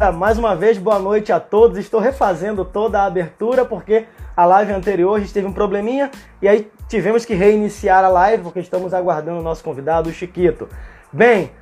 Ah, 0.00 0.10
mais 0.10 0.36
uma 0.36 0.56
vez, 0.56 0.76
boa 0.76 0.98
noite 0.98 1.32
a 1.32 1.38
todos. 1.38 1.78
Estou 1.78 2.00
refazendo 2.00 2.64
toda 2.64 3.00
a 3.00 3.06
abertura 3.06 3.64
porque 3.64 4.06
a 4.36 4.44
live 4.44 4.72
anterior 4.72 5.14
a 5.14 5.20
gente 5.20 5.32
teve 5.32 5.46
um 5.46 5.52
probleminha 5.52 6.10
e 6.42 6.48
aí 6.48 6.68
tivemos 6.88 7.24
que 7.24 7.32
reiniciar 7.32 8.04
a 8.04 8.08
live 8.08 8.42
porque 8.42 8.58
estamos 8.58 8.92
aguardando 8.92 9.38
o 9.38 9.42
nosso 9.42 9.62
convidado, 9.62 10.10
o 10.10 10.12
Chiquito. 10.12 10.68
Bem, 11.12 11.52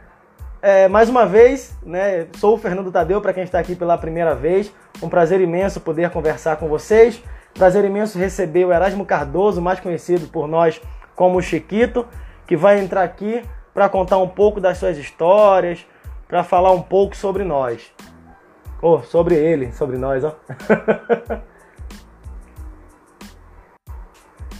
é, 0.62 0.88
mais 0.88 1.10
uma 1.10 1.26
vez, 1.26 1.76
né, 1.84 2.26
sou 2.38 2.54
o 2.54 2.58
Fernando 2.58 2.90
Tadeu, 2.90 3.20
para 3.20 3.34
quem 3.34 3.42
está 3.42 3.58
aqui 3.58 3.76
pela 3.76 3.98
primeira 3.98 4.34
vez. 4.34 4.72
Um 5.02 5.10
prazer 5.10 5.38
imenso 5.42 5.78
poder 5.82 6.08
conversar 6.08 6.56
com 6.56 6.68
vocês. 6.68 7.22
Prazer 7.52 7.84
imenso 7.84 8.18
receber 8.18 8.64
o 8.64 8.72
Erasmo 8.72 9.04
Cardoso, 9.04 9.60
mais 9.60 9.78
conhecido 9.78 10.26
por 10.28 10.48
nós 10.48 10.80
como 11.14 11.42
Chiquito, 11.42 12.06
que 12.46 12.56
vai 12.56 12.80
entrar 12.80 13.02
aqui 13.02 13.42
para 13.74 13.90
contar 13.90 14.16
um 14.16 14.28
pouco 14.28 14.58
das 14.58 14.78
suas 14.78 14.96
histórias, 14.96 15.84
para 16.26 16.42
falar 16.42 16.72
um 16.72 16.80
pouco 16.80 17.14
sobre 17.14 17.44
nós. 17.44 17.92
Oh, 18.84 19.00
sobre 19.00 19.36
ele, 19.36 19.72
sobre 19.72 19.96
nós, 19.96 20.24
ó. 20.24 20.34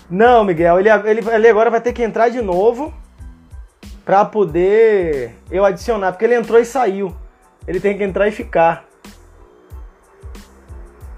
Não, 0.09 0.45
Miguel, 0.45 0.79
ele, 0.79 0.89
ele, 0.89 1.29
ele 1.29 1.49
agora 1.49 1.71
vai 1.71 1.81
ter 1.81 1.93
que 1.93 2.05
entrar 2.05 2.29
de 2.29 2.41
novo 2.41 2.95
para 4.05 4.25
poder 4.25 5.35
eu 5.51 5.65
adicionar, 5.65 6.13
porque 6.13 6.25
ele 6.25 6.37
entrou 6.37 6.61
e 6.61 6.65
saiu. 6.65 7.17
Ele 7.67 7.81
tem 7.81 7.99
que 7.99 8.05
entrar 8.05 8.29
e 8.29 8.33
ficar. 8.33 8.85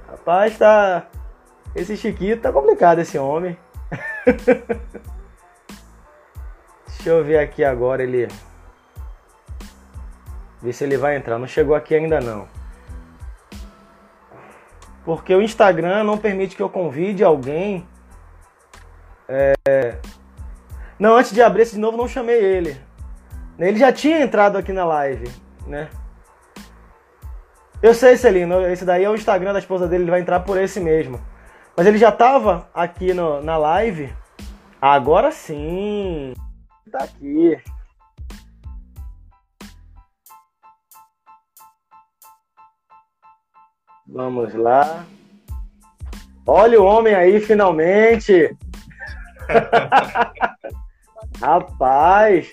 Rapaz, 0.09 0.57
tá. 0.57 1.07
Esse 1.75 1.97
Chiquito 1.97 2.41
tá 2.41 2.53
complicado, 2.53 3.01
esse 3.01 3.19
homem. 3.19 3.59
Deixa 6.87 7.11
eu 7.11 7.23
ver 7.23 7.39
aqui 7.39 7.63
agora 7.65 8.03
ele. 8.03 8.29
Ver 10.63 10.73
se 10.73 10.85
ele 10.85 10.97
vai 10.97 11.17
entrar. 11.17 11.39
Não 11.39 11.47
chegou 11.47 11.75
aqui 11.75 11.95
ainda 11.95 12.21
não. 12.21 12.49
Porque 15.05 15.35
o 15.35 15.43
Instagram 15.43 16.05
não 16.05 16.17
permite 16.17 16.57
que 16.57 16.63
eu 16.63 16.69
convide 16.69 17.23
alguém. 17.23 17.87
É... 19.29 19.99
Não, 20.99 21.17
antes 21.17 21.33
de 21.33 21.43
abrir 21.43 21.63
esse 21.63 21.75
de 21.75 21.81
novo, 21.81 21.97
não 21.97 22.09
chamei 22.09 22.43
ele. 22.43 22.81
Ele 23.59 23.79
já 23.79 23.93
tinha 23.93 24.21
entrado 24.21 24.57
aqui 24.57 24.73
na 24.73 24.85
live, 24.85 25.31
né? 25.67 25.89
Eu 27.83 27.93
sei, 27.93 28.17
Celino, 28.17 28.67
esse 28.67 28.85
daí 28.85 29.05
é 29.05 29.11
o 29.11 29.15
Instagram 29.15 29.53
da 29.53 29.59
esposa 29.59 29.87
dele, 29.87 30.05
ele 30.05 30.11
vai 30.11 30.21
entrar 30.21 30.41
por 30.41 30.59
esse 30.59 30.81
mesmo. 30.81 31.21
Mas 31.77 31.87
ele 31.87 31.99
já 31.99 32.11
tava 32.11 32.69
aqui 32.73 33.13
no, 33.13 33.43
na 33.43 33.57
live. 33.57 34.13
Agora 34.81 35.31
sim. 35.31 36.33
Tá 36.91 37.05
aqui. 37.05 37.59
Vamos 44.07 44.55
lá. 44.55 45.05
Olha 46.47 46.81
o 46.81 46.85
homem 46.85 47.15
aí, 47.15 47.41
finalmente! 47.41 48.55
Rapaz, 51.41 52.49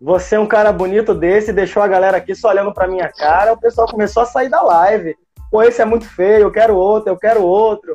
você 0.00 0.36
é 0.36 0.40
um 0.40 0.46
cara 0.46 0.72
bonito 0.72 1.14
desse, 1.14 1.52
deixou 1.52 1.82
a 1.82 1.88
galera 1.88 2.16
aqui 2.16 2.34
só 2.34 2.48
olhando 2.48 2.72
pra 2.72 2.88
minha 2.88 3.08
cara, 3.08 3.52
o 3.52 3.60
pessoal 3.60 3.86
começou 3.86 4.22
a 4.22 4.26
sair 4.26 4.48
da 4.48 4.62
live. 4.62 5.14
Pô, 5.50 5.62
esse 5.62 5.82
é 5.82 5.84
muito 5.84 6.08
feio, 6.08 6.42
eu 6.42 6.50
quero 6.50 6.76
outro, 6.76 7.12
eu 7.12 7.18
quero 7.18 7.42
outro. 7.42 7.94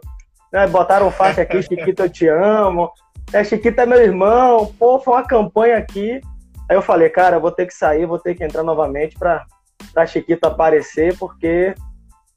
Né, 0.51 0.67
botaram 0.67 1.09
faixa 1.09 1.41
aqui, 1.41 1.61
Chiquito, 1.63 2.03
eu 2.03 2.09
te 2.09 2.27
amo. 2.27 2.91
É, 3.31 3.43
Chiquito 3.43 3.79
é 3.79 3.85
meu 3.85 4.01
irmão. 4.01 4.71
Pô, 4.77 4.99
foi 4.99 5.15
uma 5.15 5.27
campanha 5.27 5.77
aqui. 5.77 6.21
Aí 6.69 6.75
eu 6.75 6.81
falei, 6.81 7.09
cara, 7.09 7.37
eu 7.37 7.41
vou 7.41 7.51
ter 7.51 7.65
que 7.65 7.73
sair, 7.73 8.05
vou 8.05 8.19
ter 8.19 8.35
que 8.35 8.43
entrar 8.43 8.63
novamente 8.63 9.17
pra, 9.17 9.45
pra 9.93 10.05
Chiquito 10.05 10.45
aparecer, 10.45 11.17
porque 11.17 11.73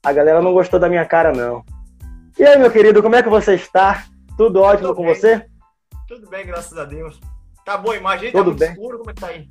a 0.07 0.13
galera 0.13 0.41
não 0.41 0.53
gostou 0.53 0.79
da 0.79 0.89
minha 0.89 1.05
cara, 1.05 1.33
não. 1.33 1.65
E 2.39 2.45
aí, 2.45 2.57
meu 2.57 2.71
querido, 2.71 3.03
como 3.03 3.17
é 3.17 3.25
que 3.25 3.29
você 3.29 3.55
está? 3.55 4.05
Tudo 4.39 4.63
ótimo 4.63 4.91
Tudo 4.91 4.99
com 4.99 5.03
bem. 5.05 5.13
você? 5.17 5.45
Tudo 6.07 6.31
bem, 6.31 6.47
graças 6.47 6.79
a 6.79 6.85
Deus. 6.85 7.21
Tá 7.65 7.77
boa 7.77 7.97
a 7.97 7.99
imagem? 7.99 8.31
Tá 8.31 8.39
Tudo 8.39 8.53
tá 8.53 8.67
bem. 8.67 8.71
escuro? 8.71 8.99
Como 8.99 9.11
é 9.11 9.15
que 9.15 9.21
tá 9.21 9.27
aí? 9.27 9.49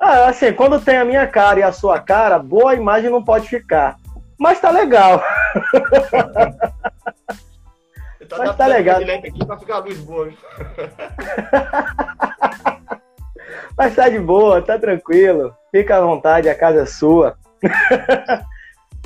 Ah, 0.00 0.26
assim, 0.26 0.52
quando 0.52 0.80
tem 0.80 0.96
a 0.96 1.04
minha 1.04 1.24
cara 1.28 1.60
e 1.60 1.62
a 1.62 1.70
sua 1.70 2.00
cara, 2.00 2.36
boa 2.40 2.74
imagem 2.74 3.08
não 3.08 3.22
pode 3.22 3.48
ficar. 3.48 3.96
Mas 4.36 4.60
tá 4.60 4.72
legal. 4.72 5.22
Mas 8.38 8.56
tá 8.56 8.66
legal. 8.66 9.00
aqui 9.00 9.46
pra 9.46 9.56
ficar 9.56 9.76
a 9.76 9.78
luz 9.78 9.98
boa. 10.00 10.32
Mas 13.78 13.94
tá 13.94 14.08
de 14.08 14.18
boa, 14.18 14.60
tá 14.60 14.76
tranquilo. 14.76 15.54
Fica 15.70 15.96
à 15.96 16.00
vontade, 16.00 16.48
a 16.48 16.56
casa 16.56 16.80
é 16.80 16.86
sua. 16.86 17.38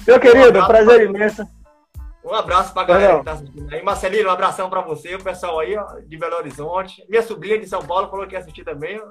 Meu 0.06 0.20
querido, 0.20 0.58
um 0.58 0.66
prazer 0.66 1.08
pra... 1.08 1.18
imenso. 1.18 1.46
Um 2.24 2.34
abraço 2.34 2.72
pra 2.74 2.84
galera 2.84 3.18
que 3.18 3.24
tá 3.24 3.32
assistindo 3.32 3.72
aí. 3.72 3.82
Marcelino, 3.82 4.28
um 4.28 4.32
abração 4.32 4.68
pra 4.68 4.82
você, 4.82 5.14
o 5.14 5.22
pessoal 5.22 5.58
aí 5.58 5.76
ó, 5.76 6.00
de 6.00 6.16
Belo 6.18 6.36
Horizonte. 6.36 7.04
Minha 7.08 7.22
sobrinha 7.22 7.58
de 7.58 7.66
São 7.66 7.82
Paulo 7.82 8.08
falou 8.08 8.26
que 8.26 8.34
ia 8.34 8.40
assistir 8.40 8.64
também. 8.64 9.00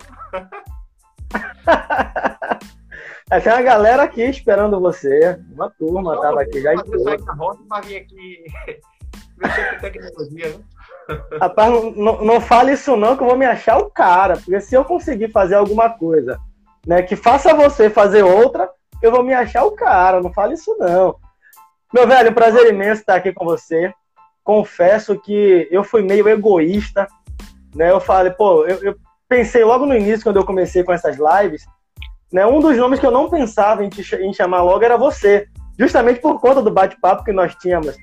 Essa 3.31 3.51
é 3.51 3.53
uma 3.53 3.61
galera 3.61 4.03
aqui 4.03 4.21
esperando 4.23 4.79
você. 4.79 5.39
Uma 5.51 5.69
turma 5.69 6.15
não, 6.15 6.21
tava 6.21 6.41
aqui 6.41 6.61
já 6.61 6.73
em 6.73 6.77
pra 6.77 7.81
vir 7.81 7.97
aqui 7.97 8.43
mexer 9.37 9.73
com 9.73 9.79
tecnologia, 9.79 10.49
né? 10.49 10.63
Rapaz, 11.39 11.95
não, 11.95 12.23
não 12.23 12.41
fale 12.41 12.73
isso 12.73 12.95
não, 12.95 13.17
que 13.17 13.23
eu 13.23 13.27
vou 13.27 13.37
me 13.37 13.45
achar 13.45 13.77
o 13.77 13.89
cara. 13.89 14.35
Porque 14.35 14.59
se 14.61 14.75
eu 14.75 14.85
conseguir 14.85 15.31
fazer 15.31 15.55
alguma 15.55 15.89
coisa 15.89 16.39
né, 16.85 17.01
que 17.01 17.15
faça 17.15 17.53
você 17.53 17.89
fazer 17.89 18.23
outra, 18.23 18.69
eu 19.01 19.11
vou 19.11 19.23
me 19.23 19.33
achar 19.33 19.63
o 19.63 19.71
cara, 19.71 20.21
não 20.21 20.31
fale 20.33 20.53
isso 20.53 20.75
não. 20.77 21.15
Meu 21.93 22.07
velho, 22.07 22.33
prazer 22.33 22.71
imenso 22.71 23.01
estar 23.01 23.15
aqui 23.15 23.33
com 23.33 23.45
você. 23.45 23.91
Confesso 24.43 25.19
que 25.19 25.67
eu 25.71 25.83
fui 25.83 26.03
meio 26.03 26.27
egoísta, 26.29 27.07
né? 27.75 27.89
Eu 27.89 27.99
falei, 27.99 28.31
pô, 28.31 28.65
eu, 28.65 28.77
eu 28.83 28.95
pensei 29.27 29.63
logo 29.63 29.85
no 29.85 29.95
início, 29.95 30.23
quando 30.23 30.37
eu 30.37 30.45
comecei 30.45 30.83
com 30.83 30.93
essas 30.93 31.17
lives, 31.17 31.65
né? 32.31 32.45
Um 32.45 32.59
dos 32.59 32.77
nomes 32.77 32.99
que 32.99 33.05
eu 33.05 33.11
não 33.11 33.29
pensava 33.29 33.83
em, 33.83 33.89
te, 33.89 34.15
em 34.15 34.33
chamar 34.33 34.61
logo 34.61 34.83
era 34.83 34.97
você, 34.97 35.47
justamente 35.79 36.19
por 36.19 36.39
conta 36.39 36.61
do 36.61 36.71
bate-papo 36.71 37.23
que 37.23 37.31
nós 37.31 37.55
tínhamos 37.55 37.97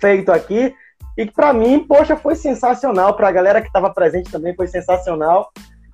feito 0.00 0.30
aqui 0.30 0.74
e 1.18 1.26
que 1.26 1.32
para 1.32 1.52
mim, 1.52 1.80
poxa, 1.80 2.16
foi 2.16 2.36
sensacional. 2.36 3.14
Para 3.14 3.28
a 3.28 3.32
galera 3.32 3.60
que 3.60 3.66
estava 3.66 3.92
presente 3.92 4.30
também 4.30 4.54
foi 4.54 4.68
sensacional. 4.68 5.50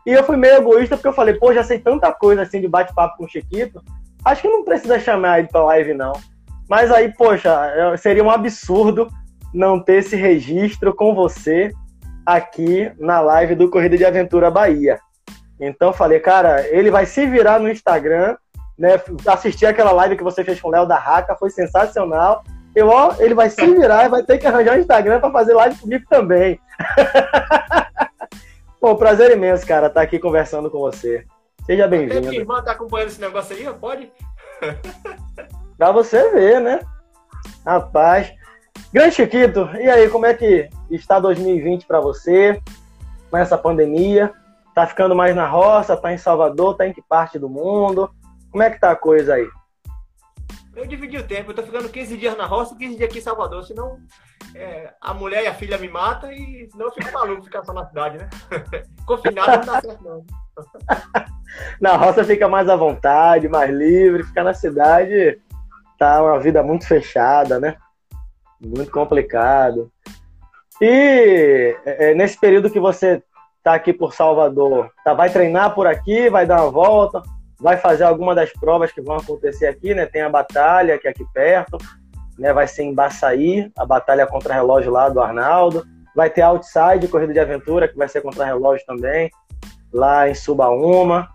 E 0.07 0.13
eu 0.13 0.23
fui 0.23 0.37
meio 0.37 0.57
egoísta 0.57 0.97
porque 0.97 1.09
eu 1.09 1.15
falei, 1.15 1.35
pô, 1.35 1.53
já 1.53 1.65
sei 1.65 1.79
tanta 1.79 2.13
coisa 2.13 2.43
assim 2.43 2.61
de 2.61 2.69
bate-papo 2.69 3.17
com 3.17 3.25
o 3.25 3.29
Chiquito 3.29 3.83
Acho 4.27 4.43
que 4.43 4.49
não 4.49 4.65
precisa 4.65 4.99
chamar 4.99 5.39
ele 5.39 5.47
para 5.47 5.63
live, 5.67 5.95
não. 5.95 6.13
Mas 6.69 6.91
aí, 6.91 7.13
poxa, 7.13 7.49
é, 7.77 7.97
seria 7.97 8.25
um 8.25 8.31
absurdo 8.31 9.07
não 9.55 9.79
ter 9.79 9.99
esse 9.99 10.17
registro 10.17 10.93
com 10.93 11.15
você 11.15 11.71
aqui 12.27 12.91
na 12.99 13.21
live 13.21 13.55
do 13.55 13.71
Corrida 13.71 13.97
de 13.97 14.05
Aventura 14.05 14.51
Bahia. 14.51 14.99
Então 15.61 15.93
falei, 15.93 16.19
cara, 16.19 16.67
ele 16.67 16.91
vai 16.91 17.07
se 17.07 17.25
virar 17.25 17.61
no 17.61 17.71
Instagram, 17.71 18.37
né? 18.77 19.01
Assistir 19.29 19.67
aquela 19.67 19.93
live 19.93 20.17
que 20.17 20.25
você 20.25 20.43
fez 20.43 20.61
com 20.61 20.67
o 20.67 20.73
Léo 20.73 20.87
da 20.87 20.99
Raca, 20.99 21.37
foi 21.37 21.51
sensacional. 21.51 22.43
Eu, 22.75 22.89
ó, 22.89 23.15
ele 23.21 23.33
vai 23.33 23.49
se 23.49 23.65
virar 23.65 24.07
e 24.07 24.09
vai 24.09 24.25
ter 24.25 24.39
que 24.39 24.47
arranjar 24.49 24.77
um 24.77 24.81
Instagram 24.81 25.21
para 25.21 25.31
fazer 25.31 25.55
live 25.55 25.79
comigo 25.79 26.05
também. 26.11 26.61
Pô, 28.81 28.97
prazer 28.97 29.31
imenso, 29.31 29.65
cara, 29.65 29.87
estar 29.87 30.01
tá 30.01 30.05
aqui 30.05 30.19
conversando 30.19 30.69
com 30.69 30.81
você. 30.81 31.25
Seja 31.67 31.89
bem-vindo. 31.89 32.29
Minha 32.29 32.41
irmã 32.41 32.63
tá 32.63 32.73
acompanhando 32.73 33.09
esse 33.09 33.21
negócio 33.21 33.57
aí, 33.57 33.75
pode? 33.75 34.13
pra 35.77 35.91
você 35.91 36.31
ver, 36.31 36.61
né? 36.61 36.81
Rapaz. 37.67 38.33
Grande 38.93 39.17
Chiquito, 39.17 39.69
e 39.75 39.91
aí, 39.91 40.09
como 40.09 40.27
é 40.27 40.33
que 40.33 40.71
está 40.89 41.19
2020 41.19 41.85
para 41.85 41.99
você? 41.99 42.63
Com 43.29 43.37
essa 43.37 43.59
pandemia? 43.59 44.33
Tá 44.77 44.87
ficando 44.87 45.17
mais 45.17 45.35
na 45.35 45.49
roça? 45.49 45.97
Tá 45.97 46.13
em 46.13 46.19
Salvador? 46.19 46.77
Tá 46.77 46.87
em 46.87 46.93
que 46.93 47.03
parte 47.03 47.37
do 47.37 47.49
mundo? 47.49 48.15
Como 48.53 48.63
é 48.63 48.71
que 48.71 48.79
tá 48.79 48.93
a 48.93 48.97
coisa 48.97 49.35
aí? 49.35 49.49
Eu 50.77 50.87
dividi 50.87 51.17
o 51.17 51.27
tempo, 51.27 51.51
eu 51.51 51.55
tô 51.55 51.63
ficando 51.65 51.89
15 51.89 52.17
dias 52.17 52.37
na 52.37 52.47
roça 52.47 52.75
e 52.75 52.79
15 52.79 52.97
dias 52.97 53.11
aqui 53.11 53.19
em 53.19 53.23
Salvador, 53.23 53.65
senão 53.65 53.99
é, 54.55 54.95
a 55.01 55.13
mulher 55.13 55.43
e 55.43 55.47
a 55.47 55.55
filha 55.55 55.79
me 55.79 55.89
matam 55.89 56.31
e 56.31 56.69
senão 56.71 56.87
eu 56.87 56.93
fico 56.93 57.13
maluco 57.13 57.43
ficar 57.43 57.65
só 57.65 57.73
na 57.73 57.87
cidade, 57.87 58.19
né? 58.19 58.29
Confinado 59.05 59.67
não 59.67 59.75
dá 59.75 59.81
certo 59.81 60.05
não. 60.05 60.46
na 61.81 61.97
roça 61.97 62.25
fica 62.25 62.49
mais 62.49 62.69
à 62.69 62.77
vontade, 62.77 63.49
mais 63.49 63.71
livre, 63.71 64.25
ficar 64.25 64.45
na 64.45 64.55
cidade 64.55 65.41
tá 65.99 66.23
uma 66.23 66.39
vida 66.39 66.63
muito 66.63 66.87
fechada, 66.87 67.59
né? 67.59 67.77
Muito 68.61 68.91
complicado. 68.91 69.91
E 70.81 71.77
é, 71.85 72.11
é 72.11 72.15
nesse 72.15 72.39
período 72.39 72.71
que 72.71 72.81
você 72.81 73.23
tá 73.63 73.75
aqui 73.75 73.93
por 73.93 74.15
Salvador, 74.15 74.91
tá, 75.05 75.13
vai 75.13 75.31
treinar 75.31 75.75
por 75.75 75.87
aqui, 75.87 76.31
vai 76.31 76.47
dar 76.47 76.63
uma 76.63 76.71
volta, 76.71 77.23
vai 77.59 77.77
fazer 77.77 78.05
alguma 78.05 78.35
das 78.35 78.53
provas 78.53 78.93
que 78.93 79.01
vão 79.01 79.17
acontecer 79.17 79.67
aqui, 79.67 79.95
né? 79.95 80.07
Tem 80.07 80.23
a 80.23 80.29
batalha 80.29 80.99
que 80.99 81.09
é 81.09 81.11
aqui 81.11 81.25
perto, 81.33 81.79
né? 82.39 82.53
Vai 82.53 82.67
ser 82.67 82.83
em 82.83 82.95
Baçaí, 82.95 83.71
a 83.77 83.85
batalha 83.85 84.27
contra 84.27 84.55
relógio 84.55 84.93
lá 84.93 85.09
do 85.09 85.21
Arnaldo. 85.21 85.85
Vai 86.15 86.31
ter 86.31 86.43
Outside, 86.43 87.09
corrida 87.09 87.33
de 87.33 87.41
aventura, 87.41 87.89
que 87.89 87.97
vai 87.97 88.09
ser 88.09 88.23
contra 88.23 88.47
relógio 88.47 88.87
também, 88.87 89.31
lá 89.97 90.29
em 90.29 90.35
Subaúma. 90.35 91.29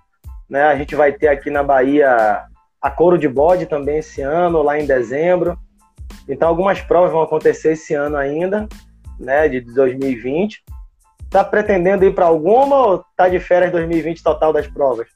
Né? 0.49 0.63
A 0.63 0.75
gente 0.75 0.95
vai 0.95 1.11
ter 1.11 1.27
aqui 1.27 1.49
na 1.49 1.63
Bahia 1.63 2.45
a 2.81 2.89
couro 2.89 3.17
de 3.17 3.27
bode 3.27 3.65
também 3.65 3.97
esse 3.97 4.21
ano, 4.21 4.61
lá 4.61 4.79
em 4.79 4.85
dezembro. 4.85 5.57
Então, 6.27 6.47
algumas 6.47 6.81
provas 6.81 7.11
vão 7.11 7.21
acontecer 7.21 7.73
esse 7.73 7.93
ano 7.93 8.17
ainda, 8.17 8.67
né, 9.19 9.47
de 9.47 9.61
2020. 9.61 10.63
Tá 11.29 11.43
pretendendo 11.43 12.05
ir 12.05 12.13
para 12.13 12.25
alguma 12.25 12.75
ou 12.77 13.05
tá 13.15 13.29
de 13.29 13.39
férias 13.39 13.71
2020 13.71 14.23
total 14.23 14.51
das 14.51 14.67
provas? 14.67 15.07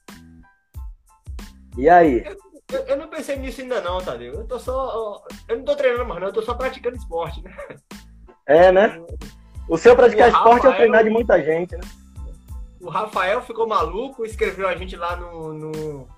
E 1.76 1.88
aí? 1.88 2.24
Eu, 2.72 2.80
eu, 2.86 2.96
não 2.96 3.08
pensei 3.08 3.36
nisso 3.36 3.60
ainda 3.60 3.80
não, 3.80 4.00
Tadeu. 4.00 4.32
Eu 4.32 4.44
tô 4.46 4.58
só. 4.58 5.22
Eu 5.48 5.58
não 5.58 5.64
tô 5.64 5.76
treinando 5.76 6.06
mais, 6.06 6.20
não. 6.20 6.28
Eu 6.28 6.32
tô 6.32 6.42
só 6.42 6.54
praticando 6.54 6.96
esporte, 6.96 7.42
né? 7.42 7.54
É, 8.46 8.72
né? 8.72 9.00
O 9.68 9.76
seu 9.76 9.94
praticar 9.94 10.28
esporte 10.28 10.66
é 10.66 10.70
o 10.70 10.74
treinar 10.74 11.04
de 11.04 11.10
muita 11.10 11.42
gente, 11.42 11.76
né? 11.76 11.82
O 12.86 12.88
Rafael 12.88 13.42
ficou 13.42 13.66
maluco, 13.66 14.24
escreveu 14.24 14.68
a 14.68 14.76
gente 14.76 14.94
lá 14.94 15.16
no. 15.16 15.52
no 15.52 16.08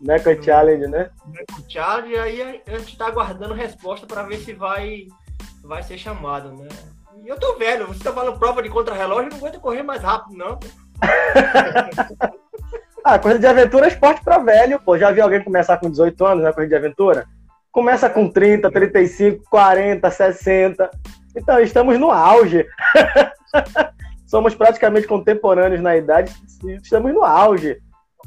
Neco 0.00 0.30
no, 0.30 0.42
Challenge, 0.42 0.86
né? 0.86 1.10
Neco 1.26 1.62
Challenge, 1.68 2.16
aí 2.16 2.62
a 2.66 2.78
gente 2.78 2.96
tá 2.96 3.08
aguardando 3.08 3.52
resposta 3.52 4.06
para 4.06 4.22
ver 4.22 4.38
se 4.38 4.54
vai, 4.54 5.08
vai 5.62 5.82
ser 5.82 5.98
chamado, 5.98 6.56
né? 6.56 6.68
E 7.22 7.28
eu 7.28 7.38
tô 7.38 7.58
velho, 7.58 7.86
você 7.86 8.02
tá 8.02 8.14
falando 8.14 8.38
prova 8.38 8.62
de 8.62 8.70
contra-relógio, 8.70 9.24
eu 9.24 9.30
não 9.32 9.36
aguento 9.36 9.60
correr 9.60 9.82
mais 9.82 10.02
rápido, 10.02 10.38
não. 10.38 10.58
ah, 13.04 13.18
corrida 13.18 13.40
de 13.40 13.46
aventura 13.46 13.84
é 13.84 13.88
esporte 13.88 14.24
pra 14.24 14.38
velho, 14.38 14.80
pô. 14.80 14.96
Já 14.96 15.10
vi 15.10 15.20
alguém 15.20 15.44
começar 15.44 15.76
com 15.76 15.90
18 15.90 16.24
anos 16.24 16.44
na 16.44 16.52
corrida 16.54 16.70
de 16.70 16.76
aventura? 16.82 17.26
Começa 17.70 18.08
com 18.08 18.26
30, 18.26 18.70
35, 18.70 19.44
40, 19.50 20.10
60. 20.10 20.90
Então, 21.36 21.60
estamos 21.60 22.00
no 22.00 22.10
auge. 22.10 22.66
Somos 24.30 24.54
praticamente 24.54 25.08
contemporâneos 25.08 25.82
na 25.82 25.96
idade, 25.96 26.32
estamos 26.80 27.12
no 27.12 27.24
auge. 27.24 27.82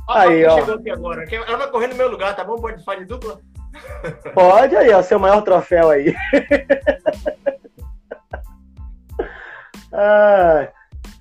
aí, 0.10 0.46
ó. 0.46 0.56
chegou 0.56 0.76
aqui 0.76 0.90
agora. 0.90 1.24
Ela 1.34 1.58
vai 1.58 1.72
correr 1.72 1.88
no 1.88 1.96
meu 1.96 2.12
lugar, 2.12 2.36
tá 2.36 2.44
bom? 2.44 2.58
Pode 2.58 2.84
fazer 2.84 3.06
dupla? 3.06 3.40
Pode 4.36 4.76
aí, 4.76 4.92
ó, 4.92 5.02
seu 5.02 5.18
maior 5.18 5.42
troféu 5.44 5.90
aí. 5.90 6.14
ah, 9.94 10.68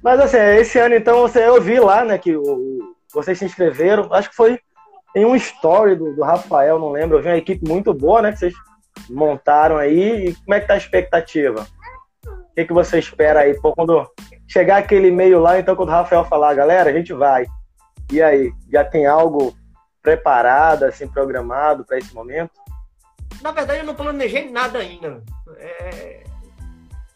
mas 0.02 0.18
assim, 0.18 0.38
esse 0.58 0.80
ano 0.80 0.96
então 0.96 1.20
você, 1.20 1.46
eu 1.46 1.62
vi 1.62 1.78
lá, 1.78 2.04
né, 2.04 2.18
que 2.18 2.36
o, 2.36 2.92
vocês 3.14 3.38
se 3.38 3.44
inscreveram, 3.44 4.12
acho 4.12 4.30
que 4.30 4.36
foi 4.36 4.58
em 5.14 5.24
um 5.24 5.36
story 5.36 5.94
do, 5.94 6.16
do 6.16 6.24
Rafael, 6.24 6.80
não 6.80 6.90
lembro, 6.90 7.18
eu 7.18 7.22
vi 7.22 7.28
uma 7.28 7.36
equipe 7.36 7.68
muito 7.68 7.94
boa, 7.94 8.20
né, 8.20 8.32
que 8.32 8.40
vocês 8.40 8.54
montaram 9.08 9.76
aí, 9.76 10.26
e 10.26 10.34
como 10.34 10.54
é 10.54 10.60
que 10.60 10.66
tá 10.66 10.74
a 10.74 10.78
expectativa? 10.78 11.64
O 12.52 12.54
que, 12.54 12.66
que 12.66 12.72
você 12.72 12.98
espera 12.98 13.40
aí? 13.40 13.58
Pô, 13.58 13.72
quando 13.72 14.06
chegar 14.46 14.76
aquele 14.76 15.08
e-mail 15.08 15.40
lá, 15.40 15.58
então 15.58 15.74
quando 15.74 15.88
o 15.88 15.92
Rafael 15.92 16.22
falar, 16.26 16.52
galera, 16.52 16.90
a 16.90 16.92
gente 16.92 17.14
vai. 17.14 17.46
E 18.12 18.22
aí, 18.22 18.52
já 18.70 18.84
tem 18.84 19.06
algo 19.06 19.56
preparado, 20.02 20.82
assim, 20.82 21.08
programado 21.08 21.82
para 21.82 21.96
esse 21.96 22.14
momento? 22.14 22.50
Na 23.40 23.52
verdade, 23.52 23.80
eu 23.80 23.86
não 23.86 23.94
planejei 23.94 24.50
nada 24.50 24.80
ainda. 24.80 25.22
É... 25.56 26.24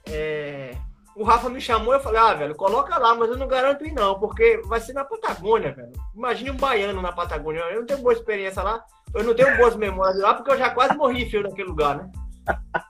É... 0.08 0.70
O 1.14 1.22
Rafa 1.22 1.50
me 1.50 1.60
chamou 1.60 1.92
e 1.92 1.96
eu 1.96 2.00
falei, 2.00 2.20
ah, 2.20 2.32
velho, 2.32 2.54
coloca 2.54 2.96
lá, 2.96 3.14
mas 3.14 3.28
eu 3.28 3.36
não 3.36 3.46
garanto 3.46 3.86
ir 3.86 3.92
não, 3.92 4.18
porque 4.18 4.62
vai 4.64 4.80
ser 4.80 4.94
na 4.94 5.04
Patagônia, 5.04 5.74
velho. 5.74 5.92
Imagine 6.14 6.50
um 6.50 6.56
baiano 6.56 7.02
na 7.02 7.12
Patagônia. 7.12 7.60
Eu 7.70 7.80
não 7.80 7.86
tenho 7.86 8.00
boa 8.00 8.14
experiência 8.14 8.62
lá, 8.62 8.82
eu 9.14 9.22
não 9.22 9.34
tenho 9.34 9.54
boas 9.58 9.76
memórias 9.76 10.20
lá, 10.20 10.32
porque 10.32 10.50
eu 10.50 10.58
já 10.58 10.70
quase 10.70 10.96
morri 10.96 11.28
feio 11.28 11.42
naquele 11.42 11.68
lugar, 11.68 11.96
né? 11.96 12.10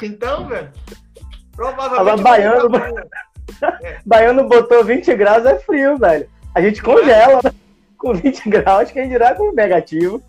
Então, 0.00 0.46
velho, 0.46 0.70
Provavelmente. 1.54 2.22
baiano, 2.22 2.70
é. 3.82 3.98
baiano 4.04 4.48
botou 4.48 4.84
20 4.84 5.14
graus, 5.14 5.44
é 5.44 5.58
frio, 5.58 5.98
velho. 5.98 6.28
A 6.54 6.60
gente 6.60 6.82
congela 6.82 7.40
né? 7.42 7.50
com 7.96 8.14
20 8.14 8.48
graus, 8.48 8.90
quem 8.90 9.08
dirá 9.08 9.34
com 9.34 9.52
negativo. 9.52 10.22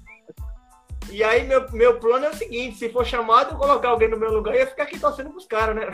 E 1.10 1.24
aí, 1.24 1.46
meu, 1.46 1.70
meu 1.72 2.00
plano 2.00 2.25
é 2.25 2.30
o 2.30 2.36
seguinte: 2.36 2.78
se 2.78 2.90
for 2.90 3.06
chamado, 3.06 3.52
eu 3.52 3.58
colocar 3.58 3.90
alguém 3.90 4.10
no 4.10 4.18
meu 4.18 4.31
lugar 4.31 4.56
ia 4.56 4.66
ficar 4.66 4.84
aqui 4.84 5.00
torcendo 5.00 5.30
pros 5.30 5.46
caras, 5.46 5.75
né? 5.75 5.88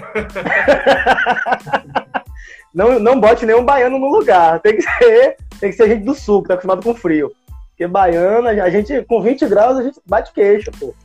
não, 2.73 2.99
não 2.99 3.19
bote 3.19 3.45
nenhum 3.45 3.65
baiano 3.65 3.99
no 3.99 4.09
lugar. 4.09 4.61
Tem 4.61 4.77
que 4.77 4.81
ser, 4.81 5.35
tem 5.59 5.71
que 5.71 5.75
ser 5.75 5.89
gente 5.89 6.05
do 6.05 6.13
sul, 6.13 6.41
que 6.41 6.47
tá 6.47 6.53
acostumado 6.53 6.83
com 6.83 6.95
frio. 6.95 7.31
Porque 7.69 7.87
baiano, 7.87 8.47
a 8.47 8.69
gente, 8.69 9.03
com 9.03 9.21
20 9.21 9.47
graus, 9.47 9.77
a 9.77 9.83
gente 9.83 9.99
bate 10.05 10.31
queixo, 10.31 10.71
pô. 10.79 10.95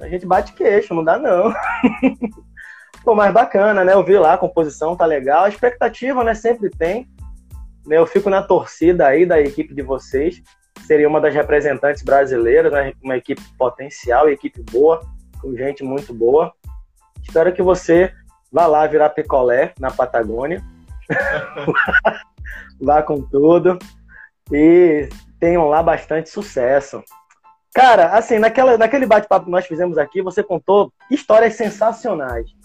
A 0.00 0.08
gente 0.08 0.26
bate 0.26 0.52
queixo, 0.52 0.94
não 0.94 1.04
dá 1.04 1.18
não. 1.18 1.52
Pô, 3.04 3.14
mais 3.14 3.32
bacana, 3.32 3.84
né? 3.84 3.94
Eu 3.94 4.04
vi 4.04 4.18
lá, 4.18 4.34
a 4.34 4.38
composição 4.38 4.96
tá 4.96 5.06
legal. 5.06 5.44
A 5.44 5.48
expectativa, 5.48 6.22
né? 6.24 6.34
Sempre 6.34 6.70
tem. 6.70 7.08
Né? 7.86 7.96
Eu 7.96 8.06
fico 8.06 8.28
na 8.28 8.42
torcida 8.42 9.06
aí 9.06 9.24
da 9.24 9.40
equipe 9.40 9.74
de 9.74 9.82
vocês. 9.82 10.42
Seria 10.86 11.08
uma 11.08 11.20
das 11.20 11.34
representantes 11.34 12.02
brasileiras, 12.02 12.72
né? 12.72 12.92
Uma 13.02 13.16
equipe 13.16 13.42
potencial, 13.56 14.28
equipe 14.28 14.62
boa, 14.62 15.00
com 15.40 15.56
gente 15.56 15.82
muito 15.82 16.12
boa. 16.12 16.52
Espero 17.22 17.52
que 17.52 17.62
você 17.62 18.12
vá 18.52 18.66
lá 18.66 18.86
virar 18.86 19.10
picolé 19.10 19.72
na 19.78 19.90
Patagônia. 19.90 20.62
vá 22.80 23.02
com 23.02 23.22
tudo. 23.22 23.78
E 24.52 25.08
tenham 25.38 25.68
lá 25.68 25.82
bastante 25.82 26.28
sucesso. 26.30 27.02
Cara, 27.74 28.16
assim, 28.16 28.38
naquela, 28.38 28.76
naquele 28.76 29.06
bate-papo 29.06 29.44
que 29.44 29.50
nós 29.50 29.66
fizemos 29.66 29.98
aqui, 29.98 30.20
você 30.22 30.42
contou 30.42 30.92
histórias 31.10 31.54
sensacionais 31.54 32.57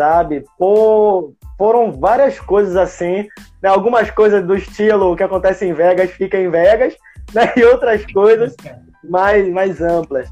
sabe? 0.00 0.42
Pô, 0.58 1.34
foram 1.58 1.92
várias 1.92 2.40
coisas 2.40 2.74
assim, 2.74 3.28
né? 3.62 3.68
algumas 3.68 4.10
coisas 4.10 4.42
do 4.42 4.56
estilo 4.56 5.14
que 5.14 5.22
acontece 5.22 5.66
em 5.66 5.74
Vegas 5.74 6.10
fica 6.12 6.38
em 6.38 6.48
Vegas, 6.48 6.96
né? 7.34 7.52
E 7.54 7.62
outras 7.64 8.10
coisas 8.10 8.56
mais, 9.04 9.46
mais 9.52 9.82
amplas. 9.82 10.26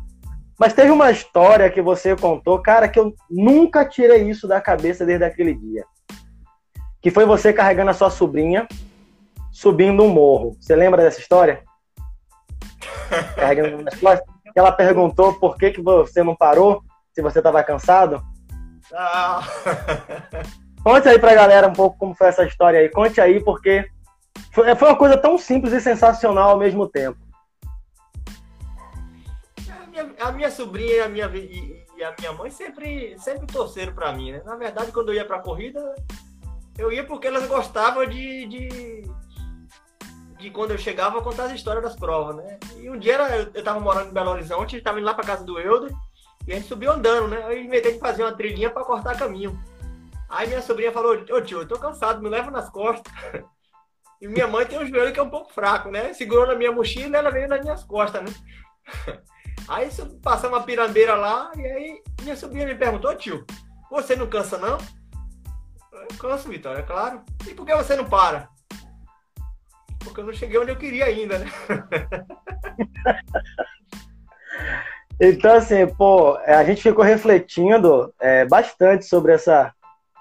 Mas 0.59 0.73
teve 0.73 0.91
uma 0.91 1.11
história 1.11 1.69
que 1.69 1.82
você 1.82 2.17
contou, 2.17 2.59
cara, 2.62 2.88
que 2.88 2.99
eu 2.99 3.15
nunca 3.31 3.85
tirei 3.85 4.23
isso 4.31 4.49
da 4.49 4.59
cabeça 4.59 5.05
desde 5.05 5.26
aquele 5.26 5.53
dia. 5.53 5.85
Que 7.03 7.11
foi 7.11 7.26
você 7.26 7.53
carregando 7.53 7.91
a 7.91 7.94
sua 7.94 8.09
sobrinha 8.09 8.67
subindo 9.53 10.03
um 10.03 10.09
morro. 10.09 10.56
Você 10.59 10.75
lembra 10.75 11.03
dessa 11.03 11.20
história? 11.20 11.62
Carregando 13.37 13.82
nas 13.82 13.94
costas. 14.00 14.26
Ela 14.56 14.73
perguntou 14.73 15.35
por 15.35 15.59
que, 15.59 15.73
que 15.73 15.82
você 15.82 16.23
não 16.23 16.35
parou, 16.35 16.82
se 17.12 17.20
você 17.20 17.38
estava 17.38 17.62
cansado. 17.62 18.23
Ah. 18.94 19.40
Conte 20.82 21.08
aí 21.08 21.19
pra 21.19 21.35
galera 21.35 21.69
um 21.69 21.73
pouco 21.73 21.99
como 21.99 22.14
foi 22.14 22.29
essa 22.29 22.44
história 22.44 22.81
aí. 22.81 22.88
Conte 22.88 23.20
aí, 23.20 23.43
porque 23.43 23.88
foi, 24.52 24.75
foi 24.75 24.88
uma 24.88 24.96
coisa 24.96 25.17
tão 25.17 25.37
simples 25.37 25.72
e 25.72 25.81
sensacional 25.81 26.51
ao 26.51 26.58
mesmo 26.58 26.89
tempo. 26.89 27.19
A 29.69 29.86
minha, 29.86 30.15
a 30.20 30.32
minha 30.32 30.51
sobrinha 30.51 30.94
e 30.94 31.01
a 31.01 31.08
minha, 31.08 31.27
e, 31.34 31.84
e, 31.96 32.05
a 32.05 32.15
minha 32.19 32.32
mãe 32.32 32.51
sempre, 32.51 33.19
sempre 33.19 33.46
torceram 33.46 33.93
pra 33.93 34.13
mim, 34.13 34.32
né? 34.32 34.43
Na 34.44 34.56
verdade, 34.56 34.93
quando 34.93 35.10
eu 35.10 35.17
ia 35.17 35.24
pra 35.24 35.41
corrida, 35.41 35.94
eu 36.79 36.93
ia 36.93 37.05
porque 37.05 37.27
elas 37.27 37.46
gostavam 37.46 38.06
de, 38.06 38.46
de, 38.46 39.10
de 40.39 40.51
quando 40.51 40.70
eu 40.70 40.79
chegava 40.79 41.20
contar 41.20 41.44
as 41.44 41.53
histórias 41.53 41.82
das 41.82 41.96
provas, 41.96 42.36
né? 42.36 42.58
E 42.77 42.89
um 42.89 42.98
dia 42.98 43.17
eu, 43.17 43.51
eu 43.53 43.65
tava 43.65 43.81
morando 43.81 44.10
em 44.10 44.15
Belo 44.15 44.31
Horizonte, 44.31 44.81
tava 44.81 44.98
indo 44.98 45.06
lá 45.06 45.15
pra 45.15 45.27
casa 45.27 45.44
do 45.44 45.58
Euder, 45.58 45.93
e 46.48 46.52
a 46.52 46.55
gente 46.55 46.67
subiu 46.67 46.90
andando, 46.90 47.28
né? 47.28 47.44
Eu 47.44 47.62
inventei 47.62 47.93
de 47.93 47.98
fazer 47.98 48.22
uma 48.22 48.32
trilhinha 48.32 48.70
para 48.70 48.82
cortar 48.82 49.19
caminho. 49.19 49.62
Aí 50.31 50.46
minha 50.46 50.62
sobrinha 50.62 50.90
falou, 50.90 51.12
ô 51.12 51.40
tio, 51.43 51.60
eu 51.60 51.69
tô 51.69 51.78
cansado, 51.78 52.22
me 52.22 52.31
leva 52.31 52.50
nas 52.50 52.70
costas. 52.70 53.12
E 54.19 54.26
minha 54.26 54.48
mãe 54.48 54.64
tem 54.64 54.78
um 54.78 54.86
joelho 54.86 55.12
que 55.12 55.20
é 55.20 55.22
um 55.22 55.28
pouco 55.28 55.52
fraco, 55.52 55.90
né? 55.90 56.14
Segurou 56.14 56.46
na 56.46 56.55
minha 56.55 56.72
mochila 56.72 57.17
e 57.17 57.20
ela 57.20 57.31
veio 57.31 57.48
nas 57.48 57.60
minhas 57.60 57.84
costas, 57.84 58.22
né? 58.22 58.34
Aí 59.69 59.90
passamos 60.22 60.56
uma 60.56 60.64
pirambeira 60.64 61.14
lá 61.14 61.52
e 61.55 61.67
aí 61.67 62.02
minha 62.22 62.34
sobrinha 62.34 62.64
me 62.64 62.74
perguntou, 62.74 63.14
tio, 63.14 63.44
você 63.90 64.17
não 64.17 64.26
cansa 64.26 64.56
não? 64.56 64.78
Eu 65.93 66.19
canso, 66.19 66.48
Vitória, 66.48 66.81
é 66.81 66.82
claro. 66.82 67.22
E 67.46 67.52
por 67.52 67.67
que 67.67 67.74
você 67.74 67.94
não 67.94 68.08
para? 68.08 68.48
Porque 69.98 70.20
eu 70.20 70.24
não 70.24 70.32
cheguei 70.32 70.58
onde 70.58 70.70
eu 70.70 70.76
queria 70.76 71.05
ainda, 71.05 71.38
né? 71.38 71.52
Então, 75.20 75.56
assim, 75.56 75.87
pô, 75.87 76.39
é, 76.44 76.55
a 76.55 76.65
gente 76.65 76.82
ficou 76.82 77.05
refletindo 77.05 78.13
é, 78.20 78.44
bastante 78.44 79.05
sobre 79.05 79.32
essa, 79.32 79.72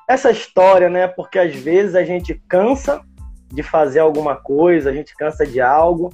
essa 0.08 0.32
história, 0.32 0.90
né? 0.90 1.08
Porque 1.08 1.38
às 1.38 1.56
vezes 1.56 1.96
a 1.96 2.04
gente 2.04 2.34
cansa 2.48 3.02
de 3.48 3.62
fazer 3.62 4.00
alguma 4.00 4.36
coisa, 4.36 4.90
a 4.90 4.94
gente 4.94 5.16
cansa 5.16 5.46
de 5.46 5.62
algo, 5.62 6.12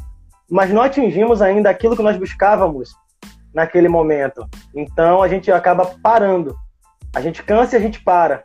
mas 0.49 0.69
não 0.69 0.81
atingimos 0.81 1.41
ainda 1.41 1.69
aquilo 1.69 1.95
que 1.95 2.03
nós 2.03 2.17
buscávamos 2.17 2.93
naquele 3.53 3.87
momento. 3.87 4.45
Então 4.75 5.21
a 5.21 5.27
gente 5.27 5.51
acaba 5.51 5.85
parando. 6.01 6.55
A 7.15 7.21
gente 7.21 7.41
cansa 7.41 7.75
e 7.75 7.79
a 7.79 7.81
gente 7.81 8.03
para. 8.03 8.41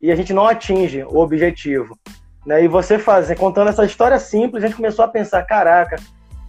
E 0.00 0.10
a 0.10 0.16
gente 0.16 0.32
não 0.32 0.46
atinge 0.46 1.02
o 1.04 1.18
objetivo. 1.18 1.98
Né? 2.46 2.64
E 2.64 2.68
você 2.68 2.98
fazer, 2.98 3.36
contando 3.36 3.68
essa 3.68 3.84
história 3.84 4.18
simples, 4.18 4.62
a 4.62 4.66
gente 4.66 4.76
começou 4.76 5.04
a 5.04 5.08
pensar, 5.08 5.42
caraca, 5.42 5.96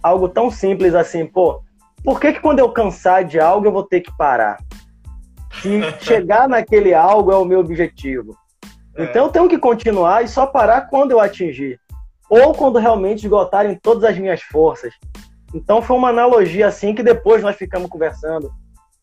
algo 0.02 0.28
tão 0.28 0.50
simples 0.50 0.94
assim, 0.94 1.26
pô, 1.26 1.62
por 2.04 2.20
que, 2.20 2.34
que 2.34 2.40
quando 2.40 2.58
eu 2.58 2.70
cansar 2.70 3.24
de 3.24 3.38
algo 3.38 3.66
eu 3.66 3.72
vou 3.72 3.82
ter 3.82 4.00
que 4.00 4.16
parar? 4.16 4.58
Se 5.60 5.82
chegar 6.04 6.48
naquele 6.48 6.94
algo 6.94 7.32
é 7.32 7.36
o 7.36 7.44
meu 7.44 7.60
objetivo. 7.60 8.36
É. 8.96 9.04
Então 9.04 9.26
eu 9.26 9.30
tenho 9.30 9.48
que 9.48 9.58
continuar 9.58 10.24
e 10.24 10.28
só 10.28 10.46
parar 10.46 10.82
quando 10.82 11.12
eu 11.12 11.20
atingir. 11.20 11.80
Ou 12.28 12.52
quando 12.52 12.78
realmente 12.78 13.24
esgotarem 13.24 13.78
todas 13.80 14.04
as 14.04 14.18
minhas 14.18 14.42
forças. 14.42 14.92
Então 15.54 15.80
foi 15.80 15.96
uma 15.96 16.08
analogia 16.08 16.66
assim 16.66 16.94
que 16.94 17.02
depois 17.02 17.42
nós 17.42 17.56
ficamos 17.56 17.88
conversando 17.88 18.50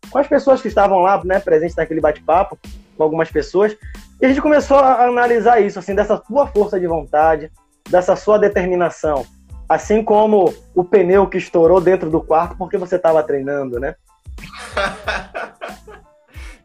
com 0.10 0.18
as 0.18 0.28
pessoas 0.28 0.62
que 0.62 0.68
estavam 0.68 1.00
lá, 1.00 1.24
né, 1.24 1.40
presentes 1.40 1.76
naquele 1.76 2.02
bate-papo, 2.02 2.58
com 2.96 3.04
algumas 3.04 3.32
pessoas, 3.32 3.76
e 4.22 4.26
a 4.26 4.30
gente 4.30 4.42
começou 4.42 4.78
a 4.78 5.06
analisar 5.06 5.60
isso, 5.60 5.80
assim, 5.80 5.96
dessa 5.96 6.22
sua 6.28 6.48
força 6.48 6.80
de 6.80 6.88
vontade, 6.88 7.52
dessa 7.90 8.16
sua 8.16 8.38
determinação, 8.38 9.26
assim 9.68 10.04
como 10.04 10.54
o 10.76 10.84
pneu 10.84 11.28
que 11.28 11.38
estourou 11.38 11.82
dentro 11.82 12.10
do 12.10 12.22
quarto 12.22 12.58
porque 12.58 12.78
você 12.78 12.96
estava 12.96 13.24
treinando, 13.24 13.80
né? 13.80 13.96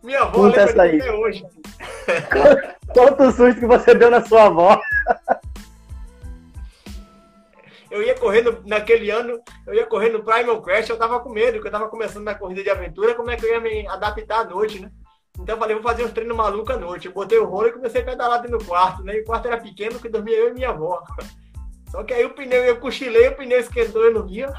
Minha 0.03 0.23
avó 0.23 0.33
Conta 0.33 0.65
lembra 0.65 0.83
aí. 0.85 1.01
até 1.01 1.13
hoje. 1.13 1.45
Quanto 2.95 3.31
susto 3.33 3.61
que 3.61 3.67
você 3.67 3.95
deu 3.95 4.11
na 4.11 4.25
sua 4.25 4.45
avó. 4.45 4.81
Eu 7.91 8.03
ia 8.03 8.15
correndo 8.15 8.63
naquele 8.67 9.11
ano, 9.11 9.41
eu 9.67 9.73
ia 9.73 9.87
correndo 9.87 10.23
Primal 10.23 10.61
Crash, 10.61 10.91
eu 10.91 10.99
tava 10.99 11.21
com 11.21 11.31
medo, 11.31 11.55
porque 11.55 11.69
eu 11.69 11.73
tava 11.73 11.89
começando 11.89 12.23
na 12.23 12.35
corrida 12.35 12.63
de 12.63 12.69
aventura, 12.69 13.15
como 13.15 13.31
é 13.31 13.37
que 13.37 13.47
eu 13.47 13.51
ia 13.51 13.61
me 13.61 13.89
adaptar 13.89 14.41
à 14.41 14.45
noite, 14.45 14.79
né? 14.79 14.91
Então 15.41 15.55
eu 15.55 15.59
falei, 15.59 15.75
vou 15.75 15.83
fazer 15.83 16.05
uns 16.05 16.13
treinos 16.13 16.37
malucos 16.37 16.75
à 16.75 16.79
noite. 16.79 17.07
Eu 17.07 17.13
botei 17.13 17.39
o 17.39 17.47
rolo 17.47 17.69
e 17.69 17.73
comecei 17.73 18.03
a 18.03 18.05
pedalar 18.05 18.43
dentro 18.43 18.59
do 18.59 18.65
quarto, 18.65 19.03
né? 19.03 19.17
E 19.17 19.21
o 19.21 19.25
quarto 19.25 19.47
era 19.47 19.57
pequeno, 19.57 19.99
que 19.99 20.09
dormia 20.09 20.37
eu 20.37 20.51
e 20.51 20.53
minha 20.53 20.69
avó. 20.69 21.03
Só 21.91 22.05
que 22.05 22.13
aí 22.13 22.25
o 22.25 22.35
pneu, 22.35 22.65
eu 22.65 22.79
cochilei, 22.79 23.29
o 23.29 23.37
pneu 23.37 23.61
esquentou, 23.61 24.05
eu 24.05 24.15
não 24.15 24.27
via. 24.27 24.53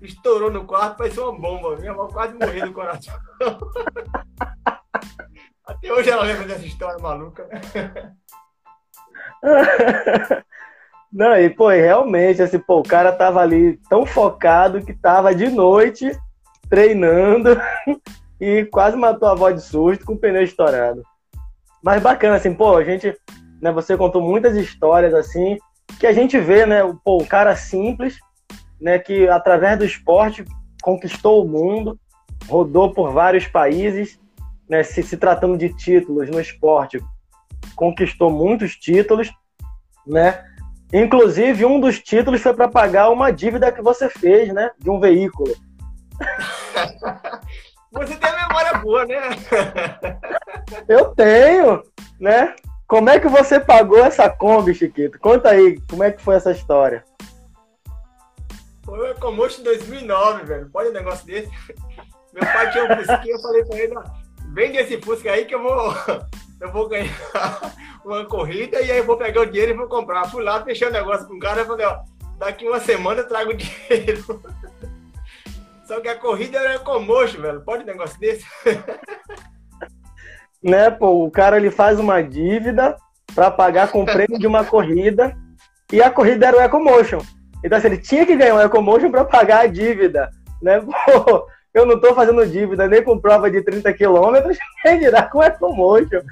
Estourou 0.00 0.50
no 0.50 0.64
quarto, 0.64 0.96
parecia 0.96 1.22
uma 1.22 1.38
bomba. 1.38 1.76
Minha 1.76 1.92
avó 1.92 2.08
quase 2.08 2.34
morreu 2.34 2.66
do 2.66 2.72
coração. 2.72 3.14
Até 5.66 5.92
hoje 5.92 6.10
ela 6.10 6.22
lembra 6.22 6.46
dessa 6.46 6.64
história 6.64 6.98
maluca. 6.98 7.48
Não, 11.12 11.36
e 11.36 11.48
pô, 11.48 11.68
realmente, 11.68 12.42
assim, 12.42 12.58
pô, 12.58 12.80
o 12.80 12.82
cara 12.82 13.12
tava 13.12 13.40
ali 13.40 13.78
tão 13.88 14.04
focado 14.04 14.84
que 14.84 14.92
tava 14.92 15.34
de 15.34 15.48
noite 15.48 16.10
treinando 16.68 17.56
e 18.40 18.64
quase 18.66 18.96
matou 18.96 19.28
a 19.28 19.32
avó 19.32 19.50
de 19.50 19.62
susto 19.62 20.04
com 20.04 20.14
o 20.14 20.18
pneu 20.18 20.42
estourado. 20.42 21.02
Mas 21.82 22.02
bacana, 22.02 22.36
assim, 22.36 22.52
pô, 22.52 22.76
a 22.76 22.84
gente, 22.84 23.16
né, 23.62 23.72
você 23.72 23.96
contou 23.96 24.20
muitas 24.20 24.56
histórias 24.56 25.14
assim, 25.14 25.56
que 25.98 26.06
a 26.06 26.12
gente 26.12 26.38
vê, 26.38 26.66
né, 26.66 26.80
pô, 27.04 27.22
um 27.22 27.26
cara 27.26 27.54
simples, 27.56 28.18
né, 28.80 28.98
que 28.98 29.28
através 29.28 29.78
do 29.78 29.84
esporte 29.84 30.44
conquistou 30.82 31.44
o 31.44 31.48
mundo, 31.48 31.98
rodou 32.48 32.92
por 32.92 33.12
vários 33.12 33.46
países, 33.46 34.20
né, 34.68 34.82
se, 34.82 35.02
se 35.02 35.16
tratando 35.16 35.56
de 35.56 35.74
títulos 35.74 36.28
no 36.28 36.40
esporte, 36.40 37.02
conquistou 37.74 38.30
muitos 38.30 38.76
títulos, 38.76 39.32
né? 40.06 40.44
Inclusive, 40.92 41.64
um 41.64 41.80
dos 41.80 41.98
títulos 41.98 42.40
foi 42.40 42.54
para 42.54 42.68
pagar 42.68 43.10
uma 43.10 43.32
dívida 43.32 43.72
que 43.72 43.82
você 43.82 44.08
fez, 44.08 44.52
né? 44.54 44.70
De 44.78 44.88
um 44.88 45.00
veículo. 45.00 45.54
Você 47.92 48.14
tem 48.16 48.28
a 48.28 48.46
memória 48.46 48.74
boa, 48.78 49.06
né? 49.06 49.20
Eu 50.86 51.14
tenho, 51.14 51.82
né? 52.20 52.54
Como 52.86 53.10
é 53.10 53.18
que 53.18 53.28
você 53.28 53.58
pagou 53.58 53.98
essa 53.98 54.30
Kombi, 54.30 54.72
Chiquito? 54.72 55.18
Conta 55.18 55.50
aí, 55.50 55.80
como 55.90 56.04
é 56.04 56.12
que 56.12 56.22
foi 56.22 56.36
essa 56.36 56.52
história? 56.52 57.04
Foi 58.84 58.98
o 58.98 59.06
Ecomotion 59.06 59.60
em 59.60 59.64
2009, 59.64 60.44
velho. 60.44 60.70
Pode 60.70 60.90
um 60.90 60.92
negócio 60.92 61.26
desse? 61.26 61.50
Meu 62.32 62.44
pai 62.44 62.70
tinha 62.70 62.84
um 62.84 62.96
Fusquinha, 62.96 63.34
eu 63.34 63.40
falei 63.40 63.64
pra 63.64 63.78
ele, 63.78 63.94
vende 64.52 64.76
esse 64.78 65.00
Fusca 65.00 65.32
aí 65.32 65.46
que 65.46 65.54
eu 65.54 65.62
vou, 65.62 65.92
eu 66.60 66.70
vou 66.70 66.88
ganhar 66.88 67.10
uma 68.04 68.24
corrida 68.24 68.80
e 68.80 68.92
aí 68.92 69.02
vou 69.02 69.16
pegar 69.16 69.40
o 69.40 69.46
dinheiro 69.46 69.72
e 69.72 69.76
vou 69.76 69.88
comprar. 69.88 70.30
Fui 70.30 70.44
lá, 70.44 70.62
fechei 70.62 70.86
o 70.86 70.92
negócio 70.92 71.26
com 71.26 71.34
o 71.34 71.40
cara 71.40 71.62
e 71.62 71.66
falei, 71.66 71.86
ó, 71.86 71.98
daqui 72.38 72.68
uma 72.68 72.78
semana 72.78 73.22
eu 73.22 73.28
trago 73.28 73.50
o 73.50 73.56
dinheiro. 73.56 74.42
Só 75.88 76.00
que 76.00 76.08
a 76.08 76.16
corrida 76.16 76.58
era 76.58 76.78
comocho, 76.78 77.40
velho. 77.40 77.62
Pode 77.62 77.82
um 77.82 77.86
negócio 77.86 78.18
desse? 78.20 78.46
Né, 80.66 80.90
pô, 80.90 81.24
o 81.24 81.30
cara 81.30 81.56
ele 81.56 81.70
faz 81.70 81.98
uma 81.98 82.20
dívida 82.20 82.96
para 83.34 83.50
pagar 83.50 83.88
com 83.88 84.02
o 84.02 84.04
prêmio 84.04 84.38
de 84.38 84.46
uma 84.46 84.64
corrida 84.66 85.36
e 85.92 86.02
a 86.02 86.10
corrida 86.10 86.46
era 86.46 86.58
o 86.58 86.62
Ecomotion. 86.62 87.20
Então, 87.64 87.78
assim, 87.78 87.86
ele 87.86 87.98
tinha 87.98 88.26
que 88.26 88.36
ganhar 88.36 88.56
o 88.56 88.60
Ecomotion 88.60 89.10
para 89.10 89.24
pagar 89.24 89.60
a 89.60 89.66
dívida, 89.66 90.28
né? 90.60 90.80
Pô, 91.06 91.46
eu 91.72 91.86
não 91.86 92.00
tô 92.00 92.14
fazendo 92.14 92.44
dívida 92.46 92.88
nem 92.88 93.02
com 93.02 93.18
prova 93.18 93.48
de 93.48 93.62
30 93.62 93.92
quilômetros, 93.92 94.58
nem 94.84 94.98
dirá 94.98 95.22
com 95.22 95.42
Ecomotion. 95.42 96.22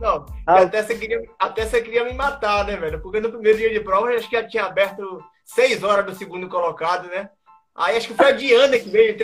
Não, 0.00 0.26
ah, 0.46 0.62
até, 0.62 0.82
você 0.82 0.94
queria, 0.94 1.22
até 1.38 1.66
você 1.66 1.82
queria 1.82 2.04
me 2.04 2.14
matar, 2.14 2.64
né, 2.64 2.76
velho? 2.76 3.00
Porque 3.00 3.20
no 3.20 3.30
primeiro 3.30 3.58
dia 3.58 3.72
de 3.72 3.80
prova, 3.80 4.08
acho 4.08 4.28
que 4.28 4.36
já 4.36 4.46
tinha 4.46 4.64
aberto 4.64 5.22
6 5.44 5.82
horas 5.82 6.06
do 6.06 6.14
segundo 6.14 6.48
colocado, 6.48 7.08
né? 7.08 7.28
Aí 7.74 7.96
acho 7.96 8.08
que 8.08 8.14
foi 8.14 8.26
a 8.26 8.32
Diana 8.32 8.78
que 8.78 8.88
veio 8.88 9.16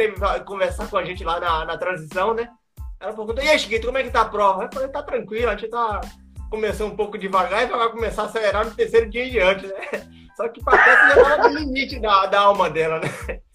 conversar 0.44 0.88
com 0.90 0.96
a 0.96 1.04
gente 1.04 1.24
lá 1.24 1.38
na, 1.38 1.64
na 1.64 1.78
transição, 1.78 2.34
né? 2.34 2.48
Ela 3.00 3.14
perguntou, 3.14 3.42
e 3.42 3.48
aí, 3.48 3.58
Chiquito, 3.58 3.86
como 3.86 3.96
é 3.96 4.02
que 4.02 4.10
tá 4.10 4.20
a 4.20 4.26
prova? 4.26 4.64
Eu 4.64 4.68
falei, 4.70 4.88
tá 4.88 5.02
tranquilo, 5.02 5.48
a 5.48 5.56
gente 5.56 5.70
tá 5.70 6.02
começando 6.50 6.92
um 6.92 6.96
pouco 6.96 7.16
devagar 7.16 7.62
e 7.62 7.66
vai 7.66 7.88
começar 7.88 8.22
a 8.22 8.24
acelerar 8.26 8.66
no 8.66 8.74
terceiro 8.74 9.08
dia 9.08 9.24
em 9.24 9.30
diante, 9.30 9.66
né? 9.66 9.74
Só 10.36 10.46
que 10.48 10.62
Patrícia 10.62 11.14
já 11.14 11.24
tava 11.24 11.48
no 11.48 11.58
limite 11.60 11.98
da, 11.98 12.26
da 12.26 12.40
alma 12.40 12.68
dela, 12.68 13.00
né? 13.00 13.08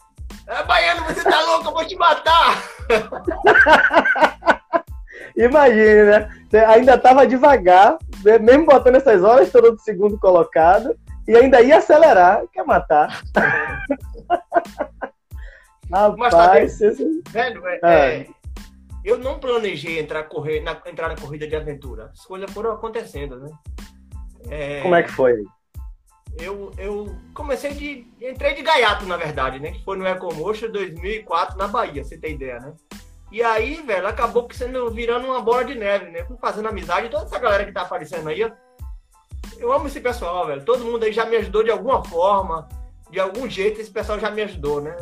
É, 0.48 0.64
Baiano, 0.64 1.04
você 1.06 1.24
tá 1.24 1.42
louco, 1.42 1.70
eu 1.70 1.74
vou 1.74 1.88
te 1.88 1.96
matar! 1.96 2.62
Imagine, 5.36 6.04
né? 6.04 6.30
Você 6.48 6.58
ainda 6.58 7.00
tava 7.00 7.26
devagar, 7.26 7.98
né? 8.24 8.38
mesmo 8.38 8.68
botando 8.68 8.98
essas 8.98 9.24
horas 9.24 9.52
todo 9.52 9.72
do 9.72 9.80
segundo 9.80 10.20
colocado, 10.20 10.96
e 11.28 11.36
ainda 11.36 11.62
ia 11.62 11.80
acelerar, 11.80 12.44
quer 12.54 12.64
matar. 12.64 13.24
Rapaz, 15.92 16.16
Mas 16.16 16.34
tá 16.34 16.62
esse... 16.62 17.24
velho, 17.30 17.68
é, 17.68 17.80
é. 17.82 18.20
É, 18.20 18.28
eu 19.06 19.20
não 19.20 19.38
planejei 19.38 20.00
entrar, 20.00 20.24
correr, 20.24 20.62
na, 20.62 20.82
entrar 20.88 21.10
na 21.10 21.16
corrida 21.16 21.48
de 21.48 21.56
aventura. 21.56 22.12
As 22.12 22.26
coisas 22.26 22.52
foram 22.52 22.72
acontecendo, 22.72 23.40
né? 23.40 23.52
É, 24.50 24.82
Como 24.82 24.96
é 24.96 25.04
que 25.04 25.12
foi? 25.12 25.44
Eu, 26.40 26.72
eu 26.78 27.16
comecei 27.34 27.72
de. 27.74 28.08
Entrei 28.20 28.56
de 28.56 28.64
gaiato, 28.64 29.06
na 29.06 29.16
verdade, 29.16 29.60
né? 29.60 29.72
Que 29.72 29.84
foi 29.84 29.96
no 29.96 30.08
Ecomotion 30.08 30.72
2004 30.72 31.56
na 31.56 31.68
Bahia, 31.68 32.04
você 32.04 32.18
tem 32.18 32.34
ideia, 32.34 32.60
né? 32.60 32.74
E 33.32 33.44
aí, 33.44 33.82
velho, 33.82 34.08
acabou 34.08 34.48
sendo 34.52 34.90
virando 34.90 35.28
uma 35.28 35.42
bola 35.42 35.64
de 35.64 35.76
neve, 35.76 36.10
né? 36.10 36.26
Fui 36.26 36.38
fazendo 36.38 36.68
amizade, 36.68 37.10
toda 37.10 37.26
essa 37.26 37.40
galera 37.40 37.66
que 37.66 37.72
tá 37.72 37.82
aparecendo 37.82 38.28
aí, 38.28 38.42
eu 39.60 39.72
amo 39.72 39.88
esse 39.88 40.00
pessoal, 40.00 40.48
velho. 40.48 40.66
Todo 40.66 40.84
mundo 40.84 41.04
aí 41.04 41.14
já 41.14 41.26
me 41.26 41.38
ajudou 41.38 41.64
de 41.64 41.72
alguma 41.72 42.04
forma, 42.04 42.68
de 43.10 43.20
algum 43.20 43.48
jeito, 43.48 43.80
esse 43.80 43.92
pessoal 43.92 44.20
já 44.20 44.32
me 44.32 44.42
ajudou, 44.42 44.82
né? 44.82 44.96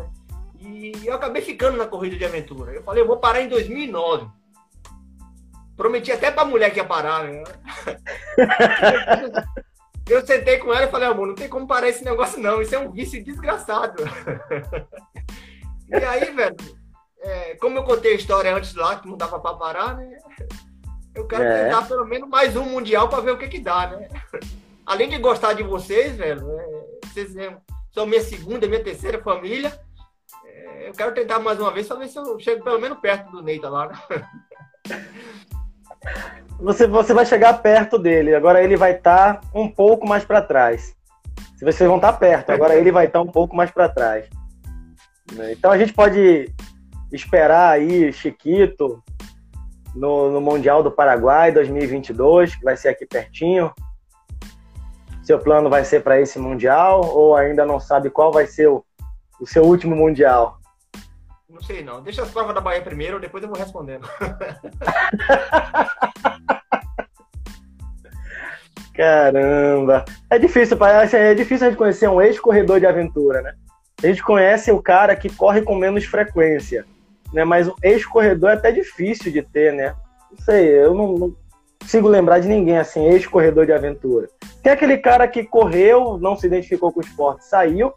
E 0.65 0.93
eu 1.05 1.13
acabei 1.13 1.41
ficando 1.41 1.77
na 1.77 1.85
corrida 1.85 2.15
de 2.15 2.25
aventura. 2.25 2.71
Eu 2.71 2.83
falei, 2.83 3.03
eu 3.03 3.07
vou 3.07 3.17
parar 3.17 3.41
em 3.41 3.49
2009. 3.49 4.27
Prometi 5.75 6.11
até 6.11 6.31
pra 6.31 6.45
mulher 6.45 6.71
que 6.71 6.77
ia 6.77 6.85
parar, 6.85 7.25
né? 7.25 7.43
eu 10.07 10.25
sentei 10.25 10.57
com 10.57 10.73
ela 10.73 10.85
e 10.85 10.91
falei, 10.91 11.07
amor, 11.07 11.27
não 11.27 11.35
tem 11.35 11.49
como 11.49 11.67
parar 11.67 11.89
esse 11.89 12.05
negócio 12.05 12.39
não, 12.39 12.61
isso 12.61 12.75
é 12.75 12.79
um 12.79 12.91
vício 12.91 13.23
desgraçado. 13.23 14.03
e 15.89 15.95
aí, 15.95 16.31
velho, 16.31 16.55
é, 17.19 17.55
como 17.55 17.79
eu 17.79 17.83
contei 17.83 18.13
a 18.13 18.15
história 18.15 18.55
antes 18.55 18.75
lá, 18.75 18.97
que 18.97 19.07
não 19.07 19.17
dava 19.17 19.39
pra 19.39 19.55
parar, 19.55 19.97
né? 19.97 20.17
Eu 21.15 21.27
quero 21.27 21.43
é. 21.43 21.65
tentar 21.65 21.87
pelo 21.87 22.05
menos 22.05 22.29
mais 22.29 22.55
um 22.55 22.63
mundial 22.63 23.09
para 23.09 23.21
ver 23.21 23.31
o 23.31 23.37
que 23.37 23.47
que 23.47 23.59
dá, 23.59 23.87
né? 23.87 24.07
Além 24.85 25.09
de 25.09 25.17
gostar 25.17 25.53
de 25.53 25.63
vocês, 25.63 26.15
velho, 26.15 26.59
é, 26.59 27.07
vocês 27.07 27.33
são 27.91 28.05
minha 28.05 28.21
segunda, 28.21 28.67
minha 28.67 28.83
terceira 28.83 29.21
família. 29.21 29.77
Eu 30.83 30.91
quero 30.91 31.13
tentar 31.13 31.39
mais 31.39 31.59
uma 31.59 31.71
vez 31.71 31.87
para 31.87 31.97
ver 31.97 32.09
se 32.09 32.17
eu 32.17 32.37
chego 32.39 32.63
pelo 32.63 32.79
menos 32.79 32.99
perto 32.99 33.31
do 33.31 33.41
Neita 33.41 33.69
lá. 33.69 33.87
Né? 33.87 33.95
Você, 36.59 36.87
você 36.87 37.13
vai 37.13 37.25
chegar 37.25 37.61
perto 37.61 37.97
dele, 37.97 38.35
agora 38.35 38.61
ele 38.61 38.75
vai 38.75 38.95
estar 38.95 39.35
tá 39.35 39.47
um 39.53 39.69
pouco 39.69 40.07
mais 40.07 40.25
para 40.25 40.41
trás. 40.41 40.95
Vocês 41.61 41.87
vão 41.87 41.95
estar 41.95 42.11
tá 42.11 42.17
perto, 42.17 42.49
agora 42.51 42.75
ele 42.75 42.91
vai 42.91 43.05
estar 43.05 43.19
tá 43.19 43.23
um 43.23 43.31
pouco 43.31 43.55
mais 43.55 43.71
para 43.71 43.87
trás. 43.87 44.27
Então 45.51 45.71
a 45.71 45.77
gente 45.77 45.93
pode 45.93 46.53
esperar 47.11 47.69
aí 47.71 48.11
Chiquito, 48.11 49.01
no, 49.95 50.31
no 50.31 50.41
Mundial 50.41 50.83
do 50.83 50.91
Paraguai 50.91 51.51
2022, 51.51 52.55
que 52.55 52.63
vai 52.63 52.75
ser 52.75 52.89
aqui 52.89 53.05
pertinho. 53.05 53.71
Seu 55.23 55.39
plano 55.39 55.69
vai 55.69 55.85
ser 55.85 56.03
para 56.03 56.19
esse 56.19 56.37
Mundial 56.37 57.01
ou 57.05 57.35
ainda 57.35 57.65
não 57.65 57.79
sabe 57.79 58.09
qual 58.09 58.31
vai 58.31 58.45
ser 58.45 58.67
o, 58.67 58.83
o 59.39 59.47
seu 59.47 59.63
último 59.63 59.95
Mundial? 59.95 60.59
Não 61.53 61.61
sei 61.61 61.83
não. 61.83 62.01
Deixa 62.01 62.23
as 62.23 62.31
provas 62.31 62.53
da 62.55 62.59
Bahia 62.59 62.81
primeiro, 62.81 63.19
depois 63.19 63.43
eu 63.43 63.49
vou 63.49 63.57
respondendo. 63.57 64.09
Caramba! 68.93 70.03
É 70.29 70.37
difícil, 70.37 70.75
parece, 70.77 71.15
é 71.15 71.33
difícil 71.33 71.67
a 71.67 71.69
gente 71.69 71.77
conhecer 71.77 72.09
um 72.09 72.21
ex-corredor 72.21 72.79
de 72.79 72.85
aventura, 72.85 73.41
né? 73.41 73.53
A 74.03 74.07
gente 74.07 74.21
conhece 74.21 74.71
o 74.71 74.81
cara 74.81 75.15
que 75.15 75.33
corre 75.33 75.61
com 75.61 75.75
menos 75.75 76.03
frequência 76.05 76.85
né? 77.33 77.43
Mas 77.43 77.67
o 77.67 77.75
ex-corredor 77.81 78.51
é 78.51 78.53
até 78.53 78.71
difícil 78.71 79.31
de 79.31 79.41
ter, 79.41 79.73
né? 79.73 79.95
Não 80.31 80.37
sei, 80.45 80.67
eu 80.67 80.93
não, 80.93 81.13
não 81.13 81.35
consigo 81.81 82.07
lembrar 82.07 82.39
de 82.39 82.47
ninguém 82.47 82.77
assim, 82.77 83.05
ex-corredor 83.07 83.65
de 83.65 83.73
aventura. 83.73 84.29
Tem 84.61 84.71
aquele 84.71 84.97
cara 84.97 85.27
que 85.27 85.43
correu, 85.43 86.17
não 86.17 86.37
se 86.37 86.45
identificou 86.45 86.91
com 86.91 86.99
o 86.99 87.03
esporte, 87.03 87.43
saiu, 87.45 87.91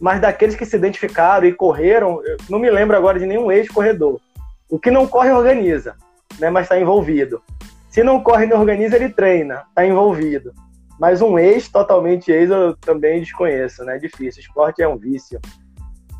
mas 0.00 0.20
daqueles 0.20 0.54
que 0.54 0.64
se 0.64 0.76
identificaram 0.76 1.46
e 1.46 1.52
correram, 1.52 2.20
não 2.48 2.58
me 2.58 2.70
lembro 2.70 2.96
agora 2.96 3.18
de 3.18 3.26
nenhum 3.26 3.50
ex-corredor. 3.50 4.20
O 4.68 4.78
que 4.78 4.90
não 4.90 5.06
corre 5.06 5.30
organiza, 5.30 5.96
né, 6.38 6.50
mas 6.50 6.64
está 6.64 6.78
envolvido. 6.78 7.42
Se 7.88 8.02
não 8.02 8.22
corre 8.22 8.46
não 8.46 8.60
organiza, 8.60 8.96
ele 8.96 9.08
treina, 9.08 9.64
está 9.70 9.84
envolvido. 9.84 10.52
Mas 10.98 11.22
um 11.22 11.38
ex, 11.38 11.68
totalmente 11.68 12.30
ex, 12.30 12.50
eu 12.50 12.76
também 12.76 13.20
desconheço, 13.20 13.84
né? 13.84 13.96
É 13.96 13.98
difícil. 13.98 14.40
Esporte 14.40 14.82
é 14.82 14.88
um 14.88 14.98
vício. 14.98 15.40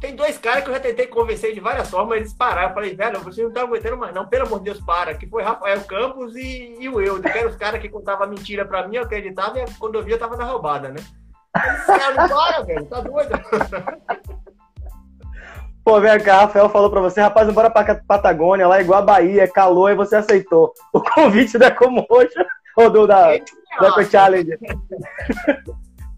Tem 0.00 0.14
dois 0.14 0.38
caras 0.38 0.62
que 0.62 0.70
eu 0.70 0.74
já 0.74 0.80
tentei 0.80 1.08
convencer 1.08 1.52
de 1.52 1.58
várias 1.58 1.90
formas, 1.90 2.18
eles 2.18 2.32
pararam. 2.32 2.68
Eu 2.68 2.74
falei, 2.74 2.94
velho, 2.94 3.18
você 3.18 3.42
não 3.42 3.50
tá 3.50 3.62
aguentando 3.62 3.96
mais, 3.96 4.14
não, 4.14 4.28
pelo 4.28 4.46
amor 4.46 4.60
de 4.60 4.66
Deus, 4.66 4.80
para. 4.80 5.14
Que 5.14 5.26
foi 5.26 5.42
Rafael 5.42 5.80
Campos 5.80 6.36
e, 6.36 6.76
e 6.78 6.88
o 6.88 7.00
eu. 7.00 7.20
Que 7.20 7.28
eram 7.28 7.50
os 7.50 7.56
caras 7.56 7.80
que 7.80 7.88
contavam 7.88 8.28
mentira 8.28 8.64
pra 8.64 8.86
mim, 8.86 8.96
eu 8.96 9.02
acreditava, 9.02 9.58
e 9.58 9.64
quando 9.76 9.96
eu 9.96 10.04
via, 10.04 10.14
eu 10.14 10.18
tava 10.18 10.36
na 10.36 10.44
roubada, 10.44 10.90
né? 10.90 11.00
Não 12.16 12.28
para, 12.28 12.62
velho, 12.62 12.84
tá 12.86 13.00
doido. 13.00 13.30
Pô, 15.84 16.00
vem 16.00 16.20
cá, 16.20 16.40
Rafael 16.40 16.68
falou 16.68 16.90
pra 16.90 17.00
você, 17.00 17.20
rapaz, 17.20 17.50
bora 17.50 17.70
pra 17.70 17.94
Patagônia, 17.94 18.68
lá 18.68 18.80
igual 18.80 19.00
a 19.00 19.04
Bahia, 19.04 19.44
é 19.44 19.46
calor, 19.46 19.90
e 19.90 19.94
você 19.94 20.16
aceitou 20.16 20.74
o 20.92 21.00
convite 21.00 21.56
da 21.56 21.70
Comoja, 21.70 22.46
ou 22.76 22.90
do 22.90 23.06
da, 23.06 23.38
da 23.80 24.04
Challenge. 24.04 24.58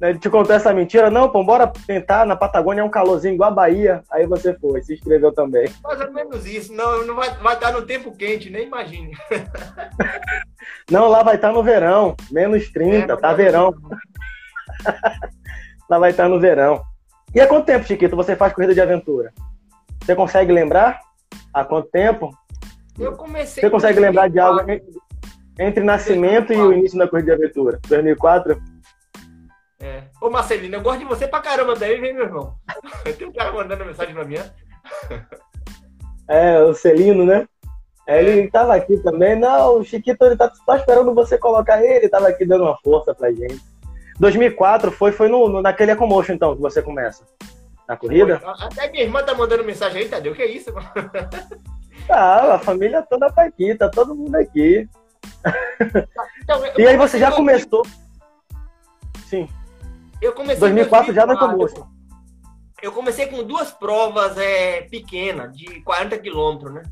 Ele 0.01 0.19
te 0.19 0.31
contou 0.31 0.57
essa 0.57 0.73
mentira? 0.73 1.11
Não, 1.11 1.29
pô, 1.29 1.45
bora 1.45 1.71
tentar, 1.87 2.25
na 2.25 2.35
Patagônia 2.35 2.81
é 2.81 2.85
um 2.85 2.91
calorzinho 2.91 3.35
igual 3.35 3.51
a 3.51 3.55
Bahia. 3.55 4.03
Aí 4.11 4.27
você 4.27 4.55
foi, 4.55 4.81
se 4.83 4.95
inscreveu 4.95 5.31
também. 5.31 5.71
Mais 5.85 6.01
ou 6.01 6.11
menos 6.11 6.47
isso. 6.47 6.73
Não, 6.73 7.07
não 7.07 7.15
vai, 7.15 7.31
vai 7.37 7.55
estar 7.55 7.71
no 7.71 7.83
tempo 7.83 8.17
quente, 8.17 8.49
nem 8.49 8.67
imagine. 8.67 9.13
Não, 10.91 11.09
lá 11.09 11.23
vai 11.23 11.37
estar 11.37 11.53
no 11.53 11.63
verão, 11.63 12.17
menos 12.31 12.71
30, 12.71 13.13
é, 13.13 13.17
tá 13.17 13.33
verão. 13.33 13.75
lá 15.89 15.99
vai 15.99 16.11
estar 16.11 16.29
no 16.29 16.41
verão. 16.41 16.83
E 17.35 17.41
há 17.41 17.47
quanto 17.47 17.67
tempo, 17.67 17.87
Chiquito, 17.87 18.17
você 18.17 18.35
faz 18.35 18.53
corrida 18.53 18.75
de 18.75 18.81
aventura? 18.81 19.33
Você 20.03 20.15
consegue 20.15 20.53
lembrar? 20.53 21.01
Há 21.53 21.65
quanto 21.65 21.89
tempo? 21.91 22.31
Eu 22.99 23.13
comecei. 23.13 23.63
Você 23.63 23.71
consegue 23.71 24.01
lembrar 24.01 24.29
de 24.29 24.39
algo 24.39 24.61
entre 25.59 25.85
nascimento 25.85 26.49
2004. 26.49 26.55
e 26.55 26.61
o 26.61 26.73
início 26.73 26.99
da 26.99 27.09
corrida 27.09 27.37
de 27.37 27.45
aventura? 27.45 27.81
2004? 27.89 28.61
É. 29.81 30.05
Ô 30.21 30.29
Marcelino, 30.29 30.77
eu 30.77 30.83
gosto 30.83 30.99
de 30.99 31.05
você 31.07 31.27
pra 31.27 31.41
caramba 31.41 31.75
daí, 31.75 32.01
vem, 32.01 32.13
meu 32.13 32.25
irmão. 32.25 32.55
Tem 33.17 33.27
um 33.27 33.33
cara 33.33 33.53
mandando 33.53 33.85
mensagem 33.85 34.15
pra 34.15 34.25
mim. 34.25 34.37
É, 36.33 36.63
o 36.63 36.73
Celino, 36.73 37.27
né? 37.27 37.45
É, 38.07 38.23
ele 38.23 38.49
tava 38.53 38.77
aqui 38.77 38.97
também. 38.99 39.35
Não, 39.35 39.81
o 39.81 39.85
Chiquito 39.85 40.25
ele 40.25 40.37
tá 40.37 40.49
só 40.65 40.77
esperando 40.77 41.13
você 41.13 41.37
colocar 41.37 41.85
ele, 41.85 42.09
tava 42.09 42.29
aqui 42.29 42.47
dando 42.47 42.63
uma 42.63 42.79
força 42.85 43.13
pra 43.13 43.33
gente. 43.33 43.61
2004 44.21 44.93
foi, 44.93 45.13
foi 45.13 45.29
no, 45.29 45.49
no, 45.49 45.63
naquele 45.63 45.93
Ecomotion, 45.93 46.35
então, 46.35 46.55
que 46.55 46.61
você 46.61 46.83
começa. 46.83 47.25
Na 47.89 47.97
corrida? 47.97 48.39
Foi. 48.39 48.67
Até 48.67 48.91
minha 48.91 49.03
irmã 49.03 49.25
tá 49.25 49.35
mandando 49.35 49.65
mensagem 49.65 50.03
aí, 50.03 50.09
Tadeu. 50.09 50.33
O 50.33 50.37
que 50.37 50.43
é 50.43 50.51
isso? 50.51 50.73
Tá, 52.07 52.55
a 52.55 52.59
família 52.59 53.03
toda 53.03 53.33
tá 53.33 53.43
aqui, 53.43 53.75
tá 53.75 53.89
todo 53.89 54.15
mundo 54.15 54.37
aqui. 54.37 54.89
Então, 56.43 56.61
e 56.77 56.87
aí 56.87 56.97
você 56.97 57.19
já 57.19 57.31
começou. 57.31 57.87
Sim. 59.27 59.49
Eu 60.21 60.33
comecei 60.33 60.59
2004, 60.59 61.13
2004 61.13 61.15
já 61.15 61.27
na 61.27 61.39
Comotion. 61.39 61.87
Eu 62.83 62.93
comecei 62.93 63.27
com 63.29 63.45
duas 63.45 63.71
provas 63.71 64.37
é, 64.37 64.83
pequenas, 64.83 65.57
de 65.57 65.81
40 65.83 66.19
quilômetros, 66.19 66.75
né? 66.75 66.83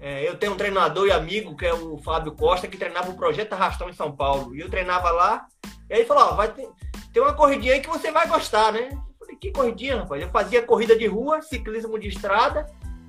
É, 0.00 0.28
eu 0.28 0.36
tenho 0.36 0.52
um 0.52 0.56
treinador 0.56 1.06
e 1.06 1.12
amigo, 1.12 1.56
que 1.56 1.66
é 1.66 1.74
o 1.74 1.98
Fábio 1.98 2.32
Costa, 2.32 2.66
que 2.66 2.76
treinava 2.76 3.10
o 3.10 3.16
Projeto 3.16 3.52
Arrastão 3.52 3.88
em 3.88 3.92
São 3.92 4.14
Paulo. 4.14 4.54
E 4.56 4.60
eu 4.60 4.70
treinava 4.70 5.10
lá. 5.10 5.46
E 5.88 5.94
aí 5.94 6.00
ele 6.00 6.06
falou, 6.06 6.24
ó, 6.24 6.34
vai 6.34 6.48
ter, 6.52 6.68
ter 7.12 7.20
uma 7.20 7.34
corridinha 7.34 7.74
aí 7.74 7.80
que 7.80 7.88
você 7.88 8.10
vai 8.10 8.26
gostar, 8.26 8.72
né? 8.72 8.88
Eu 8.92 9.18
falei, 9.18 9.36
que 9.36 9.52
corridinha, 9.52 9.98
rapaz? 9.98 10.22
Eu 10.22 10.30
fazia 10.30 10.62
corrida 10.62 10.96
de 10.96 11.06
rua, 11.06 11.42
ciclismo 11.42 11.98
de 11.98 12.08
estrada, 12.08 12.66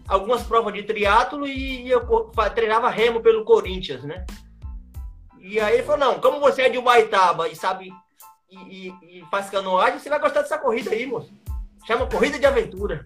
algumas 0.07 0.43
provas 0.43 0.73
de 0.73 0.83
triatlo 0.83 1.47
e 1.47 1.89
eu 1.89 2.01
treinava 2.53 2.89
remo 2.89 3.21
pelo 3.21 3.45
Corinthians, 3.45 4.03
né? 4.03 4.25
E 5.39 5.59
aí 5.59 5.75
ele 5.75 5.83
falou, 5.83 5.99
não, 5.99 6.19
como 6.19 6.39
você 6.39 6.63
é 6.63 6.69
de 6.69 6.77
Ubaitaba 6.77 7.47
e 7.47 7.55
sabe 7.55 7.91
e, 8.49 8.87
e, 8.87 9.19
e 9.19 9.25
faz 9.29 9.49
canoagem, 9.49 9.99
você 9.99 10.09
vai 10.09 10.19
gostar 10.19 10.41
dessa 10.41 10.57
corrida 10.57 10.91
aí, 10.91 11.05
moço. 11.05 11.31
Chama 11.85 12.07
Corrida 12.07 12.39
de 12.39 12.45
Aventura. 12.45 13.05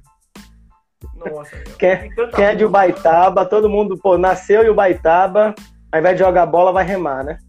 Nossa, 1.16 1.58
quem, 1.78 1.90
é, 1.90 2.10
quem 2.34 2.46
é 2.46 2.56
de 2.56 2.64
Ubaitaba, 2.64 3.46
todo 3.46 3.70
mundo, 3.70 3.98
pô, 3.98 4.18
nasceu 4.18 4.64
em 4.64 4.70
Ubaitaba, 4.70 5.54
ao 5.92 6.00
invés 6.00 6.16
de 6.16 6.24
jogar 6.24 6.46
bola, 6.46 6.72
vai 6.72 6.86
remar, 6.86 7.24
né? 7.24 7.40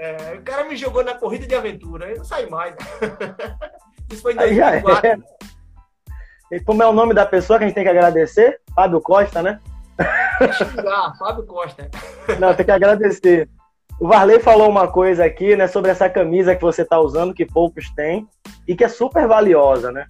É, 0.00 0.34
o 0.38 0.42
cara 0.42 0.64
me 0.64 0.74
jogou 0.76 1.04
na 1.04 1.12
corrida 1.12 1.46
de 1.46 1.54
aventura, 1.54 2.08
eu 2.08 2.16
não 2.16 2.24
saí 2.24 2.48
mais. 2.48 2.74
Isso 4.10 4.22
foi 4.22 4.32
em 4.32 4.36
2004. 4.36 5.06
É. 5.06 5.18
E 6.56 6.60
como 6.60 6.82
é 6.82 6.86
o 6.86 6.92
nome 6.92 7.12
da 7.12 7.26
pessoa 7.26 7.58
que 7.58 7.64
a 7.64 7.68
gente 7.68 7.74
tem 7.74 7.84
que 7.84 7.90
agradecer? 7.90 8.62
Fábio 8.74 8.98
Costa, 9.02 9.42
né? 9.42 9.60
Xingar, 10.54 11.18
Fábio 11.18 11.44
Costa. 11.44 11.90
Não, 12.38 12.54
tem 12.54 12.64
que 12.64 12.72
agradecer. 12.72 13.46
O 14.00 14.08
Varley 14.08 14.40
falou 14.40 14.70
uma 14.70 14.88
coisa 14.88 15.22
aqui, 15.22 15.54
né, 15.54 15.66
sobre 15.66 15.90
essa 15.90 16.08
camisa 16.08 16.56
que 16.56 16.62
você 16.62 16.80
está 16.80 16.98
usando, 16.98 17.34
que 17.34 17.44
poucos 17.44 17.90
têm, 17.90 18.26
e 18.66 18.74
que 18.74 18.82
é 18.82 18.88
super 18.88 19.28
valiosa, 19.28 19.92
né? 19.92 20.06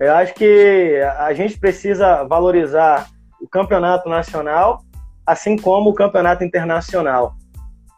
Eu 0.00 0.12
acho 0.16 0.34
que 0.34 1.00
a 1.18 1.32
gente 1.32 1.56
precisa 1.56 2.24
valorizar 2.24 3.06
o 3.40 3.48
campeonato 3.48 4.08
nacional, 4.08 4.82
assim 5.24 5.56
como 5.56 5.90
o 5.90 5.94
campeonato 5.94 6.42
internacional. 6.42 7.36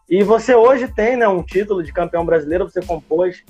E 0.08 0.22
você 0.22 0.54
hoje 0.54 0.88
tem 0.88 1.16
né, 1.16 1.26
um 1.26 1.42
título 1.42 1.82
de 1.82 1.92
campeão 1.92 2.24
brasileiro, 2.24 2.68
você 2.68 2.82
compôs 2.82 3.42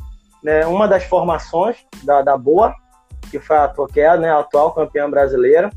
né, 0.42 0.66
uma 0.66 0.86
das 0.86 1.04
formações 1.04 1.84
da, 2.02 2.22
da 2.22 2.36
Boa, 2.36 2.74
que 3.30 3.38
foi 3.38 3.56
a 3.56 3.68
Toqué, 3.68 4.16
né, 4.18 4.30
a 4.30 4.40
atual 4.40 4.72
campeã 4.72 5.08
brasileira. 5.08 5.70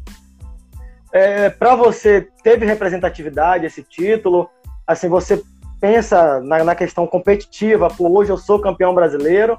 É, 1.11 1.49
Para 1.49 1.75
você, 1.75 2.27
teve 2.43 2.65
representatividade 2.65 3.65
esse 3.65 3.83
título? 3.83 4.49
Assim, 4.85 5.07
você 5.07 5.41
pensa 5.79 6.41
na, 6.41 6.63
na 6.63 6.75
questão 6.75 7.07
competitiva, 7.07 7.87
pô, 7.87 8.09
hoje 8.09 8.31
eu 8.31 8.37
sou 8.37 8.59
campeão 8.59 8.93
brasileiro, 8.93 9.57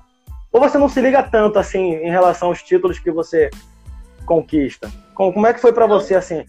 ou 0.52 0.61
você 0.61 0.79
não 0.79 0.88
se 0.88 1.00
liga 1.00 1.22
tanto 1.22 1.59
assim 1.59 1.94
em 1.94 2.11
relação 2.11 2.48
aos 2.48 2.62
títulos 2.62 2.98
que 2.98 3.11
você 3.11 3.50
conquista? 4.24 4.90
Como, 5.14 5.33
como 5.33 5.46
é 5.46 5.55
que 5.55 5.61
foi 5.61 5.72
para 5.72 5.87
você 5.87 6.14
assim? 6.14 6.44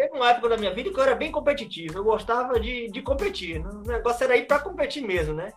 Teve 0.00 0.16
uma 0.16 0.30
época 0.30 0.48
da 0.48 0.56
minha 0.56 0.72
vida 0.72 0.88
que 0.88 0.98
eu 0.98 1.02
era 1.02 1.14
bem 1.14 1.30
competitivo, 1.30 1.98
eu 1.98 2.04
gostava 2.04 2.58
de, 2.58 2.90
de 2.90 3.02
competir, 3.02 3.60
o 3.60 3.82
negócio 3.82 4.24
era 4.24 4.34
ir 4.34 4.46
para 4.46 4.58
competir 4.58 5.02
mesmo, 5.02 5.34
né? 5.34 5.52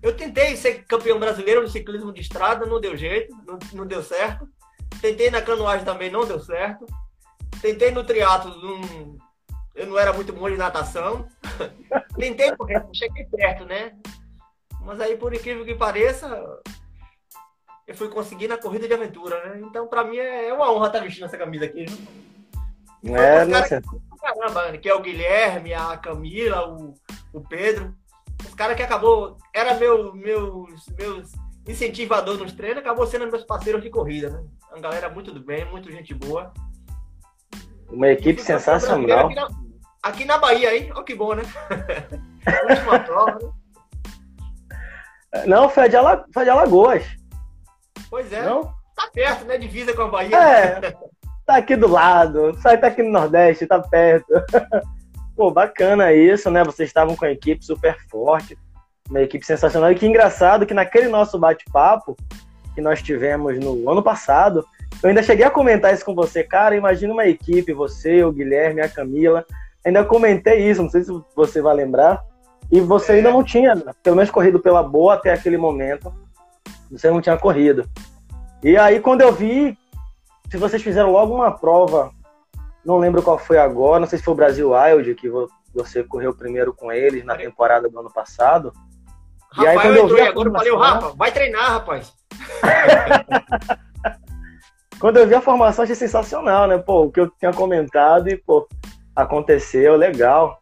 Eu 0.00 0.16
tentei 0.16 0.56
ser 0.56 0.84
campeão 0.84 1.18
brasileiro 1.18 1.60
no 1.60 1.68
ciclismo 1.68 2.12
de 2.12 2.20
estrada, 2.20 2.64
não 2.64 2.80
deu 2.80 2.96
jeito, 2.96 3.34
não, 3.44 3.58
não 3.72 3.84
deu 3.84 4.00
certo. 4.00 4.48
Tentei 5.02 5.28
na 5.28 5.42
canoagem 5.42 5.84
também, 5.84 6.08
não 6.08 6.24
deu 6.24 6.38
certo. 6.38 6.86
Tentei 7.60 7.90
no 7.90 8.04
triatlo, 8.04 8.56
não, 8.62 9.16
eu 9.74 9.88
não 9.88 9.98
era 9.98 10.12
muito 10.12 10.32
bom 10.32 10.48
de 10.48 10.56
natação. 10.56 11.26
Tentei 12.16 12.54
correr, 12.54 12.86
cheguei 12.94 13.24
perto, 13.24 13.64
né? 13.64 13.98
Mas 14.82 15.00
aí, 15.00 15.16
por 15.16 15.34
incrível 15.34 15.64
que 15.64 15.74
pareça, 15.74 16.28
eu 17.88 17.94
fui 17.96 18.08
conseguir 18.08 18.46
na 18.46 18.56
corrida 18.56 18.86
de 18.86 18.94
aventura, 18.94 19.48
né? 19.48 19.60
Então, 19.66 19.88
pra 19.88 20.04
mim, 20.04 20.16
é 20.16 20.54
uma 20.54 20.72
honra 20.72 20.86
estar 20.86 21.00
vestindo 21.00 21.24
essa 21.24 21.36
camisa 21.36 21.64
aqui. 21.64 21.86
É, 23.04 23.44
né? 23.44 23.62
Caramba, 24.20 24.76
que 24.78 24.88
é 24.88 24.94
o 24.94 25.00
Guilherme, 25.00 25.72
a 25.72 25.96
Camila, 25.96 26.68
o, 26.68 26.94
o 27.32 27.40
Pedro. 27.40 27.94
Os 28.46 28.54
caras 28.54 28.76
que 28.76 28.82
acabou. 28.82 29.36
Era 29.54 29.74
meu, 29.74 30.14
meus, 30.14 30.86
meus 30.98 31.32
incentivador 31.66 32.36
nos 32.36 32.52
treinos, 32.52 32.78
acabou 32.78 33.06
sendo 33.06 33.30
meus 33.30 33.44
parceiros 33.44 33.82
de 33.82 33.90
corrida, 33.90 34.30
né? 34.30 34.44
Uma 34.70 34.80
galera 34.80 35.08
muito 35.08 35.32
do 35.32 35.40
bem, 35.40 35.64
muito 35.66 35.90
gente 35.90 36.14
boa. 36.14 36.52
Uma 37.88 38.08
equipe 38.08 38.40
sensacional. 38.40 39.26
Aqui 39.26 39.34
na, 39.34 39.48
aqui 40.02 40.24
na, 40.24 40.38
Bahia, 40.38 40.76
hein? 40.76 40.92
Olha 40.94 41.04
que 41.04 41.14
bom, 41.14 41.34
né? 41.34 41.42
Última 42.68 43.00
prova, 43.00 43.38
né? 43.42 43.50
Não, 45.46 45.68
foi 45.68 45.88
de, 45.88 45.96
Ala... 45.96 46.24
foi 46.32 46.44
de 46.44 46.50
Alagoas. 46.50 47.04
Pois 48.08 48.32
é. 48.32 48.42
Não? 48.42 48.64
Tá 48.96 49.08
perto, 49.12 49.44
né? 49.44 49.58
Divisa 49.58 49.94
com 49.94 50.02
a 50.02 50.08
Bahia. 50.08 50.36
É. 50.36 50.96
Tá 51.50 51.56
aqui 51.56 51.74
do 51.74 51.88
lado. 51.88 52.56
Sai 52.60 52.78
tá 52.78 52.86
aqui 52.86 53.02
no 53.02 53.10
Nordeste, 53.10 53.66
tá 53.66 53.80
perto. 53.80 54.32
Pô, 55.34 55.50
bacana 55.50 56.12
isso, 56.12 56.48
né? 56.48 56.62
Vocês 56.62 56.88
estavam 56.88 57.16
com 57.16 57.24
a 57.24 57.32
equipe 57.32 57.64
super 57.64 57.96
forte. 58.08 58.56
Uma 59.08 59.22
equipe 59.22 59.44
sensacional. 59.44 59.90
E 59.90 59.96
que 59.96 60.06
engraçado 60.06 60.64
que 60.64 60.72
naquele 60.72 61.08
nosso 61.08 61.40
bate-papo 61.40 62.16
que 62.72 62.80
nós 62.80 63.02
tivemos 63.02 63.58
no 63.58 63.90
ano 63.90 64.00
passado, 64.00 64.64
eu 65.02 65.08
ainda 65.08 65.24
cheguei 65.24 65.44
a 65.44 65.50
comentar 65.50 65.92
isso 65.92 66.04
com 66.04 66.14
você, 66.14 66.44
cara. 66.44 66.76
Imagina 66.76 67.12
uma 67.12 67.26
equipe, 67.26 67.72
você, 67.72 68.22
o 68.22 68.30
Guilherme, 68.30 68.80
a 68.80 68.88
Camila. 68.88 69.44
Ainda 69.84 70.04
comentei 70.04 70.70
isso, 70.70 70.84
não 70.84 70.90
sei 70.90 71.02
se 71.02 71.10
você 71.34 71.60
vai 71.60 71.74
lembrar. 71.74 72.22
E 72.70 72.80
você 72.80 73.14
ainda 73.14 73.32
não 73.32 73.42
tinha, 73.42 73.74
pelo 74.04 74.14
menos, 74.14 74.30
corrido 74.30 74.60
pela 74.60 74.84
boa 74.84 75.14
até 75.14 75.32
aquele 75.32 75.58
momento. 75.58 76.14
Você 76.92 77.10
não 77.10 77.20
tinha 77.20 77.36
corrido. 77.36 77.90
E 78.62 78.76
aí, 78.76 79.00
quando 79.00 79.22
eu 79.22 79.32
vi, 79.32 79.76
se 80.50 80.56
vocês 80.56 80.82
fizeram 80.82 81.12
logo 81.12 81.34
uma 81.34 81.50
prova, 81.50 82.10
não 82.84 82.98
lembro 82.98 83.22
qual 83.22 83.38
foi 83.38 83.58
agora, 83.58 84.00
não 84.00 84.06
sei 84.06 84.18
se 84.18 84.24
foi 84.24 84.34
o 84.34 84.36
Brasil 84.36 84.72
Wild, 84.72 85.14
que 85.14 85.30
você 85.72 86.02
correu 86.02 86.34
primeiro 86.34 86.74
com 86.74 86.90
eles 86.90 87.24
na 87.24 87.36
temporada 87.36 87.88
do 87.88 87.98
ano 87.98 88.10
passado. 88.10 88.72
Rafael 89.52 89.64
e 89.64 89.68
aí, 89.68 89.78
quando 89.78 89.96
eu 89.96 90.08
vi 90.08 90.20
agora 90.20 90.48
eu 90.48 90.52
falei, 90.52 90.72
o 90.72 90.78
Rafa, 90.78 91.12
vai 91.16 91.32
treinar, 91.32 91.70
rapaz. 91.70 92.12
Quando 95.00 95.16
eu 95.16 95.26
vi 95.26 95.34
a 95.34 95.40
formação, 95.40 95.82
achei 95.82 95.96
sensacional, 95.96 96.66
né? 96.66 96.76
Pô, 96.76 97.04
o 97.04 97.10
que 97.10 97.20
eu 97.20 97.30
tinha 97.30 97.54
comentado 97.54 98.28
e, 98.28 98.36
pô, 98.36 98.68
aconteceu, 99.16 99.96
legal. 99.96 100.60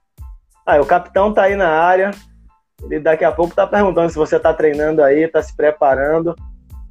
Ah, 0.64 0.80
o 0.80 0.86
capitão 0.86 1.34
tá 1.34 1.42
aí 1.42 1.56
na 1.56 1.68
área. 1.68 2.12
Ele 2.84 3.00
daqui 3.00 3.24
a 3.24 3.32
pouco 3.32 3.52
tá 3.52 3.66
perguntando 3.66 4.10
se 4.10 4.16
você 4.16 4.38
tá 4.38 4.54
treinando 4.54 5.02
aí, 5.02 5.26
tá 5.26 5.42
se 5.42 5.56
preparando 5.56 6.36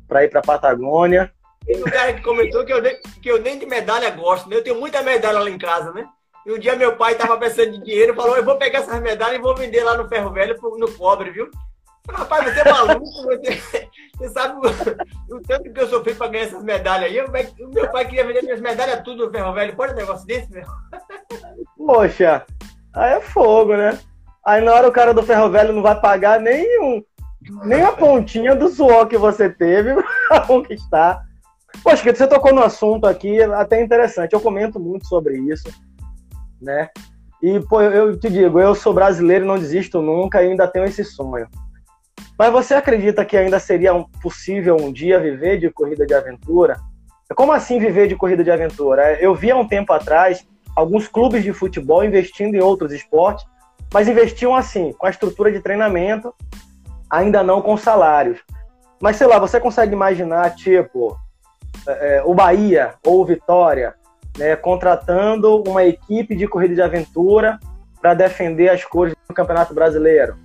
para 0.09 0.25
ir 0.25 0.29
pra 0.29 0.41
Patagônia. 0.41 1.31
Tem 1.67 1.83
um 1.83 1.83
cara 1.83 2.13
que 2.13 2.21
comentou 2.21 2.65
que 2.65 2.71
eu, 2.71 2.81
nem, 2.81 2.97
que 3.21 3.29
eu 3.29 3.41
nem 3.41 3.59
de 3.59 3.65
medalha 3.65 4.09
gosto, 4.09 4.49
né? 4.49 4.55
Eu 4.55 4.63
tenho 4.63 4.79
muita 4.79 5.03
medalha 5.03 5.39
lá 5.39 5.49
em 5.49 5.57
casa, 5.57 5.91
né? 5.91 6.07
E 6.45 6.53
um 6.53 6.57
dia 6.57 6.77
meu 6.77 6.95
pai 6.95 7.13
tava 7.15 7.37
precisando 7.37 7.73
de 7.73 7.83
dinheiro 7.83 8.13
e 8.13 8.15
falou: 8.15 8.37
Eu 8.37 8.45
vou 8.45 8.55
pegar 8.55 8.79
essas 8.79 9.01
medalhas 9.01 9.37
e 9.37 9.41
vou 9.41 9.53
vender 9.53 9.83
lá 9.83 9.97
no 9.97 10.07
Ferro 10.07 10.31
Velho 10.31 10.57
no 10.77 10.91
cobre, 10.93 11.29
viu? 11.29 11.51
Rapaz, 12.09 12.45
você 12.45 12.61
é 12.61 12.71
maluco, 12.71 13.05
você, 13.05 13.89
você 14.17 14.29
sabe 14.29 14.55
o, 14.55 15.35
o, 15.35 15.41
tanto 15.41 15.73
que 15.73 15.81
eu 15.81 15.89
sofri 15.89 16.15
para 16.15 16.31
ganhar 16.31 16.45
essas 16.45 16.63
medalhas 16.63 17.11
aí. 17.11 17.19
O 17.19 17.69
meu 17.73 17.91
pai 17.91 18.05
queria 18.05 18.25
vender 18.25 18.43
minhas 18.43 18.61
medalhas 18.61 19.03
tudo 19.03 19.25
no 19.25 19.31
ferro 19.31 19.53
velho. 19.53 19.75
Pode 19.75 19.91
um 19.91 19.97
negócio 19.97 20.25
desse, 20.25 20.49
meu? 20.49 20.63
Poxa, 21.75 22.45
aí 22.95 23.13
é 23.15 23.19
fogo, 23.19 23.75
né? 23.75 23.99
Aí 24.45 24.61
na 24.61 24.73
hora 24.73 24.87
o 24.87 24.91
cara 24.91 25.13
do 25.13 25.21
ferro 25.23 25.49
velho 25.49 25.73
não 25.73 25.81
vai 25.81 25.99
pagar 25.99 26.39
nem, 26.39 26.81
um, 26.81 27.03
nem 27.65 27.81
a 27.81 27.91
pontinha 27.91 28.55
do 28.55 28.69
suor 28.69 29.07
que 29.07 29.17
você 29.17 29.49
teve 29.49 29.93
para 30.29 30.47
conquistar. 30.47 31.26
Poxa, 31.83 32.03
que 32.03 32.15
você 32.15 32.27
tocou 32.27 32.53
no 32.53 32.61
assunto 32.61 33.05
aqui, 33.05 33.41
até 33.41 33.81
interessante. 33.81 34.33
Eu 34.33 34.41
comento 34.41 34.79
muito 34.79 35.07
sobre 35.07 35.37
isso, 35.37 35.69
né? 36.61 36.89
E, 37.41 37.59
pô, 37.59 37.81
eu 37.81 38.17
te 38.19 38.29
digo, 38.29 38.59
eu 38.59 38.73
sou 38.73 38.93
brasileiro 38.93 39.45
não 39.45 39.59
desisto 39.59 40.01
nunca 40.01 40.41
e 40.41 40.49
ainda 40.49 40.67
tenho 40.67 40.85
esse 40.85 41.03
sonho. 41.03 41.47
Mas 42.37 42.51
você 42.51 42.73
acredita 42.73 43.25
que 43.25 43.37
ainda 43.37 43.59
seria 43.59 43.93
possível 44.21 44.75
um 44.75 44.91
dia 44.91 45.19
viver 45.19 45.59
de 45.59 45.69
corrida 45.69 46.05
de 46.05 46.13
aventura? 46.13 46.77
Como 47.35 47.51
assim 47.51 47.79
viver 47.79 48.07
de 48.07 48.15
corrida 48.15 48.43
de 48.43 48.51
aventura? 48.51 49.19
Eu 49.19 49.35
vi 49.35 49.51
há 49.51 49.55
um 49.55 49.67
tempo 49.67 49.91
atrás 49.91 50.47
alguns 50.75 51.07
clubes 51.07 51.43
de 51.43 51.51
futebol 51.51 52.03
investindo 52.03 52.55
em 52.55 52.61
outros 52.61 52.91
esportes, 52.91 53.45
mas 53.91 54.07
investiam 54.07 54.55
assim, 54.55 54.93
com 54.93 55.07
a 55.07 55.09
estrutura 55.09 55.51
de 55.51 55.59
treinamento, 55.59 56.33
ainda 57.09 57.43
não 57.43 57.61
com 57.61 57.75
salários. 57.75 58.39
Mas 59.01 59.15
sei 59.15 59.27
lá, 59.27 59.39
você 59.39 59.59
consegue 59.59 59.93
imaginar, 59.93 60.55
tipo, 60.55 61.17
é, 61.87 62.21
o 62.25 62.33
Bahia 62.33 62.93
ou 63.05 63.21
o 63.21 63.25
Vitória 63.25 63.95
né, 64.37 64.55
contratando 64.55 65.63
uma 65.63 65.83
equipe 65.83 66.35
de 66.35 66.47
corrida 66.47 66.75
de 66.75 66.81
aventura 66.81 67.59
para 68.01 68.13
defender 68.13 68.69
as 68.69 68.83
cores 68.83 69.15
do 69.27 69.33
Campeonato 69.33 69.73
Brasileiro? 69.73 70.35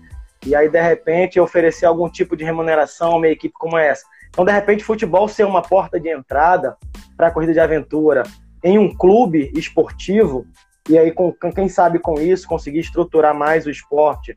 e 0.46 0.54
aí 0.54 0.68
de 0.68 0.80
repente 0.80 1.40
oferecer 1.40 1.86
algum 1.86 2.08
tipo 2.08 2.36
de 2.36 2.44
remuneração 2.44 3.12
a 3.12 3.16
uma 3.16 3.28
equipe 3.28 3.54
como 3.58 3.78
essa. 3.78 4.04
Então, 4.28 4.44
de 4.44 4.52
repente, 4.52 4.84
futebol 4.84 5.28
ser 5.28 5.44
uma 5.44 5.62
porta 5.62 6.00
de 6.00 6.08
entrada 6.08 6.76
para 7.16 7.28
a 7.28 7.30
corrida 7.30 7.52
de 7.52 7.60
aventura 7.60 8.22
em 8.64 8.78
um 8.78 8.94
clube 8.94 9.52
esportivo, 9.54 10.46
e 10.88 10.98
aí, 10.98 11.12
com, 11.12 11.32
quem 11.32 11.68
sabe 11.68 11.98
com 11.98 12.14
isso, 12.14 12.48
conseguir 12.48 12.80
estruturar 12.80 13.34
mais 13.34 13.66
o 13.66 13.70
esporte 13.70 14.36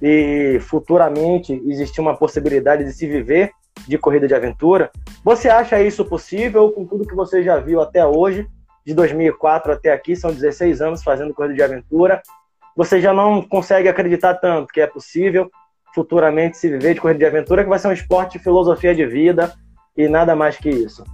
e 0.00 0.58
futuramente 0.60 1.60
existir 1.66 2.00
uma 2.00 2.16
possibilidade 2.16 2.84
de 2.84 2.92
se 2.92 3.06
viver 3.06 3.50
de 3.86 3.98
corrida 3.98 4.28
de 4.28 4.34
aventura. 4.34 4.90
Você 5.24 5.48
acha 5.48 5.82
isso 5.82 6.04
possível 6.04 6.70
com 6.72 6.86
tudo 6.86 7.06
que 7.06 7.14
você 7.14 7.42
já 7.42 7.58
viu 7.58 7.80
até 7.80 8.06
hoje, 8.06 8.48
de 8.84 8.94
2004 8.94 9.72
até 9.72 9.92
aqui, 9.92 10.16
são 10.16 10.32
16 10.32 10.80
anos 10.80 11.02
fazendo 11.02 11.34
corrida 11.34 11.54
de 11.54 11.62
aventura? 11.62 12.22
você 12.76 13.00
já 13.00 13.12
não 13.12 13.42
consegue 13.42 13.88
acreditar 13.88 14.34
tanto 14.34 14.72
que 14.72 14.80
é 14.80 14.86
possível 14.86 15.50
futuramente 15.94 16.56
se 16.56 16.68
viver 16.68 16.94
de 16.94 17.00
corrida 17.00 17.18
de 17.18 17.26
aventura, 17.26 17.62
que 17.62 17.68
vai 17.68 17.78
ser 17.78 17.88
um 17.88 17.92
esporte 17.92 18.38
de 18.38 18.44
filosofia 18.44 18.94
de 18.94 19.04
vida 19.04 19.54
e 19.96 20.08
nada 20.08 20.36
mais 20.36 20.56
que 20.56 20.70
isso. 20.70 21.04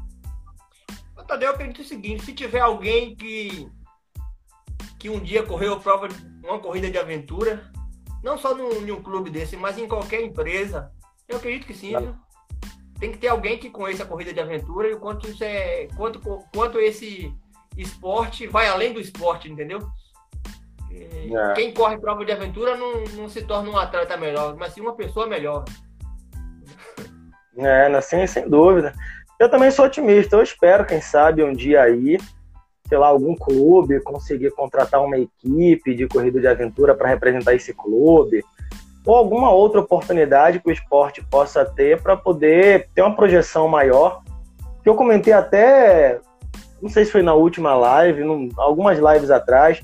Tadeu, 1.27 1.49
eu 1.49 1.55
acredito 1.55 1.81
o 1.81 1.85
seguinte, 1.85 2.25
se 2.25 2.33
tiver 2.33 2.61
alguém 2.61 3.17
que, 3.17 3.69
que 4.97 5.11
um 5.11 5.19
dia 5.19 5.43
correu 5.43 5.81
prova, 5.81 6.07
uma 6.45 6.61
corrida 6.61 6.89
de 6.89 6.97
aventura, 6.97 7.69
não 8.23 8.39
só 8.39 8.55
num, 8.55 8.81
num 8.83 9.03
clube 9.03 9.29
desse, 9.29 9.57
mas 9.57 9.77
em 9.77 9.89
qualquer 9.89 10.23
empresa, 10.23 10.93
eu 11.27 11.39
acredito 11.39 11.67
que 11.67 11.75
sim, 11.75 11.99
viu? 11.99 12.15
Tem 12.99 13.13
que 13.13 13.19
ter 13.19 13.29
alguém 13.29 13.59
que 13.59 13.71
conheça 13.71 14.05
a 14.05 14.07
corrida 14.07 14.33
de 14.33 14.41
aventura 14.41 14.89
e 14.89 14.95
o 14.95 15.01
quanto 15.01 15.29
isso 15.29 15.45
é. 15.45 15.87
Quanto, 15.97 16.21
quanto 16.55 16.79
esse 16.79 17.33
esporte 17.77 18.47
vai 18.47 18.69
além 18.69 18.93
do 18.93 19.01
esporte, 19.01 19.51
entendeu? 19.51 19.81
É. 20.91 21.53
Quem 21.55 21.75
corre 21.75 21.99
prova 21.99 22.25
de 22.25 22.33
aventura 22.33 22.77
não, 22.77 23.05
não 23.17 23.29
se 23.29 23.43
torna 23.43 23.71
um 23.71 23.77
atleta 23.77 24.17
melhor, 24.17 24.57
mas 24.57 24.73
sim 24.73 24.81
uma 24.81 24.95
pessoa 24.95 25.27
melhor. 25.27 25.65
É, 27.59 27.87
assim, 27.95 28.27
sem 28.27 28.49
dúvida. 28.49 28.93
Eu 29.39 29.51
também 29.51 29.71
sou 29.71 29.85
otimista. 29.85 30.37
Eu 30.37 30.43
espero, 30.43 30.87
quem 30.87 31.01
sabe, 31.01 31.43
um 31.43 31.53
dia 31.53 31.83
aí, 31.83 32.19
sei 32.89 32.99
lá, 32.99 33.09
algum 33.09 33.35
clube 33.35 34.01
conseguir 34.01 34.51
contratar 34.53 35.03
uma 35.03 35.19
equipe 35.19 35.95
de 35.95 36.07
corrida 36.09 36.41
de 36.41 36.47
aventura 36.47 36.95
para 36.95 37.09
representar 37.09 37.55
esse 37.55 37.75
clube, 37.75 38.43
ou 39.07 39.15
alguma 39.15 39.51
outra 39.53 39.81
oportunidade 39.81 40.59
que 40.59 40.69
o 40.69 40.73
esporte 40.73 41.25
possa 41.25 41.65
ter 41.65 42.03
para 42.03 42.17
poder 42.17 42.89
ter 42.93 43.03
uma 43.03 43.15
projeção 43.15 43.69
maior. 43.69 44.21
Que 44.83 44.89
eu 44.89 44.97
comentei 44.97 45.33
até, 45.33 46.19
não 46.83 46.91
sei 46.91 47.05
se 47.05 47.13
foi 47.13 47.23
na 47.23 47.33
última 47.33 47.75
live, 47.77 48.25
num, 48.25 48.49
algumas 48.57 48.99
lives 48.99 49.31
atrás, 49.31 49.81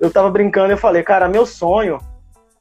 eu 0.00 0.10
tava 0.10 0.30
brincando 0.30 0.72
e 0.72 0.78
falei, 0.78 1.02
cara, 1.02 1.28
meu 1.28 1.44
sonho 1.44 1.98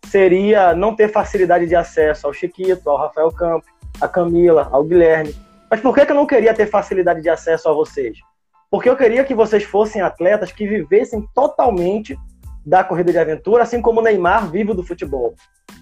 seria 0.06 0.76
não 0.76 0.94
ter 0.94 1.08
facilidade 1.08 1.66
de 1.66 1.76
acesso 1.76 2.28
ao 2.28 2.34
Chiquito, 2.34 2.90
ao 2.90 2.98
Rafael 2.98 3.32
Campos, 3.32 3.70
a 4.02 4.08
Camila, 4.08 4.68
ao 4.72 4.84
Guilherme. 4.84 5.34
Mas 5.72 5.80
por 5.80 5.96
que, 5.96 6.06
que 6.06 6.12
eu 6.12 6.16
não 6.16 6.28
queria 6.28 6.54
ter 6.54 6.68
facilidade 6.68 7.22
de 7.22 7.30
acesso 7.30 7.70
a 7.70 7.74
vocês? 7.74 8.18
Porque 8.70 8.90
eu 8.90 8.98
queria 8.98 9.24
que 9.24 9.34
vocês 9.34 9.64
fossem 9.64 10.02
atletas 10.02 10.52
que 10.52 10.68
vivessem 10.68 11.26
totalmente 11.34 12.18
da 12.66 12.84
corrida 12.84 13.12
de 13.12 13.18
aventura, 13.18 13.64
assim 13.64 13.82
como 13.82 14.00
o 14.00 14.04
Neymar 14.04 14.50
vive 14.50 14.74
do 14.74 14.84
futebol. 14.84 15.34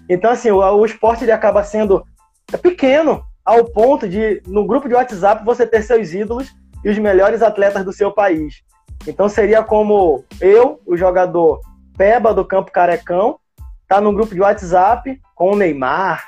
Então, 0.08 0.30
assim, 0.30 0.50
o, 0.50 0.58
o 0.58 0.84
esporte 0.84 1.24
ele 1.24 1.32
acaba 1.32 1.62
sendo 1.62 2.04
pequeno 2.60 3.24
ao 3.44 3.64
ponto 3.64 4.08
de, 4.08 4.42
no 4.46 4.66
grupo 4.66 4.88
de 4.88 4.94
WhatsApp, 4.94 5.44
você 5.44 5.66
ter 5.66 5.82
seus 5.82 6.12
ídolos 6.12 6.54
e 6.84 6.90
os 6.90 6.98
melhores 6.98 7.42
atletas 7.42 7.84
do 7.84 7.92
seu 7.92 8.12
país. 8.12 8.62
Então 9.06 9.28
seria 9.28 9.62
como 9.62 10.24
eu, 10.40 10.80
o 10.86 10.96
jogador 10.96 11.60
Peba 11.96 12.32
do 12.32 12.44
Campo 12.44 12.70
Carecão, 12.70 13.38
tá 13.88 14.00
no 14.00 14.12
grupo 14.12 14.34
de 14.34 14.40
WhatsApp 14.40 15.20
com 15.34 15.52
o 15.52 15.56
Neymar, 15.56 16.24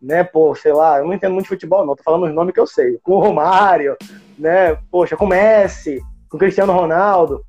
né? 0.00 0.22
Pô, 0.22 0.54
sei 0.54 0.72
lá, 0.72 0.98
eu 0.98 1.06
não 1.06 1.14
entendo 1.14 1.32
muito 1.32 1.44
de 1.44 1.50
futebol, 1.50 1.84
não, 1.84 1.96
tô 1.96 2.02
falando 2.02 2.26
os 2.26 2.34
nomes 2.34 2.54
que 2.54 2.60
eu 2.60 2.66
sei. 2.66 2.98
Com 3.02 3.12
o 3.14 3.20
Romário, 3.20 3.96
né? 4.38 4.76
Poxa, 4.90 5.16
com 5.16 5.24
o 5.24 5.28
Messi, 5.28 6.00
com 6.28 6.36
o 6.36 6.40
Cristiano 6.40 6.72
Ronaldo. 6.72 7.44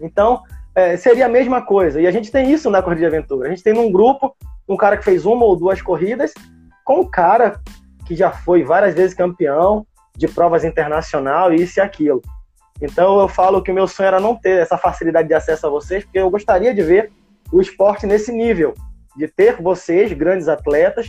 Então, 0.00 0.42
é, 0.74 0.96
seria 0.96 1.26
a 1.26 1.28
mesma 1.28 1.62
coisa. 1.62 2.00
E 2.00 2.06
a 2.06 2.10
gente 2.10 2.30
tem 2.30 2.52
isso 2.52 2.70
na 2.70 2.82
corrida 2.82 3.00
de 3.00 3.06
aventura. 3.06 3.46
A 3.46 3.50
gente 3.50 3.62
tem 3.62 3.72
num 3.72 3.90
grupo 3.90 4.34
um 4.68 4.76
cara 4.76 4.96
que 4.96 5.04
fez 5.04 5.26
uma 5.26 5.44
ou 5.44 5.56
duas 5.56 5.82
corridas 5.82 6.32
com 6.84 7.00
um 7.00 7.04
cara 7.10 7.60
que 8.06 8.14
já 8.14 8.30
foi 8.30 8.62
várias 8.62 8.94
vezes 8.94 9.14
campeão 9.14 9.86
de 10.16 10.28
provas 10.28 10.64
internacional, 10.64 11.52
isso 11.52 11.78
e 11.78 11.82
aquilo. 11.82 12.20
Então 12.80 13.20
eu 13.20 13.28
falo 13.28 13.62
que 13.62 13.70
o 13.70 13.74
meu 13.74 13.86
sonho 13.86 14.06
era 14.06 14.20
não 14.20 14.34
ter 14.34 14.60
essa 14.60 14.78
facilidade 14.78 15.28
de 15.28 15.34
acesso 15.34 15.66
a 15.66 15.70
vocês, 15.70 16.04
porque 16.04 16.18
eu 16.18 16.30
gostaria 16.30 16.74
de 16.74 16.82
ver 16.82 17.12
o 17.52 17.60
esporte 17.60 18.06
nesse 18.06 18.32
nível, 18.32 18.74
de 19.16 19.28
ter 19.28 19.60
vocês, 19.60 20.12
grandes 20.12 20.48
atletas, 20.48 21.08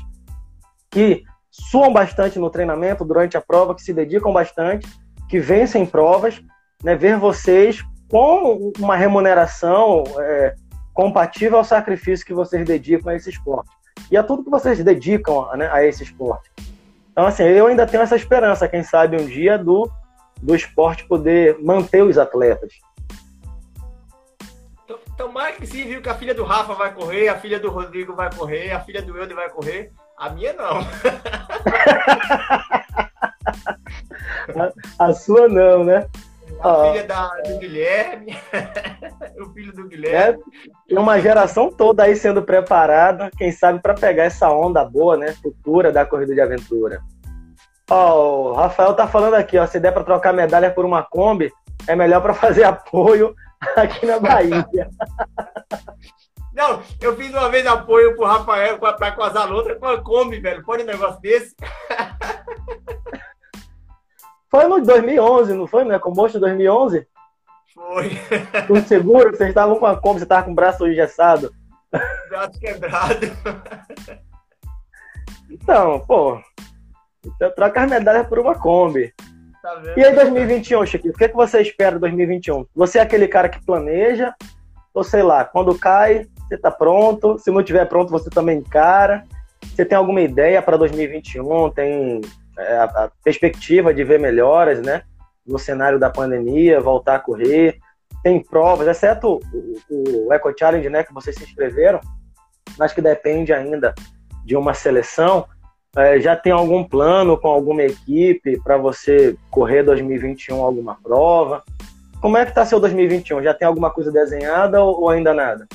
que 0.89 1.24
suam 1.50 1.91
bastante 1.93 2.39
no 2.39 2.50
treinamento 2.50 3.06
durante 3.06 3.38
a 3.38 3.41
prova, 3.41 3.76
que 3.76 3.82
se 3.82 3.93
dedicam 3.93 4.34
bastante, 4.34 4.88
que 5.30 5.39
vencem 5.39 5.86
provas, 5.86 6.41
né, 6.84 6.95
ver 6.95 7.17
vocês 7.17 7.84
com 8.12 8.71
uma 8.78 8.95
remuneração 8.95 10.04
é, 10.19 10.54
compatível 10.93 11.58
ao 11.58 11.63
sacrifício 11.63 12.26
que 12.26 12.34
vocês 12.34 12.67
dedicam 12.67 13.12
a 13.12 13.15
esse 13.15 13.30
esporte. 13.30 13.71
E 14.12 14.17
a 14.17 14.21
tudo 14.24 14.43
que 14.43 14.50
vocês 14.50 14.84
dedicam 14.84 15.47
né, 15.56 15.69
a 15.71 15.84
esse 15.84 16.04
esporte. 16.04 16.52
Então, 17.12 17.26
assim, 17.26 17.43
eu 17.43 17.67
ainda 17.67 17.88
tenho 17.88 18.04
essa 18.04 18.15
esperança, 18.15 18.67
quem 18.67 18.84
sabe 18.84 19.15
um 19.15 19.26
dia, 19.26 19.58
do 19.58 19.89
do 20.41 20.56
esporte 20.56 21.06
poder 21.06 21.60
manter 21.62 22.02
os 22.04 22.17
atletas. 22.17 22.74
Tomara 25.15 25.52
que 25.52 25.67
sim, 25.67 25.84
viu? 25.86 26.02
Que 26.02 26.10
a 26.10 26.15
filha 26.15 26.34
do 26.34 26.43
Rafa 26.43 26.74
vai 26.74 26.91
correr, 26.93 27.28
a 27.28 27.38
filha 27.38 27.60
do 27.60 27.69
Rodrigo 27.69 28.15
vai 28.15 28.34
correr, 28.34 28.71
a 28.71 28.80
filha 28.80 29.04
do 29.04 29.15
Eudes 29.15 29.36
vai 29.36 29.50
correr. 29.50 29.91
A 30.17 30.32
minha 30.32 30.54
não. 30.54 30.80
a, 34.58 34.71
a, 34.97 35.13
sua 35.13 35.47
não, 35.47 35.84
né? 35.84 36.08
A 36.60 36.92
filha 36.92 37.04
da, 37.08 37.28
do 37.28 37.58
Guilherme, 37.58 38.38
o 39.40 39.54
filho 39.54 39.74
do 39.74 39.88
Guilherme. 39.88 40.44
É, 40.90 41.00
uma 41.00 41.20
geração 41.20 41.72
toda 41.72 42.04
aí 42.04 42.16
sendo 42.16 42.44
preparada, 42.44 43.32
quem 43.38 43.52
sabe, 43.52 43.80
para 43.80 43.94
pegar 43.94 44.26
essa 44.26 44.52
onda 44.52 44.84
boa, 44.84 45.18
né? 45.18 45.34
Futura 45.42 45.92
da 45.92 46.06
corrida 46.06 46.34
de 46.34 46.42
aventura. 46.42 47.02
Ó, 47.90 48.52
o 48.52 48.54
Rafael 48.54 48.94
tá 48.94 49.08
falando 49.08 49.34
aqui, 49.34 49.58
ó, 49.58 49.66
se 49.66 49.80
der 49.80 49.92
para 49.92 50.04
trocar 50.04 50.34
medalha 50.34 50.72
por 50.72 50.86
uma 50.86 51.04
Kombi, 51.04 51.52
é 51.88 51.96
melhor 51.96 52.22
para 52.22 52.34
fazer 52.34 52.64
apoio 52.66 53.36
aqui 53.76 54.06
na 54.06 54.20
Bahia. 54.20 54.66
Não, 56.54 56.82
eu 57.02 57.16
fiz 57.16 57.32
uma 57.32 57.50
vez 57.50 57.66
apoio 57.66 58.16
pro 58.16 58.26
Rafael 58.26 58.78
para 58.78 59.12
com 59.14 59.24
as 59.24 59.36
alunas 59.36 59.78
com 59.80 59.88
a 59.88 60.02
Kombi, 60.02 60.40
velho. 60.40 60.64
Pode 60.64 60.84
um 60.84 60.86
negócio 60.86 61.20
desse? 61.22 61.56
Foi 64.52 64.68
no 64.68 64.82
2011, 64.82 65.54
não 65.54 65.66
foi, 65.66 65.86
né? 65.86 65.98
Com 65.98 66.12
o 66.12 66.28
de 66.28 66.38
2011? 66.38 67.08
Foi. 67.74 68.12
Com 68.68 68.76
seguro, 68.84 69.30
vocês 69.30 69.48
estavam 69.48 69.80
com 69.80 69.86
a 69.86 69.96
Kombi, 69.96 70.20
você 70.20 70.26
estava 70.26 70.44
com 70.44 70.52
o 70.52 70.56
braço 70.56 70.86
engessado. 70.86 71.54
Braço 72.30 72.60
quebrado. 72.60 73.28
Então, 75.50 76.00
pô. 76.08 76.40
Então 77.26 77.52
troca 77.56 77.84
as 77.84 77.90
medalhas 77.90 78.28
por 78.28 78.40
uma 78.40 78.56
Kombi. 78.56 79.14
Tá 79.62 79.82
e 79.96 80.04
aí, 80.04 80.16
2021, 80.16 80.86
Chiquinho, 80.86 81.14
o 81.14 81.18
que, 81.18 81.26
é 81.26 81.30
que 81.30 81.36
você 81.36 81.62
espera 81.62 81.96
de 81.96 82.02
2021? 82.02 82.66
Você 82.76 83.00
é 83.00 83.02
aquele 83.02 83.28
cara 83.28 83.48
que 83.48 83.64
planeja, 83.64 84.34
ou 84.94 85.04
sei 85.04 85.22
lá, 85.22 85.46
quando 85.46 85.78
cai, 85.78 86.26
você 86.48 86.58
tá 86.58 86.72
pronto, 86.72 87.38
se 87.38 87.52
não 87.52 87.64
tiver 87.64 87.86
pronto, 87.86 88.10
você 88.10 88.30
também 88.30 88.58
encara. 88.58 89.24
Você 89.64 89.86
tem 89.86 89.98
alguma 89.98 90.22
ideia 90.22 90.62
para 90.62 90.78
2021? 90.78 91.70
Tem 91.70 92.22
a, 92.58 92.84
a, 92.84 93.12
perspectiva 93.24 93.94
de 93.94 94.04
ver 94.04 94.20
melhoras, 94.20 94.82
né? 94.82 95.04
No 95.46 95.58
cenário 95.58 96.00
da 96.00 96.10
pandemia, 96.10 96.80
voltar 96.80 97.16
a 97.16 97.20
correr. 97.20 97.78
Tem 98.24 98.42
provas, 98.44 98.88
exceto 98.88 99.40
o, 99.54 99.78
o, 99.90 100.28
o 100.28 100.34
Eco 100.34 100.54
Challenge, 100.58 100.90
né? 100.90 101.04
Que 101.04 101.14
vocês 101.14 101.36
se 101.36 101.44
inscreveram, 101.44 102.00
mas 102.78 102.94
que 102.94 103.02
depende 103.02 103.52
ainda 103.54 103.94
de 104.46 104.56
uma 104.56 104.74
seleção. 104.74 105.46
É, 105.96 106.20
já 106.20 106.36
tem 106.36 106.54
algum 106.54 106.84
plano 106.84 107.38
com 107.38 107.50
alguma 107.50 107.84
equipe 107.84 108.62
para 108.62 108.78
você 108.78 109.36
correr 109.50 109.84
2021 109.84 110.62
alguma 110.62 110.96
prova? 110.96 111.64
Como 112.22 112.38
é 112.38 112.46
que 112.46 112.54
tá 112.54 112.66
seu 112.66 112.80
2021? 112.80 113.42
Já 113.42 113.54
tem 113.54 113.68
alguma 113.68 113.90
coisa 113.90 114.12
desenhada 114.12 114.82
ou, 114.82 115.02
ou 115.02 115.10
ainda 115.10 115.34
nada? 115.34 115.68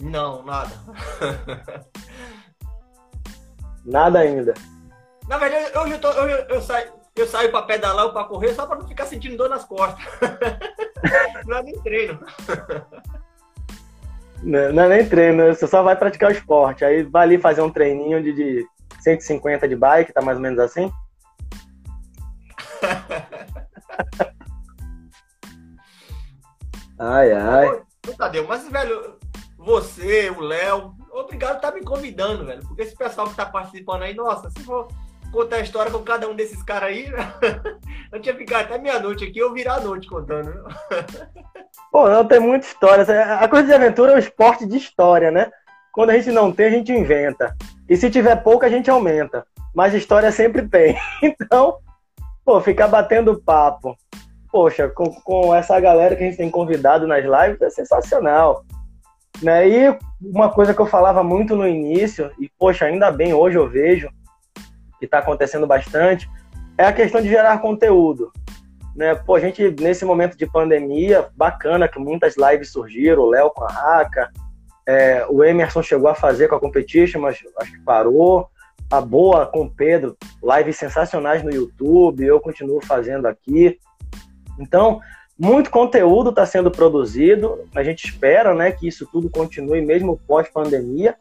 Não, 0.00 0.42
nada. 0.42 0.72
nada 3.84 4.18
ainda. 4.18 4.54
Na 5.28 5.38
verdade, 5.38 5.78
hoje 5.78 5.92
eu, 5.92 6.00
tô, 6.00 6.10
eu, 6.10 6.28
eu, 6.48 6.60
saio, 6.60 6.92
eu 7.16 7.26
saio 7.26 7.50
para 7.50 7.62
pedalar 7.62 8.04
ou 8.06 8.12
para 8.12 8.24
correr 8.24 8.54
só 8.54 8.66
para 8.66 8.78
não 8.78 8.86
ficar 8.86 9.06
sentindo 9.06 9.36
dor 9.36 9.48
nas 9.48 9.64
costas. 9.64 10.04
não 11.46 11.58
é 11.58 11.62
nem 11.62 11.80
treino. 11.80 12.20
Não, 14.42 14.72
não, 14.72 14.82
é 14.84 14.88
nem 14.88 15.08
treino, 15.08 15.46
você 15.46 15.66
só 15.66 15.82
vai 15.82 15.96
praticar 15.96 16.30
o 16.30 16.32
esporte. 16.32 16.84
Aí 16.84 17.02
vai 17.02 17.22
ali 17.22 17.38
fazer 17.38 17.62
um 17.62 17.70
treininho 17.70 18.22
de, 18.22 18.34
de 18.34 18.66
150 19.00 19.66
de 19.66 19.74
bike, 19.74 20.12
tá 20.12 20.20
mais 20.20 20.36
ou 20.36 20.42
menos 20.42 20.58
assim? 20.58 20.92
ai, 26.98 27.32
ai. 27.32 27.82
Ô, 28.06 28.12
Tadeu, 28.12 28.46
mas, 28.46 28.68
velho, 28.68 29.18
você, 29.56 30.28
o 30.28 30.40
Léo, 30.40 30.94
obrigado 31.10 31.52
por 31.52 31.56
estar 31.56 31.72
tá 31.72 31.78
me 31.78 31.82
convidando, 31.82 32.44
velho. 32.44 32.60
Porque 32.66 32.82
esse 32.82 32.94
pessoal 32.94 33.26
que 33.26 33.34
tá 33.34 33.46
participando 33.46 34.02
aí, 34.02 34.12
nossa, 34.12 34.50
se 34.50 34.62
for 34.62 34.88
contar 35.34 35.56
a 35.56 35.60
história 35.60 35.90
com 35.90 35.98
cada 35.98 36.28
um 36.28 36.34
desses 36.34 36.62
caras 36.62 36.90
aí, 36.90 37.12
eu 38.12 38.20
tinha 38.20 38.34
ficado 38.34 38.62
até 38.62 38.78
meia-noite 38.78 39.24
aqui, 39.24 39.38
eu 39.38 39.52
virar 39.52 39.74
a 39.74 39.80
noite 39.80 40.06
contando. 40.06 40.52
Pô, 41.90 42.08
não, 42.08 42.24
tem 42.24 42.40
muita 42.40 42.66
história. 42.66 43.04
A 43.38 43.48
coisa 43.48 43.66
de 43.66 43.74
aventura 43.74 44.12
é 44.12 44.14
um 44.14 44.18
esporte 44.18 44.64
de 44.64 44.76
história, 44.76 45.30
né? 45.30 45.50
Quando 45.92 46.10
a 46.10 46.14
gente 46.14 46.30
não 46.30 46.50
tem, 46.50 46.66
a 46.66 46.70
gente 46.70 46.92
inventa. 46.92 47.56
E 47.88 47.96
se 47.96 48.10
tiver 48.10 48.36
pouco, 48.36 48.64
a 48.64 48.68
gente 48.68 48.90
aumenta. 48.90 49.46
Mas 49.74 49.92
história 49.92 50.30
sempre 50.30 50.66
tem. 50.68 50.96
Então, 51.22 51.78
pô, 52.44 52.60
ficar 52.60 52.88
batendo 52.88 53.40
papo. 53.40 53.96
Poxa, 54.50 54.88
com, 54.88 55.12
com 55.22 55.54
essa 55.54 55.78
galera 55.80 56.14
que 56.14 56.22
a 56.22 56.26
gente 56.26 56.36
tem 56.36 56.50
convidado 56.50 57.06
nas 57.06 57.24
lives 57.24 57.60
é 57.60 57.70
sensacional. 57.70 58.64
Né? 59.42 59.68
E 59.68 59.98
uma 60.22 60.50
coisa 60.50 60.72
que 60.72 60.80
eu 60.80 60.86
falava 60.86 61.22
muito 61.24 61.56
no 61.56 61.66
início, 61.66 62.30
e 62.38 62.48
poxa, 62.58 62.86
ainda 62.86 63.10
bem 63.10 63.34
hoje 63.34 63.58
eu 63.58 63.68
vejo, 63.68 64.08
que 64.98 65.04
está 65.04 65.18
acontecendo 65.18 65.66
bastante, 65.66 66.28
é 66.76 66.84
a 66.84 66.92
questão 66.92 67.20
de 67.20 67.28
gerar 67.28 67.58
conteúdo. 67.58 68.32
Né? 68.94 69.14
Pô, 69.14 69.34
a 69.34 69.40
gente, 69.40 69.74
nesse 69.80 70.04
momento 70.04 70.36
de 70.36 70.46
pandemia, 70.46 71.28
bacana 71.36 71.88
que 71.88 71.98
muitas 71.98 72.36
lives 72.36 72.70
surgiram, 72.70 73.22
o 73.22 73.30
Léo 73.30 73.50
com 73.50 73.64
a 73.64 73.68
Raca, 73.68 74.30
é, 74.86 75.26
o 75.28 75.42
Emerson 75.42 75.82
chegou 75.82 76.08
a 76.08 76.14
fazer 76.14 76.48
com 76.48 76.54
a 76.54 76.60
Competition, 76.60 77.20
mas 77.20 77.38
acho 77.58 77.72
que 77.72 77.80
parou. 77.80 78.48
A 78.90 79.00
Boa 79.00 79.46
com 79.46 79.62
o 79.62 79.70
Pedro, 79.70 80.16
lives 80.42 80.76
sensacionais 80.76 81.42
no 81.42 81.50
YouTube, 81.50 82.24
eu 82.24 82.38
continuo 82.38 82.84
fazendo 82.84 83.26
aqui. 83.26 83.78
Então, 84.60 85.00
muito 85.38 85.70
conteúdo 85.70 86.30
está 86.30 86.46
sendo 86.46 86.70
produzido, 86.70 87.66
a 87.74 87.82
gente 87.82 88.04
espera 88.04 88.54
né, 88.54 88.70
que 88.70 88.86
isso 88.86 89.08
tudo 89.10 89.28
continue 89.30 89.80
mesmo 89.80 90.20
pós-pandemia 90.28 91.16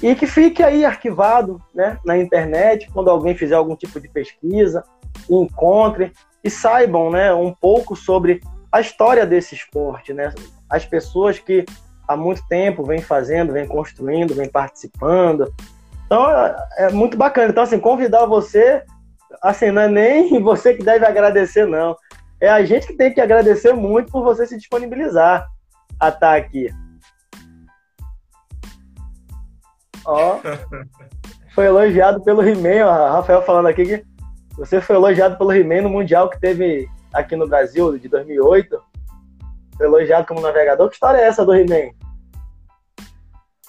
e 0.00 0.14
que 0.14 0.26
fique 0.26 0.62
aí 0.62 0.84
arquivado 0.84 1.60
né, 1.74 1.98
na 2.04 2.16
internet 2.16 2.88
quando 2.92 3.10
alguém 3.10 3.36
fizer 3.36 3.54
algum 3.54 3.76
tipo 3.76 4.00
de 4.00 4.08
pesquisa, 4.08 4.84
encontre 5.28 6.12
e 6.42 6.50
saibam 6.50 7.10
né, 7.10 7.32
um 7.34 7.52
pouco 7.52 7.94
sobre 7.94 8.40
a 8.70 8.80
história 8.80 9.26
desse 9.26 9.54
esporte, 9.54 10.14
né? 10.14 10.32
as 10.72 10.86
pessoas 10.86 11.38
que 11.38 11.66
há 12.08 12.16
muito 12.16 12.42
tempo 12.48 12.82
vêm 12.82 13.02
fazendo, 13.02 13.52
vêm 13.52 13.66
construindo, 13.66 14.34
vêm 14.34 14.48
participando. 14.48 15.52
Então 16.06 16.26
é 16.78 16.90
muito 16.90 17.16
bacana. 17.16 17.50
Então, 17.50 17.62
assim, 17.62 17.78
convidar 17.78 18.24
você, 18.24 18.82
assim, 19.42 19.70
não 19.70 19.82
é 19.82 19.88
nem 19.88 20.40
você 20.40 20.72
que 20.74 20.82
deve 20.82 21.04
agradecer, 21.04 21.66
não. 21.66 21.94
É 22.40 22.48
a 22.48 22.64
gente 22.64 22.86
que 22.86 22.96
tem 22.96 23.12
que 23.12 23.20
agradecer 23.20 23.74
muito 23.74 24.10
por 24.10 24.24
você 24.24 24.46
se 24.46 24.56
disponibilizar 24.56 25.46
a 26.00 26.08
estar 26.08 26.34
aqui. 26.34 26.72
Ó, 30.04 30.40
foi 31.54 31.66
elogiado 31.66 32.22
pelo 32.22 32.42
He-Man, 32.42 32.84
Rafael 32.84 33.42
falando 33.42 33.66
aqui 33.66 33.84
que 33.84 34.04
você 34.56 34.80
foi 34.80 34.96
elogiado 34.96 35.36
pelo 35.38 35.52
He-Man 35.52 35.82
no 35.82 35.90
Mundial 35.90 36.28
que 36.28 36.40
teve 36.40 36.88
aqui 37.12 37.36
no 37.36 37.48
Brasil, 37.48 37.98
de 37.98 38.08
2008. 38.08 38.82
Foi 39.76 39.86
elogiado 39.86 40.26
como 40.26 40.40
navegador. 40.40 40.88
Que 40.88 40.94
história 40.94 41.18
é 41.18 41.24
essa 41.24 41.44
do 41.44 41.54
He-Man? 41.54 41.92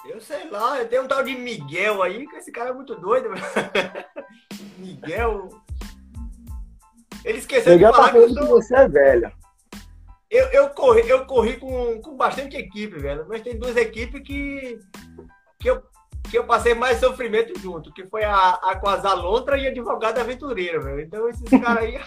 Eu 0.05 0.19
sei 0.19 0.49
lá, 0.49 0.83
tem 0.83 0.99
um 0.99 1.07
tal 1.07 1.23
de 1.23 1.33
Miguel 1.33 2.03
aí, 2.03 2.27
que 2.27 2.35
esse 2.35 2.51
cara 2.51 2.71
é 2.71 2.73
muito 2.73 2.93
doido. 2.95 3.29
Miguel. 4.77 5.47
Ele 7.23 7.37
esqueceu 7.37 7.73
Miguel 7.73 7.91
de 7.91 7.95
falar 7.95 8.07
tá 8.09 8.13
que, 8.13 8.17
eu 8.17 8.29
sou... 8.29 8.41
que 8.41 8.47
você 8.49 8.75
é 8.75 8.87
velho. 8.89 9.31
Eu, 10.29 10.47
eu 10.47 10.69
corri, 10.71 11.07
eu 11.07 11.25
corri 11.25 11.57
com, 11.57 12.01
com 12.01 12.17
bastante 12.17 12.57
equipe, 12.57 12.99
velho. 12.99 13.25
Mas 13.29 13.43
tem 13.43 13.57
duas 13.57 13.77
equipes 13.77 14.21
que, 14.23 14.77
que, 15.59 15.69
eu, 15.69 15.81
que 16.29 16.37
eu 16.37 16.45
passei 16.45 16.73
mais 16.73 16.99
sofrimento 16.99 17.57
junto, 17.59 17.93
que 17.93 18.05
foi 18.07 18.23
a, 18.23 18.49
a 18.49 18.79
Quasalontra 18.79 19.57
e 19.57 19.67
a 19.67 19.69
Advogada 19.69 20.21
Aventureira, 20.21 20.79
velho. 20.79 21.01
Então 21.01 21.29
esses 21.29 21.49
caras 21.61 21.83
aí 21.83 21.99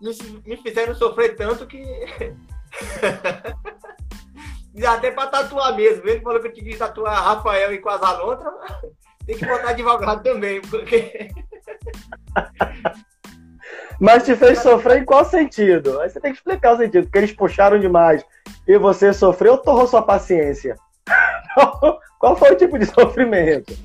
me, 0.00 0.16
me 0.46 0.56
fizeram 0.56 0.94
sofrer 0.94 1.36
tanto 1.36 1.66
que. 1.66 1.84
até 4.86 5.10
pra 5.10 5.26
tatuar 5.26 5.74
mesmo. 5.74 6.08
Ele 6.08 6.20
falou 6.20 6.40
que 6.40 6.48
eu 6.48 6.52
tinha 6.52 6.70
que 6.70 6.76
tatuar 6.76 7.22
Rafael 7.22 7.72
e 7.72 7.80
Quasalontra. 7.80 8.52
Tem 9.26 9.36
que 9.36 9.46
botar 9.46 9.70
advogado 9.70 10.22
também, 10.22 10.60
porque. 10.62 11.30
Mas 13.98 14.24
te 14.24 14.36
fez 14.36 14.58
sofrer 14.58 15.02
em 15.02 15.04
qual 15.04 15.24
sentido? 15.24 16.00
Aí 16.00 16.10
você 16.10 16.20
tem 16.20 16.30
que 16.30 16.38
explicar 16.38 16.74
o 16.74 16.76
sentido, 16.76 17.04
porque 17.04 17.18
eles 17.18 17.32
puxaram 17.32 17.78
demais 17.78 18.24
e 18.68 18.78
você 18.78 19.12
sofreu 19.12 19.52
ou 19.52 19.58
torrou 19.58 19.86
sua 19.86 20.02
paciência? 20.02 20.76
Qual 22.18 22.36
foi 22.36 22.52
o 22.52 22.56
tipo 22.56 22.78
de 22.78 22.86
sofrimento? 22.92 23.76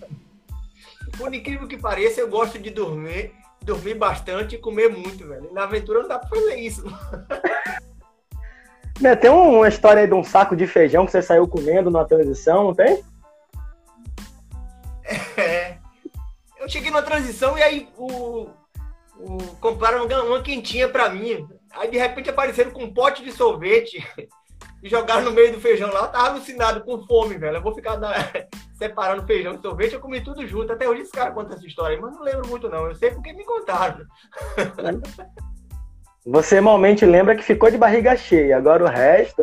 Por 1.18 1.34
incrível 1.34 1.68
que 1.68 1.78
pareça, 1.78 2.22
eu 2.22 2.30
gosto 2.30 2.58
de 2.58 2.70
dormir, 2.70 3.34
dormir 3.62 3.96
bastante 3.96 4.56
e 4.56 4.60
comer 4.60 4.90
muito, 4.90 5.28
velho. 5.28 5.52
Na 5.54 5.64
aventura 5.64 6.02
não 6.02 6.10
dá 6.10 6.20
pra 6.20 6.30
fazer 6.30 6.56
isso. 6.56 6.84
Né, 9.00 9.16
tem 9.16 9.32
uma 9.32 9.68
história 9.68 10.02
aí 10.04 10.08
de 10.08 10.14
um 10.14 10.24
saco 10.24 10.56
de 10.56 10.68
feijão 10.68 11.08
que 11.08 11.12
você 11.12 11.24
saiu 11.24 11.48
comendo 11.48 11.90
na 11.90 12.06
transição, 12.06 12.66
não 12.66 12.76
tem? 12.76 13.04
É. 15.36 15.78
Eu 16.60 16.70
cheguei 16.70 16.92
na 16.92 17.02
transição 17.02 17.58
e 17.58 17.64
aí 17.64 17.90
o, 17.98 18.48
o, 19.18 19.38
compraram 19.60 20.06
uma 20.06 20.44
quentinha 20.44 20.88
pra 20.88 21.10
mim. 21.10 21.48
Aí 21.72 21.90
de 21.90 21.98
repente 21.98 22.30
apareceram 22.30 22.70
com 22.70 22.84
um 22.84 22.94
pote 22.94 23.24
de 23.24 23.32
sorvete 23.32 24.08
e 24.84 24.90
jogaram 24.90 25.24
no 25.24 25.32
meio 25.32 25.54
do 25.54 25.60
feijão 25.60 25.92
lá. 25.92 26.02
Eu 26.02 26.08
tava 26.08 26.30
alucinado 26.30 26.82
com 26.82 27.06
fome, 27.06 27.38
velho. 27.38 27.58
Eu 27.58 27.62
vou 27.62 27.74
ficar 27.74 27.98
na... 27.98 28.12
separando 28.74 29.26
feijão 29.28 29.54
e 29.54 29.62
sorvete. 29.62 29.94
Eu 29.94 30.00
comi 30.00 30.22
tudo 30.22 30.46
junto. 30.48 30.74
Até 30.74 30.90
hoje 30.90 31.02
esse 31.04 31.12
cara 31.12 31.32
conta 31.32 31.54
essa 31.54 31.66
história, 31.66 32.00
mas 32.02 32.14
não 32.14 32.24
lembro 32.24 32.48
muito 32.48 32.68
não. 32.70 32.88
Eu 32.88 32.96
sei 32.96 33.12
porque 33.12 33.34
me 33.34 33.46
contaram. 33.46 34.06
Você 36.26 36.56
normalmente 36.56 37.06
lembra 37.06 37.36
que 37.36 37.44
ficou 37.44 37.72
de 37.72 37.78
barriga 37.78 38.16
cheia, 38.16 38.58
agora 38.58 38.84
o 38.84 38.88
resto. 38.88 39.42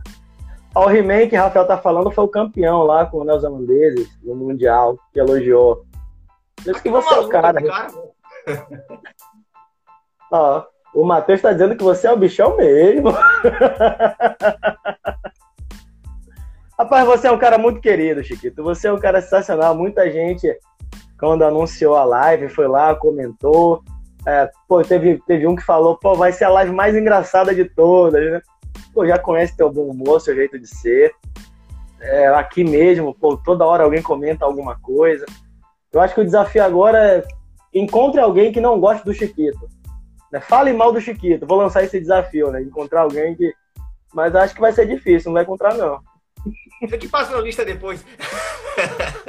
o 0.74 0.90
He-Man 0.90 1.28
que 1.28 1.36
Rafael 1.36 1.66
tá 1.66 1.76
falando 1.76 2.10
foi 2.10 2.24
o 2.24 2.28
campeão 2.28 2.84
lá 2.84 3.04
com 3.04 3.20
os 3.20 3.26
neozelandeses 3.26 4.08
no 4.22 4.34
Mundial, 4.34 4.98
que 5.12 5.20
elogiou. 5.20 5.84
Diz 6.62 6.80
que 6.80 6.88
você 6.88 7.14
é 7.14 7.18
o 7.18 7.28
cara. 7.28 7.62
cara. 7.62 7.92
Ó, 10.30 10.64
o 10.94 11.04
Matheus 11.04 11.40
tá 11.40 11.52
dizendo 11.52 11.76
que 11.76 11.84
você 11.84 12.06
é 12.06 12.12
o 12.12 12.16
bichão 12.16 12.56
mesmo. 12.56 13.10
Rapaz, 16.78 17.06
você 17.06 17.28
é 17.28 17.32
um 17.32 17.38
cara 17.38 17.58
muito 17.58 17.80
querido, 17.80 18.24
Chiquito. 18.24 18.62
Você 18.62 18.88
é 18.88 18.92
um 18.92 18.98
cara 18.98 19.20
sensacional. 19.20 19.74
Muita 19.74 20.10
gente, 20.10 20.50
quando 21.18 21.42
anunciou 21.44 21.94
a 21.94 22.04
live, 22.04 22.48
foi 22.48 22.66
lá, 22.66 22.94
comentou 22.94 23.82
É, 24.26 24.50
pô, 24.66 24.82
teve, 24.82 25.20
teve 25.26 25.46
um 25.46 25.54
que 25.54 25.62
falou, 25.62 25.96
pô, 25.96 26.14
vai 26.14 26.32
ser 26.32 26.44
a 26.44 26.48
live 26.48 26.72
mais 26.72 26.96
engraçada 26.96 27.54
de 27.54 27.64
todas, 27.66 28.30
né? 28.30 28.40
Pô, 28.92 29.06
já 29.06 29.18
conhece 29.18 29.56
teu 29.56 29.70
bom 29.70 29.88
humor, 29.88 30.20
seu 30.20 30.34
jeito 30.34 30.58
de 30.58 30.66
ser. 30.66 31.12
É, 32.00 32.28
aqui 32.28 32.64
mesmo, 32.64 33.14
pô, 33.14 33.36
toda 33.36 33.66
hora 33.66 33.84
alguém 33.84 34.02
comenta 34.02 34.44
alguma 34.44 34.78
coisa. 34.80 35.26
Eu 35.92 36.00
acho 36.00 36.14
que 36.14 36.20
o 36.20 36.24
desafio 36.24 36.64
agora 36.64 36.98
é 36.98 37.24
encontre 37.74 38.20
alguém 38.20 38.52
que 38.52 38.60
não 38.60 38.80
goste 38.80 39.04
do 39.04 39.12
Chiquito. 39.12 39.68
Né? 40.32 40.40
Fale 40.40 40.72
mal 40.72 40.92
do 40.92 41.00
Chiquito. 41.00 41.46
Vou 41.46 41.58
lançar 41.58 41.82
esse 41.82 42.00
desafio, 42.00 42.50
né? 42.50 42.62
Encontrar 42.62 43.02
alguém 43.02 43.34
que. 43.34 43.52
Mas 44.12 44.34
acho 44.34 44.54
que 44.54 44.60
vai 44.60 44.72
ser 44.72 44.86
difícil, 44.86 45.28
não 45.28 45.34
vai 45.34 45.44
encontrar, 45.44 45.74
não. 45.74 46.00
Eu 46.82 46.98
te 46.98 47.08
passo 47.08 47.32
na 47.32 47.40
lista 47.40 47.64
depois. 47.64 48.04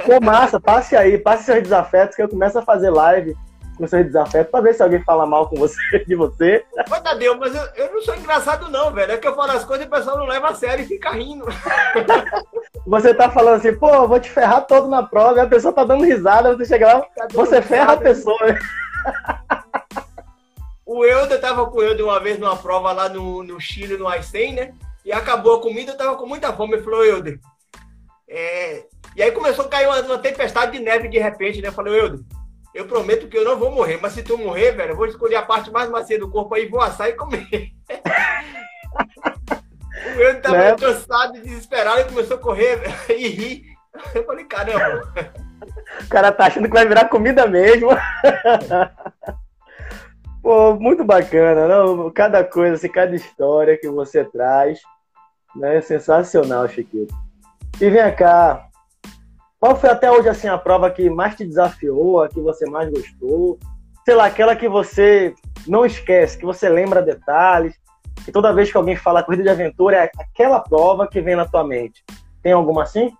Pô, 0.04 0.20
massa, 0.20 0.58
passe 0.60 0.96
aí, 0.96 1.18
passe 1.18 1.44
seus 1.44 1.62
desafetos 1.62 2.16
que 2.16 2.22
eu 2.22 2.28
começo 2.28 2.58
a 2.58 2.62
fazer 2.62 2.90
live 2.90 3.36
com 3.76 3.86
seus 3.86 4.06
desafetos 4.06 4.50
pra 4.50 4.60
ver 4.60 4.74
se 4.74 4.82
alguém 4.82 5.02
fala 5.02 5.26
mal 5.26 5.48
com 5.48 5.56
você, 5.56 5.76
de 6.06 6.14
você. 6.14 6.64
Ô, 6.90 7.00
Tadeu, 7.00 7.36
mas 7.38 7.54
eu, 7.54 7.62
eu 7.76 7.92
não 7.92 8.02
sou 8.02 8.14
engraçado 8.14 8.70
não, 8.70 8.92
velho. 8.92 9.12
É 9.12 9.16
que 9.16 9.26
eu 9.26 9.34
falo 9.34 9.52
as 9.52 9.64
coisas 9.64 9.84
e 9.84 9.88
o 9.88 9.90
pessoal 9.90 10.18
não 10.18 10.26
leva 10.26 10.48
a 10.48 10.54
sério 10.54 10.84
e 10.84 10.88
fica 10.88 11.10
rindo. 11.10 11.44
Você 12.86 13.14
tá 13.14 13.30
falando 13.30 13.56
assim, 13.56 13.74
pô, 13.74 14.08
vou 14.08 14.18
te 14.18 14.28
ferrar 14.28 14.66
todo 14.66 14.88
na 14.88 15.02
prova, 15.04 15.38
e 15.38 15.40
a 15.40 15.46
pessoa 15.46 15.72
tá 15.72 15.84
dando 15.84 16.04
risada, 16.04 16.56
você 16.56 16.64
chega 16.64 16.92
lá, 16.92 17.00
tá 17.16 17.28
você 17.30 17.62
ferra 17.62 17.92
a 17.92 17.96
pessoa. 17.96 18.36
O 20.92 21.06
Eudo 21.06 21.38
tava 21.38 21.64
com 21.70 21.78
o 21.78 21.82
Eudo 21.82 22.04
uma 22.04 22.20
vez 22.20 22.38
numa 22.38 22.54
prova 22.54 22.92
lá 22.92 23.08
no, 23.08 23.42
no 23.42 23.58
Chile, 23.58 23.96
no 23.96 24.06
Einstein, 24.06 24.52
né? 24.52 24.74
E 25.02 25.10
acabou 25.10 25.56
a 25.56 25.62
comida, 25.62 25.92
eu 25.92 25.96
tava 25.96 26.16
com 26.16 26.26
muita 26.26 26.52
fome. 26.52 26.74
Ele 26.74 26.82
falou, 26.82 27.02
Eudo, 27.02 27.40
é... 28.28 28.84
E 29.16 29.22
aí 29.22 29.32
começou 29.32 29.64
a 29.64 29.68
cair 29.68 29.86
uma, 29.86 30.02
uma, 30.02 30.18
tempestade 30.18 30.72
de 30.72 30.80
neve 30.80 31.08
de 31.08 31.18
repente, 31.18 31.62
né? 31.62 31.68
Eu 31.68 31.72
falei, 31.72 31.98
Eudo, 31.98 32.22
eu 32.74 32.86
prometo 32.86 33.26
que 33.26 33.38
eu 33.38 33.44
não 33.44 33.58
vou 33.58 33.70
morrer, 33.70 33.98
mas 34.02 34.12
se 34.12 34.22
tu 34.22 34.36
morrer, 34.36 34.72
velho, 34.72 34.92
eu 34.92 34.96
vou 34.96 35.06
escolher 35.06 35.36
a 35.36 35.42
parte 35.42 35.70
mais 35.70 35.88
macia 35.88 36.18
do 36.18 36.30
corpo 36.30 36.54
aí, 36.54 36.68
vou 36.68 36.82
assar 36.82 37.08
e 37.08 37.14
comer. 37.14 37.72
o 40.14 40.20
Eudo 40.20 40.42
tava 40.42 40.58
né? 40.58 40.76
cansado 40.76 41.38
e 41.38 41.40
desesperado 41.40 42.02
e 42.02 42.04
começou 42.04 42.36
a 42.36 42.40
correr 42.40 42.82
e 43.08 43.28
rir. 43.28 43.64
Eu 44.14 44.26
falei, 44.26 44.44
caramba. 44.44 45.10
O 46.02 46.08
cara 46.08 46.30
tá 46.30 46.46
achando 46.46 46.68
que 46.68 46.74
vai 46.74 46.86
virar 46.86 47.08
comida 47.08 47.46
mesmo. 47.46 47.88
Pô, 50.42 50.74
muito 50.74 51.04
bacana, 51.04 51.68
não? 51.68 52.10
Cada 52.10 52.42
coisa, 52.42 52.74
assim, 52.74 52.88
cada 52.88 53.14
história 53.14 53.78
que 53.78 53.88
você 53.88 54.24
traz, 54.24 54.80
né? 55.54 55.80
Sensacional, 55.80 56.68
Chiquito. 56.68 57.14
E 57.80 57.88
vem 57.88 58.14
cá, 58.16 58.68
qual 59.60 59.76
foi 59.76 59.90
até 59.90 60.10
hoje, 60.10 60.28
assim, 60.28 60.48
a 60.48 60.58
prova 60.58 60.90
que 60.90 61.08
mais 61.08 61.36
te 61.36 61.46
desafiou, 61.46 62.20
a 62.20 62.28
que 62.28 62.40
você 62.40 62.68
mais 62.68 62.90
gostou? 62.90 63.56
Sei 64.04 64.16
lá, 64.16 64.26
aquela 64.26 64.56
que 64.56 64.68
você 64.68 65.32
não 65.68 65.86
esquece, 65.86 66.36
que 66.36 66.44
você 66.44 66.68
lembra 66.68 67.00
detalhes, 67.00 67.76
que 68.24 68.32
toda 68.32 68.52
vez 68.52 68.70
que 68.70 68.76
alguém 68.76 68.96
fala 68.96 69.22
corrida 69.22 69.44
de 69.44 69.48
aventura 69.48 69.96
é 69.96 70.10
aquela 70.18 70.58
prova 70.58 71.06
que 71.06 71.20
vem 71.20 71.36
na 71.36 71.46
tua 71.46 71.62
mente. 71.62 72.04
Tem 72.42 72.52
alguma 72.52 72.82
assim? 72.82 73.16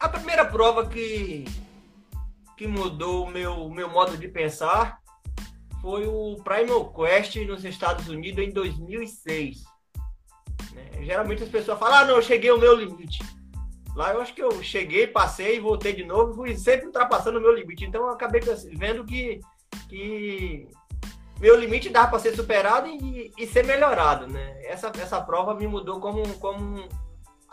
A 0.00 0.08
primeira 0.08 0.44
prova 0.44 0.84
que 0.84 1.44
que 2.58 2.66
mudou 2.66 3.24
o 3.24 3.30
meu, 3.30 3.70
meu 3.70 3.88
modo 3.88 4.16
de 4.16 4.26
pensar 4.26 4.98
foi 5.80 6.08
o 6.08 6.36
Primal 6.42 6.92
Quest 6.92 7.36
nos 7.46 7.64
Estados 7.64 8.08
Unidos 8.08 8.44
em 8.44 8.50
2006. 8.50 9.62
Né? 10.74 11.04
Geralmente 11.04 11.44
as 11.44 11.48
pessoas 11.48 11.78
falam, 11.78 11.98
ah, 11.98 12.04
não, 12.04 12.16
eu 12.16 12.22
cheguei 12.22 12.50
ao 12.50 12.58
meu 12.58 12.74
limite. 12.74 13.20
Lá 13.94 14.12
eu 14.12 14.20
acho 14.20 14.34
que 14.34 14.42
eu 14.42 14.60
cheguei, 14.60 15.06
passei, 15.06 15.60
voltei 15.60 15.92
de 15.92 16.04
novo, 16.04 16.34
fui 16.34 16.56
sempre 16.56 16.86
ultrapassando 16.86 17.38
o 17.38 17.40
meu 17.40 17.54
limite. 17.54 17.84
Então 17.84 18.02
eu 18.02 18.10
acabei 18.10 18.40
vendo 18.74 19.04
que, 19.04 19.40
que 19.88 20.66
meu 21.40 21.56
limite 21.56 21.88
dava 21.88 22.08
para 22.08 22.18
ser 22.18 22.34
superado 22.34 22.88
e, 22.88 23.32
e, 23.38 23.46
ser 23.46 23.64
melhorado, 23.64 24.26
né? 24.26 24.60
Essa, 24.64 24.90
essa 25.00 25.20
prova 25.20 25.54
me 25.54 25.68
mudou 25.68 26.00
como, 26.00 26.26
como... 26.38 26.88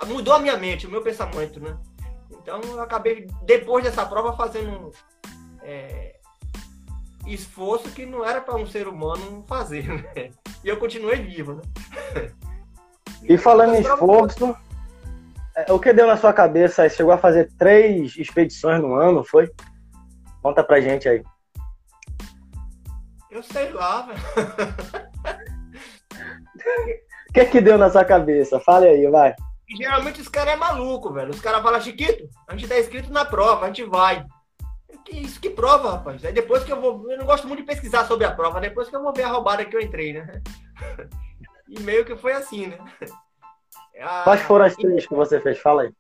Mudou 0.08 0.34
a 0.34 0.40
minha 0.40 0.58
mente, 0.58 0.88
o 0.88 0.90
meu 0.90 1.02
pensamento, 1.02 1.60
né? 1.60 1.78
Então 2.46 2.62
eu 2.62 2.80
acabei, 2.80 3.26
depois 3.42 3.84
dessa 3.84 4.06
prova, 4.06 4.38
fazendo 4.38 4.92
é, 5.64 6.16
esforço 7.26 7.90
que 7.90 8.06
não 8.06 8.24
era 8.24 8.40
para 8.40 8.56
um 8.56 8.68
ser 8.68 8.88
humano 8.88 9.44
fazer, 9.48 9.88
né? 10.16 10.30
E 10.64 10.70
eu 10.70 10.78
continuei 10.78 11.16
vivo, 11.16 11.56
né? 11.56 11.64
E 13.24 13.36
falando 13.36 13.74
em 13.74 13.82
esforço, 13.82 14.56
é, 15.56 15.74
o 15.74 15.80
que 15.80 15.92
deu 15.92 16.06
na 16.06 16.18
sua 16.18 16.32
cabeça? 16.32 16.88
Chegou 16.88 17.12
a 17.12 17.18
fazer 17.18 17.52
três 17.58 18.16
expedições 18.16 18.80
no 18.80 18.94
ano, 18.94 19.24
foi? 19.24 19.52
Conta 20.44 20.64
pra 20.64 20.80
gente 20.80 21.10
aí. 21.10 21.24
Eu 23.32 23.42
sei 23.42 23.72
lá, 23.72 24.04
velho. 24.04 24.20
O 27.30 27.34
que 27.36 27.46
que 27.48 27.60
deu 27.60 27.78
na 27.78 27.90
sua 27.90 28.06
cabeça? 28.06 28.62
Fale 28.62 28.88
aí, 28.88 29.06
vai. 29.08 29.36
E 29.68 29.78
geralmente 29.78 30.22
os 30.22 30.28
caras 30.28 30.54
é 30.54 30.58
maluco, 30.58 31.12
velho. 31.12 31.32
Os 31.32 31.42
caras 31.42 31.62
falam, 31.62 31.82
Chiquito, 31.82 32.30
a 32.48 32.56
gente 32.56 32.68
tá 32.68 32.80
inscrito 32.80 33.12
na 33.12 33.26
prova, 33.26 33.66
a 33.66 33.68
gente 33.68 33.84
vai. 33.84 34.26
Que 35.04 35.18
isso 35.18 35.40
que 35.40 35.50
prova, 35.50 35.92
rapaz? 35.92 36.24
Aí 36.26 36.34
depois 36.34 36.64
que 36.64 36.72
eu 36.72 36.80
vou. 36.80 37.12
Eu 37.12 37.18
não 37.18 37.26
gosto 37.26 37.48
muito 37.48 37.60
de 37.60 37.66
pesquisar 37.66 38.06
sobre 38.06 38.26
a 38.26 38.32
prova, 38.32 38.60
depois 38.60 38.90
que 38.90 38.96
eu 38.96 39.02
vou 39.02 39.14
ver 39.14 39.24
a 39.24 39.30
roubada 39.30 39.66
que 39.66 39.76
eu 39.76 39.82
entrei, 39.82 40.14
né? 40.14 40.42
E 41.68 41.80
meio 41.80 42.06
que 42.06 42.16
foi 42.16 42.32
assim, 42.32 42.68
né? 42.68 42.78
Quais 44.24 44.42
foram 44.42 44.66
as 44.66 44.76
três 44.76 45.08
que 45.08 45.16
você 45.16 45.40
fez? 45.40 45.58
Fala 45.60 45.82
aí. 45.82 45.94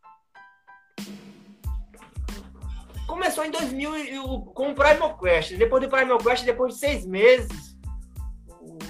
Começou 3.08 3.44
em 3.44 3.52
2000 3.52 4.42
com 4.54 4.72
o 4.72 4.76
Primal 4.76 5.18
Quest. 5.18 5.56
Depois 5.58 5.82
do 5.82 5.90
Primal 5.90 6.20
Quest, 6.20 6.46
depois 6.46 6.74
de 6.74 6.80
seis 6.80 7.06
meses, 7.06 7.76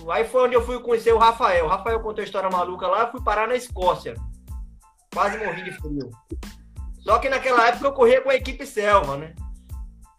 aí 0.10 0.26
foi 0.26 0.44
onde 0.44 0.56
eu 0.56 0.66
fui 0.66 0.80
conhecer 0.82 1.14
o 1.14 1.18
Rafael. 1.18 1.66
O 1.66 1.70
Rafael 1.70 2.02
contou 2.02 2.22
a 2.22 2.26
história 2.26 2.50
maluca 2.50 2.88
lá, 2.88 3.04
eu 3.04 3.12
fui 3.12 3.24
parar 3.24 3.48
na 3.48 3.56
Escócia. 3.56 4.16
Quase 5.16 5.38
morri 5.38 5.64
de 5.64 5.72
frio. 5.72 6.12
Só 7.00 7.20
que 7.20 7.30
naquela 7.30 7.70
época 7.70 7.88
eu 7.88 7.94
corria 7.94 8.20
com 8.20 8.30
a 8.30 8.36
equipe 8.36 8.66
Selva, 8.66 9.16
né? 9.16 9.34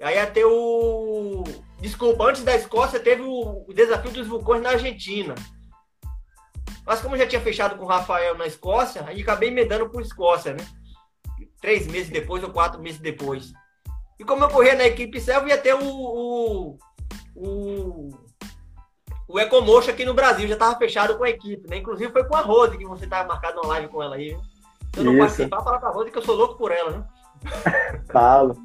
Aí 0.00 0.24
ter 0.28 0.46
o. 0.46 1.44
Desculpa, 1.80 2.24
antes 2.24 2.42
da 2.42 2.56
Escócia 2.56 2.98
teve 2.98 3.20
o, 3.20 3.66
desafio 3.74 4.10
dos 4.10 4.26
vulcões 4.26 4.62
na 4.62 4.70
Argentina. 4.70 5.34
Mas 6.86 7.02
como 7.02 7.14
eu 7.14 7.18
já 7.18 7.26
tinha 7.26 7.42
fechado 7.42 7.76
com 7.76 7.84
o 7.84 7.88
Rafael 7.88 8.38
na 8.38 8.46
Escócia, 8.46 9.04
aí 9.06 9.20
acabei 9.20 9.50
medando 9.50 9.90
por 9.90 10.00
Escócia, 10.00 10.54
né? 10.54 10.66
Três 11.60 11.86
meses 11.86 12.08
depois 12.08 12.42
ou 12.42 12.50
quatro 12.50 12.80
meses 12.80 12.98
depois. 12.98 13.52
E 14.18 14.24
como 14.24 14.44
eu 14.44 14.48
corria 14.48 14.74
na 14.74 14.86
equipe 14.86 15.20
Selva, 15.20 15.46
ia 15.50 15.58
ter 15.58 15.74
o. 15.74 15.84
o, 15.84 16.78
o 17.34 18.26
o 19.28 19.40
Ecomotion 19.40 19.90
aqui 19.90 20.04
no 20.04 20.14
Brasil 20.14 20.46
já 20.46 20.54
estava 20.54 20.78
fechado 20.78 21.18
com 21.18 21.24
a 21.24 21.28
equipe, 21.28 21.68
né? 21.68 21.78
Inclusive 21.78 22.12
foi 22.12 22.24
com 22.24 22.36
a 22.36 22.40
Rose 22.40 22.78
que 22.78 22.86
você 22.86 23.04
estava 23.04 23.28
marcado 23.28 23.58
uma 23.58 23.70
live 23.70 23.88
com 23.88 24.02
ela 24.02 24.14
aí. 24.14 24.30
Viu? 24.30 24.55
Se 24.96 25.00
eu 25.00 25.04
não 25.04 25.12
Isso. 25.12 25.20
participar, 25.20 25.62
fala 25.62 25.78
pra 25.78 25.90
Rose 25.90 26.10
que 26.10 26.16
eu 26.16 26.24
sou 26.24 26.34
louco 26.34 26.56
por 26.56 26.72
ela, 26.72 26.90
né? 26.90 27.04
Falo. 28.10 28.56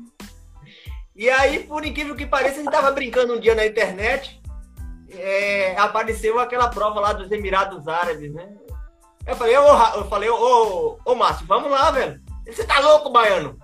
E 1.13 1.29
aí, 1.29 1.65
por 1.65 1.85
incrível 1.85 2.15
que 2.15 2.25
pareça, 2.25 2.61
a 2.61 2.63
gente 2.63 2.71
tava 2.71 2.89
brincando 2.91 3.33
um 3.33 3.39
dia 3.39 3.53
na 3.53 3.65
internet, 3.65 4.41
é, 5.09 5.75
apareceu 5.77 6.39
aquela 6.39 6.69
prova 6.69 7.01
lá 7.01 7.11
dos 7.11 7.29
Emirados 7.33 7.85
Árabes, 7.85 8.33
né? 8.33 8.47
Eu 9.27 9.35
falei, 9.35 9.57
ô, 9.57 9.97
eu 9.97 10.05
falei, 10.05 10.29
ô, 10.29 10.97
ô, 11.03 11.15
Márcio, 11.15 11.45
vamos 11.45 11.69
lá, 11.69 11.91
velho. 11.91 12.21
Você 12.47 12.63
tá 12.63 12.79
louco, 12.79 13.09
baiano? 13.09 13.59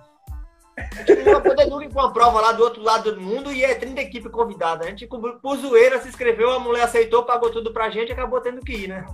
A 0.76 1.04
gente 1.04 1.22
não 1.22 1.32
vai 1.32 1.42
poder 1.42 1.66
nunca 1.68 1.84
ir 1.86 1.88
pra 1.88 2.02
uma 2.02 2.12
prova 2.12 2.40
lá 2.42 2.52
do 2.52 2.62
outro 2.62 2.82
lado 2.82 3.14
do 3.14 3.20
mundo 3.20 3.50
e 3.50 3.64
é 3.64 3.74
30 3.74 3.98
equipes 4.02 4.30
convidadas. 4.30 4.86
A 4.86 4.90
gente, 4.90 5.06
por 5.06 5.56
zoeira, 5.56 6.02
se 6.02 6.08
inscreveu, 6.08 6.52
a 6.52 6.60
mulher 6.60 6.82
aceitou, 6.82 7.24
pagou 7.24 7.50
tudo 7.50 7.72
pra 7.72 7.88
gente 7.88 8.10
e 8.10 8.12
acabou 8.12 8.42
tendo 8.42 8.60
que 8.60 8.72
ir, 8.72 8.88
né? 8.88 9.06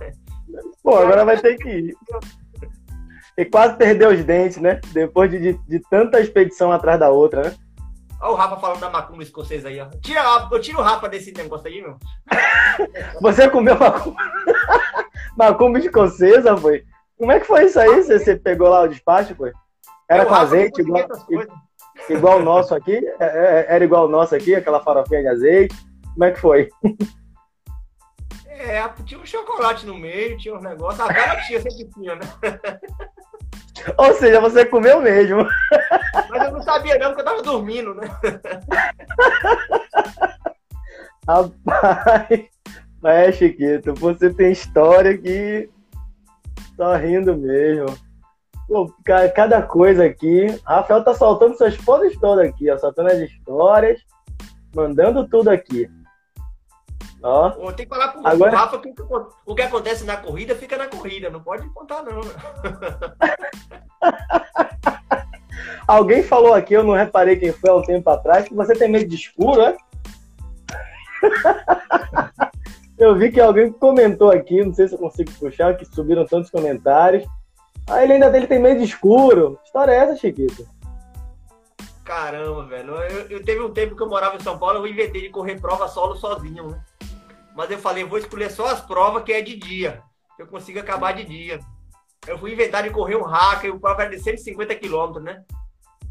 Pô, 0.83 0.97
agora 0.97 1.23
vai 1.23 1.39
ter 1.39 1.55
que 1.57 1.69
ir 1.69 1.97
e 3.37 3.45
quase 3.45 3.75
perdeu 3.75 4.11
os 4.11 4.23
dentes, 4.23 4.57
né? 4.57 4.79
Depois 4.93 5.29
de, 5.29 5.39
de, 5.39 5.53
de, 5.67 5.79
tanta 5.89 6.21
expedição 6.21 6.71
atrás 6.71 6.99
da 6.99 7.09
outra, 7.09 7.43
né? 7.43 7.55
Olha 8.21 8.31
o 8.31 8.35
Rafa 8.35 8.57
falando 8.57 8.79
da 8.79 8.89
macumba 8.89 9.23
escocesa 9.23 9.67
aí, 9.67 9.79
ó. 9.79 9.87
Tira, 10.01 10.21
eu 10.49 10.61
tiro 10.61 10.79
o 10.79 10.81
Rafa 10.81 11.09
desse 11.09 11.33
negócio 11.33 11.67
aí, 11.67 11.81
meu. 11.81 11.97
Você 13.21 13.49
comeu 13.49 13.77
macumba, 13.77 14.17
macumba 15.37 15.79
escocesa, 15.79 16.55
foi? 16.55 16.85
Como 17.17 17.31
é 17.31 17.39
que 17.39 17.45
foi 17.45 17.65
isso 17.65 17.79
aí? 17.79 18.03
Você, 18.03 18.19
você 18.19 18.35
pegou 18.35 18.69
lá 18.69 18.81
o 18.81 18.87
despacho, 18.87 19.35
foi? 19.35 19.51
Era 20.09 20.25
com 20.25 20.35
azeite, 20.35 20.81
igual, 20.81 21.07
igual 22.09 22.39
o 22.39 22.43
nosso 22.43 22.73
aqui? 22.75 22.95
É, 23.19 23.25
é, 23.25 23.65
era 23.69 23.83
igual 23.83 24.05
o 24.05 24.09
nosso 24.09 24.35
aqui, 24.35 24.55
aquela 24.55 24.81
farofinha 24.81 25.21
de 25.21 25.27
azeite? 25.27 25.75
Como 26.13 26.23
é 26.23 26.31
que 26.31 26.39
foi? 26.39 26.69
É, 28.47 28.87
tinha 29.05 29.19
um 29.19 29.25
chocolate 29.25 29.85
no 29.85 29.97
meio, 29.97 30.37
tinha 30.37 30.55
uns 30.55 30.63
negócios. 30.63 31.01
A 31.01 31.11
vela 31.11 31.41
tinha, 31.41 31.59
sempre 31.59 31.89
tinha, 31.93 32.15
né? 32.15 32.21
Ou 33.97 34.13
seja, 34.13 34.39
você 34.39 34.65
comeu 34.65 35.01
mesmo. 35.01 35.47
Mas 36.29 36.43
eu 36.43 36.51
não 36.51 36.61
sabia 36.61 36.97
não, 36.97 37.07
porque 37.07 37.21
eu 37.21 37.25
tava 37.25 37.41
dormindo, 37.41 37.93
né? 37.93 38.07
Rapaz, 41.27 42.49
é, 43.03 43.31
Chiquito, 43.31 43.93
você 43.95 44.31
tem 44.31 44.51
história 44.51 45.17
que 45.17 45.69
só 46.75 46.95
rindo 46.95 47.35
mesmo. 47.35 47.97
Pô, 48.67 48.91
cada 49.35 49.61
coisa 49.61 50.05
aqui. 50.05 50.47
Rafael 50.65 51.03
tá 51.03 51.13
soltando 51.13 51.57
suas 51.57 51.75
fotos 51.75 52.15
todas 52.19 52.47
aqui, 52.47 52.69
ó, 52.69 52.77
soltando 52.77 53.11
as 53.11 53.19
histórias. 53.19 54.01
Mandando 54.75 55.27
tudo 55.27 55.49
aqui. 55.49 55.89
Ó. 57.25 57.71
Tem 57.71 57.87
que 57.87 57.95
falar 57.95 58.09
pro, 58.09 58.27
Agora... 58.27 58.55
Rafa 58.55 58.77
que 58.77 58.93
o 59.45 59.55
que 59.55 59.61
acontece 59.63 60.03
na 60.05 60.15
corrida 60.15 60.53
fica 60.55 60.77
na 60.77 60.85
corrida. 60.87 61.27
Não 61.31 61.41
pode 61.41 61.67
contar, 61.69 62.03
não. 62.03 62.21
Alguém 65.87 66.21
falou 66.21 66.53
aqui, 66.53 66.75
eu 66.75 66.83
não 66.83 66.93
reparei 66.93 67.35
quem 67.35 67.51
foi 67.51 67.69
há 67.69 67.75
um 67.75 67.81
tempo 67.81 68.07
atrás, 68.09 68.47
que 68.47 68.53
você 68.53 68.73
tem 68.73 68.89
medo 68.89 69.07
de 69.07 69.15
escuro, 69.15 69.61
é? 69.61 69.75
eu 72.97 73.15
vi 73.15 73.31
que 73.31 73.39
alguém 73.39 73.71
comentou 73.71 74.31
aqui, 74.31 74.63
não 74.63 74.73
sei 74.73 74.87
se 74.87 74.95
eu 74.95 74.99
consigo 74.99 75.31
puxar, 75.33 75.77
que 75.77 75.85
subiram 75.85 76.25
tantos 76.25 76.49
comentários. 76.49 77.23
Ah, 77.87 78.03
ele 78.03 78.13
ainda 78.13 78.31
dele 78.31 78.47
tem 78.47 78.59
medo 78.59 78.79
de 78.79 78.85
escuro. 78.85 79.59
Que 79.61 79.67
história 79.67 79.91
é 79.91 79.97
essa, 79.97 80.15
Chiquito? 80.15 80.67
Caramba, 82.03 82.65
velho. 82.65 82.95
Eu, 82.95 83.27
eu, 83.29 83.43
teve 83.43 83.61
um 83.61 83.71
tempo 83.71 83.95
que 83.95 84.01
eu 84.01 84.09
morava 84.09 84.35
em 84.35 84.39
São 84.39 84.57
Paulo, 84.57 84.79
eu 84.79 84.87
inventei 84.87 85.21
de 85.21 85.29
correr 85.29 85.59
prova 85.59 85.87
solo 85.87 86.15
sozinho, 86.15 86.69
né? 86.69 86.83
Mas 87.55 87.71
eu 87.71 87.79
falei, 87.79 88.03
vou 88.03 88.17
escolher 88.17 88.51
só 88.51 88.67
as 88.67 88.81
provas 88.81 89.23
que 89.23 89.31
é 89.31 89.41
de 89.41 89.55
dia. 89.55 90.03
Que 90.35 90.41
eu 90.41 90.47
consigo 90.47 90.79
acabar 90.79 91.13
de 91.13 91.23
dia. 91.23 91.59
Eu 92.27 92.37
fui 92.37 92.51
inventar 92.51 92.83
de 92.83 92.89
correr 92.89 93.15
um 93.15 93.23
hacker, 93.23 93.73
o 93.73 93.79
prova 93.79 94.01
era 94.01 94.11
de 94.11 94.21
150 94.21 94.75
km, 94.75 95.19
né? 95.21 95.43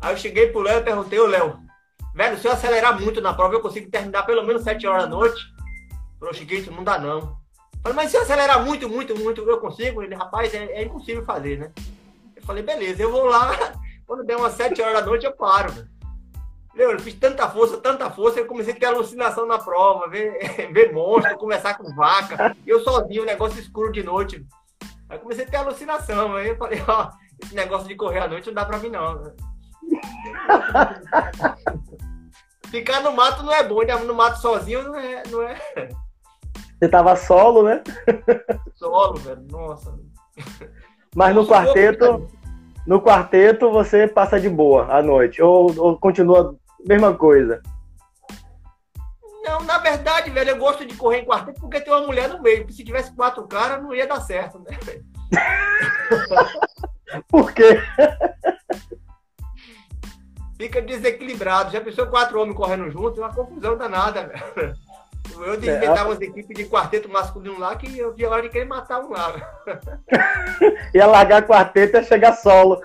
Aí 0.01 0.13
eu 0.13 0.17
cheguei 0.17 0.49
pro 0.49 0.63
Léo 0.63 0.81
e 0.81 0.85
perguntei, 0.85 1.19
ô 1.19 1.27
Léo, 1.27 1.59
velho, 2.15 2.39
se 2.39 2.47
eu 2.47 2.53
acelerar 2.53 2.99
muito 2.99 3.21
na 3.21 3.35
prova, 3.35 3.55
eu 3.55 3.61
consigo 3.61 3.91
terminar 3.91 4.23
pelo 4.23 4.43
menos 4.45 4.63
7 4.63 4.87
horas 4.87 5.05
da 5.05 5.11
noite? 5.11 5.43
Falou, 6.19 6.33
Chiquito, 6.33 6.71
não 6.71 6.83
dá 6.83 6.99
não. 6.99 7.37
Falei, 7.83 7.97
mas 7.97 8.11
se 8.11 8.17
eu 8.17 8.23
acelerar 8.23 8.65
muito, 8.65 8.89
muito, 8.89 9.15
muito, 9.19 9.43
eu 9.43 9.59
consigo? 9.59 10.03
Ele, 10.03 10.15
rapaz, 10.15 10.55
é, 10.55 10.65
é 10.65 10.83
impossível 10.83 11.25
fazer, 11.25 11.59
né? 11.59 11.73
Eu 12.35 12.43
falei, 12.43 12.63
beleza, 12.63 13.03
eu 13.03 13.11
vou 13.11 13.25
lá, 13.25 13.51
quando 14.07 14.25
der 14.25 14.37
umas 14.37 14.55
7 14.55 14.81
horas 14.81 15.01
da 15.01 15.07
noite, 15.07 15.27
eu 15.27 15.37
paro, 15.37 15.73
velho. 15.73 15.94
Eu 16.77 16.99
fiz 16.99 17.15
tanta 17.15 17.49
força, 17.49 17.79
tanta 17.79 18.11
força, 18.11 18.41
eu 18.41 18.47
comecei 18.47 18.73
a 18.73 18.77
ter 18.77 18.87
alucinação 18.87 19.47
na 19.47 19.59
prova, 19.59 20.09
ver, 20.09 20.37
ver 20.73 20.93
monstro, 20.93 21.39
começar 21.39 21.75
com 21.75 21.95
vaca. 21.95 22.57
Eu 22.67 22.81
sozinho, 22.81 23.23
o 23.23 23.27
negócio 23.27 23.61
escuro 23.61 23.93
de 23.93 24.03
noite. 24.03 24.45
Aí 25.09 25.19
comecei 25.19 25.45
a 25.45 25.49
ter 25.49 25.57
alucinação. 25.57 26.35
Aí 26.35 26.49
eu 26.49 26.57
falei, 26.57 26.83
ó, 26.87 27.11
esse 27.43 27.55
negócio 27.55 27.87
de 27.87 27.95
correr 27.95 28.21
à 28.21 28.29
noite 28.29 28.49
não 28.49 28.55
dá 28.55 28.65
pra 28.65 28.79
mim, 28.79 28.91
não. 28.91 29.33
Ficar 32.71 33.03
no 33.03 33.13
mato 33.13 33.45
não 33.45 33.53
é 33.53 33.63
bom, 33.63 33.85
né? 33.85 33.95
no 33.99 34.15
mato 34.15 34.41
sozinho 34.41 34.83
não 34.83 34.97
é. 34.97 35.23
Não 35.31 35.43
é... 35.43 35.57
Você 36.77 36.89
tava 36.89 37.15
solo, 37.15 37.63
né? 37.63 37.85
Solo, 38.75 39.15
velho. 39.15 39.47
Nossa. 39.49 39.97
Mas 41.15 41.37
no 41.37 41.47
quarteto, 41.47 42.27
no 42.85 43.01
quarteto 43.01 43.71
você 43.71 44.09
passa 44.09 44.41
de 44.41 44.49
boa 44.49 44.93
à 44.93 45.01
noite 45.01 45.41
ou, 45.41 45.73
ou 45.79 45.97
continua 45.97 46.59
mesma 46.87 47.15
coisa? 47.15 47.63
Não, 49.43 49.63
na 49.63 49.79
verdade, 49.79 50.31
velho, 50.31 50.51
eu 50.51 50.59
gosto 50.59 50.87
de 50.87 50.97
correr 50.97 51.19
em 51.19 51.27
quarteto 51.27 51.61
porque 51.61 51.81
tem 51.81 51.93
uma 51.93 52.07
mulher 52.07 52.29
no 52.29 52.41
meio. 52.41 52.61
Porque 52.61 52.73
se 52.73 52.85
tivesse 52.85 53.15
quatro 53.15 53.47
caras, 53.47 53.83
não 53.83 53.95
ia 53.95 54.07
dar 54.07 54.21
certo, 54.21 54.59
né? 54.61 54.79
Por 57.29 57.53
quê? 57.53 57.81
fica 60.57 60.81
desequilibrado. 60.81 61.73
Já 61.73 61.81
pensou 61.81 62.07
quatro 62.07 62.41
homens 62.41 62.57
correndo 62.57 62.91
junto? 62.91 63.21
É 63.21 63.25
uma 63.25 63.35
confusão 63.35 63.77
danada, 63.77 64.27
velho. 64.27 64.75
Eu 65.39 65.57
de 65.57 65.69
inventar 65.69 65.99
é. 65.99 66.03
umas 66.03 66.21
equipes 66.21 66.57
de 66.57 66.67
quarteto 66.67 67.09
masculino 67.09 67.59
lá 67.59 67.75
que 67.75 67.99
eu 67.99 68.13
via 68.13 68.29
a 68.29 68.31
hora 68.31 68.43
de 68.43 68.51
querer 68.51 68.67
matar 68.67 69.01
um 69.01 69.11
lá. 69.11 69.35
ia 70.95 71.07
largar 71.07 71.47
quarteto 71.47 71.97
e 71.97 72.01
ia 72.01 72.05
chegar 72.05 72.35
solo. 72.35 72.81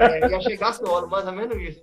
É, 0.00 0.30
ia 0.30 0.40
chegar 0.40 0.72
solo, 0.74 1.08
mais 1.08 1.26
ou 1.26 1.32
menos 1.32 1.56
isso. 1.56 1.82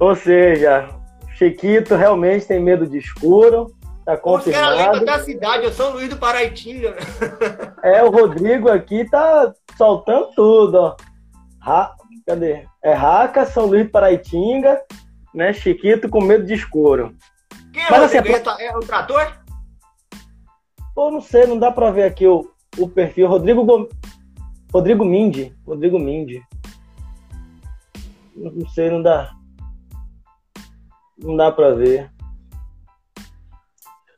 Ou 0.00 0.16
seja, 0.16 0.88
Chiquito 1.36 1.94
realmente 1.94 2.46
tem 2.46 2.58
medo 2.58 2.86
de 2.86 2.96
escuro. 2.96 3.66
Tá 4.04 4.16
confirmado. 4.16 4.74
Os 4.74 4.82
caras 4.82 5.04
da 5.04 5.18
cidade, 5.20 5.64
eu 5.64 5.72
sou 5.72 5.92
Luís 5.92 6.08
do 6.08 6.16
Paraitinga. 6.16 6.96
É, 7.82 8.02
o 8.02 8.10
Rodrigo 8.10 8.68
aqui 8.68 9.08
tá 9.08 9.54
soltando 9.78 10.28
tudo, 10.36 10.74
ó. 10.74 10.96
Ra... 11.58 11.94
Cadê? 12.26 12.66
É 12.84 12.92
Raca, 12.92 13.46
São 13.46 13.64
Luís 13.64 13.86
do 13.86 13.90
Paraitinga, 13.90 14.78
né? 15.34 15.50
Chiquito 15.54 16.10
com 16.10 16.20
medo 16.20 16.44
de 16.44 16.52
escuro. 16.52 17.14
Quem 17.72 17.82
é, 17.82 17.90
Mas, 17.90 18.02
assim, 18.02 18.18
é, 18.18 18.66
é 18.66 18.76
o 18.76 18.80
trator? 18.80 19.32
Pô, 20.94 21.10
não 21.10 21.22
sei, 21.22 21.46
não 21.46 21.58
dá 21.58 21.70
pra 21.70 21.90
ver 21.90 22.02
aqui 22.02 22.26
o, 22.26 22.50
o 22.76 22.86
perfil. 22.86 23.28
Rodrigo 23.28 23.64
Gom... 23.64 23.88
Rodrigo 24.70 25.06
Mindy. 25.06 25.56
Rodrigo 25.66 25.98
Mindy. 25.98 26.42
Não 28.36 28.68
sei, 28.68 28.90
não 28.90 29.02
dá. 29.02 29.32
Não 31.22 31.36
dá 31.36 31.52
pra 31.52 31.72
ver. 31.72 32.10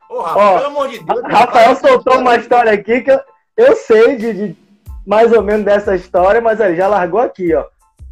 Ô, 0.09 0.21
Rafa, 0.21 0.39
Ó, 0.39 0.59
pelo 0.59 0.67
amor 0.67 0.89
de 0.89 0.99
Deus. 1.03 1.23
Rafael 1.25 1.77
soltou 1.77 2.19
uma 2.19 2.37
história 2.37 2.73
aqui 2.73 3.01
que 3.01 3.11
eu, 3.11 3.21
eu 3.57 3.77
sei 3.77 4.17
de, 4.17 4.33
de, 4.33 4.57
mais 5.07 5.33
ou 5.33 5.43
menos 5.43 5.65
dessa 5.65 5.97
história, 5.97 6.41
mas 6.41 6.61
ele 6.61 6.77
já 6.77 6.87
largou 6.87 7.21
aqui, 7.21 7.55
ó. 7.55 7.65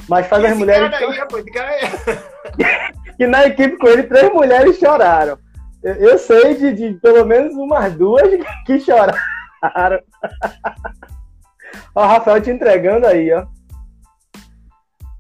Mas 0.09 0.27
faz 0.27 0.45
as 0.45 0.57
mulheres. 0.57 0.91
Cara 0.91 1.07
aí, 1.07 1.19
rapaz, 1.19 1.45
cara 1.53 1.73
é... 1.73 3.13
que 3.17 3.27
na 3.27 3.47
equipe 3.47 3.77
com 3.77 3.87
ele, 3.87 4.05
três 4.05 4.33
mulheres 4.33 4.79
choraram. 4.79 5.39
Eu, 5.83 5.95
eu 5.95 6.19
sei 6.19 6.55
de, 6.55 6.73
de, 6.73 6.95
pelo 7.01 7.25
menos 7.25 7.55
umas 7.55 7.93
duas 7.95 8.23
que 8.67 8.81
choraram. 8.81 9.15
ó, 11.95 12.05
o 12.05 12.09
Rafael 12.09 12.41
te 12.41 12.51
entregando 12.51 13.07
aí, 13.07 13.31
ó. 13.33 13.47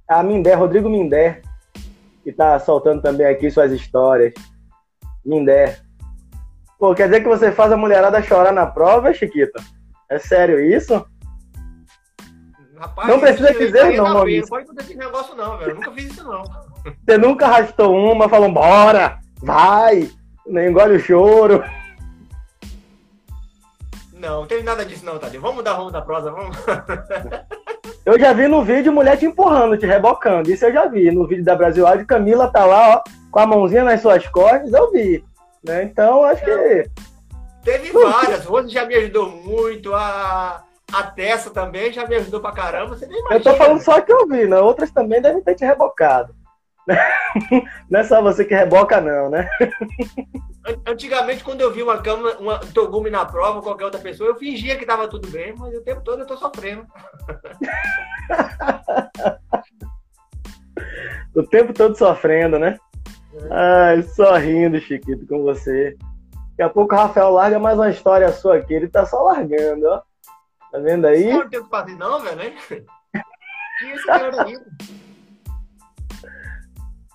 A 0.09 0.23
Mindé, 0.23 0.55
Rodrigo 0.55 0.89
Mindé, 0.89 1.41
que 2.23 2.33
tá 2.33 2.59
soltando 2.59 3.03
também 3.03 3.27
aqui 3.27 3.51
suas 3.51 3.73
histórias. 3.73 4.35
Mindé. 5.25 5.79
Pô, 6.79 6.95
quer 6.95 7.09
dizer 7.09 7.21
que 7.21 7.29
você 7.29 7.53
faz 7.53 7.73
a 7.73 7.77
mulherada 7.77 8.23
chorar 8.23 8.53
na 8.53 8.66
prova, 8.66 9.12
Chiquita? 9.12 9.62
É 10.09 10.18
sério 10.18 10.61
isso? 10.61 11.05
Rapaz, 12.79 13.09
não 13.09 13.21
precisa 13.21 13.53
dizer 13.53 13.97
não, 13.97 14.05
não. 14.05 14.27
Não 14.27 14.47
pode 14.49 14.64
acontecer 14.64 14.93
esse 14.93 14.97
negócio 14.97 15.37
não, 15.37 15.59
velho. 15.59 15.73
Eu 15.73 15.75
nunca 15.75 15.93
fiz 15.93 16.05
isso 16.07 16.25
não. 16.25 16.43
Você 16.83 17.18
nunca 17.18 17.47
arrastou 17.47 17.95
uma, 17.95 18.29
falou, 18.29 18.51
bora, 18.51 19.18
vai, 19.43 20.11
nem 20.47 20.71
engole 20.71 20.97
o 20.97 21.01
choro. 21.01 21.62
Não, 24.14 24.41
não 24.41 24.47
teve 24.47 24.62
nada 24.62 24.85
disso 24.85 25.05
não, 25.05 25.18
Tadinho. 25.18 25.43
Vamos 25.43 25.62
dar 25.62 25.75
rumo 25.75 25.91
da 25.91 26.01
prosa, 26.01 26.31
vamos. 26.31 26.57
eu 28.05 28.18
já 28.18 28.32
vi 28.32 28.48
no 28.48 28.64
vídeo 28.64 28.92
mulher 28.92 29.16
te 29.16 29.26
empurrando, 29.26 29.76
te 29.76 29.86
rebocando. 29.86 30.51
Isso 30.51 30.64
eu 30.64 30.72
já 30.72 30.86
vi. 30.86 31.11
No 31.11 31.26
vídeo 31.26 31.44
da 31.44 31.55
Brasil 31.55 31.86
Áudio, 31.86 32.07
Camila 32.07 32.48
tá 32.48 32.64
lá, 32.64 32.96
ó, 32.96 33.03
com 33.30 33.38
a 33.38 33.46
mãozinha 33.46 33.84
nas 33.84 34.01
suas 34.01 34.26
costas, 34.28 34.72
eu 34.72 34.90
vi. 34.90 35.24
Né? 35.62 35.84
Então, 35.84 36.24
acho 36.24 36.44
que. 36.44 36.90
Teve 37.62 37.92
várias. 37.92 38.44
Rose 38.44 38.70
já 38.70 38.86
me 38.86 38.94
ajudou 38.94 39.30
muito. 39.30 39.94
A, 39.94 40.62
a 40.92 41.03
Tessa 41.03 41.51
também 41.51 41.92
já 41.92 42.07
me 42.07 42.16
ajudou 42.16 42.40
pra 42.40 42.53
caramba. 42.53 42.96
Você 42.96 43.07
nem 43.07 43.18
imagina. 43.18 43.38
Eu 43.38 43.42
tô 43.42 43.55
falando 43.55 43.80
só 43.82 44.01
que 44.01 44.12
eu 44.12 44.26
vi, 44.26 44.46
né? 44.46 44.59
Outras 44.59 44.90
também 44.90 45.20
devem 45.20 45.42
ter 45.42 45.55
te 45.55 45.64
rebocado. 45.64 46.34
Não 47.90 48.01
é 48.01 48.05
só 48.05 48.22
você 48.22 48.44
que 48.44 48.55
reboca, 48.55 49.01
não, 49.01 49.30
né? 49.30 49.48
Antigamente, 50.87 51.45
quando 51.45 51.61
eu 51.61 51.73
vi 51.73 51.83
uma 51.83 52.03
cama, 52.03 52.33
uma 52.39 52.59
Togumi 52.59 53.11
na 53.11 53.25
prova, 53.25 53.62
qualquer 53.62 53.85
outra 53.85 54.01
pessoa, 54.01 54.31
eu 54.31 54.37
fingia 54.37 54.77
que 54.77 54.87
tava 54.87 55.09
tudo 55.09 55.29
bem, 55.29 55.55
mas 55.57 55.75
o 55.75 55.83
tempo 55.83 56.03
todo 56.03 56.21
eu 56.21 56.27
tô 56.27 56.37
sofrendo. 56.37 56.87
o 61.35 61.43
tempo 61.45 61.73
todo 61.73 61.97
sofrendo, 61.97 62.59
né? 62.59 62.79
É. 63.35 63.49
Ai, 63.51 64.03
só 64.03 64.37
rindo, 64.37 64.81
Chiquito, 64.81 65.27
com 65.27 65.43
você. 65.43 65.97
Daqui 66.51 66.62
a 66.62 66.68
pouco 66.68 66.95
o 66.95 66.99
Rafael 66.99 67.31
larga 67.31 67.59
mais 67.59 67.79
uma 67.79 67.91
história 67.91 68.31
sua 68.33 68.57
aqui. 68.57 68.75
Ele 68.75 68.89
tá 68.89 69.07
só 69.07 69.23
largando, 69.23 69.87
ó. 69.87 70.03
Tá 70.71 70.79
vendo 70.79 71.07
aí? 71.07 71.33
Não 71.33 71.49
tem 71.49 71.59
o 71.59 71.64
que 71.64 71.71
fazer, 71.71 71.97
não, 71.97 72.21
velho, 72.21 72.43
hein? 72.43 72.55
Que 73.79 73.87
esse 73.87 74.07
cara 74.07 74.45
aí? 74.45 74.59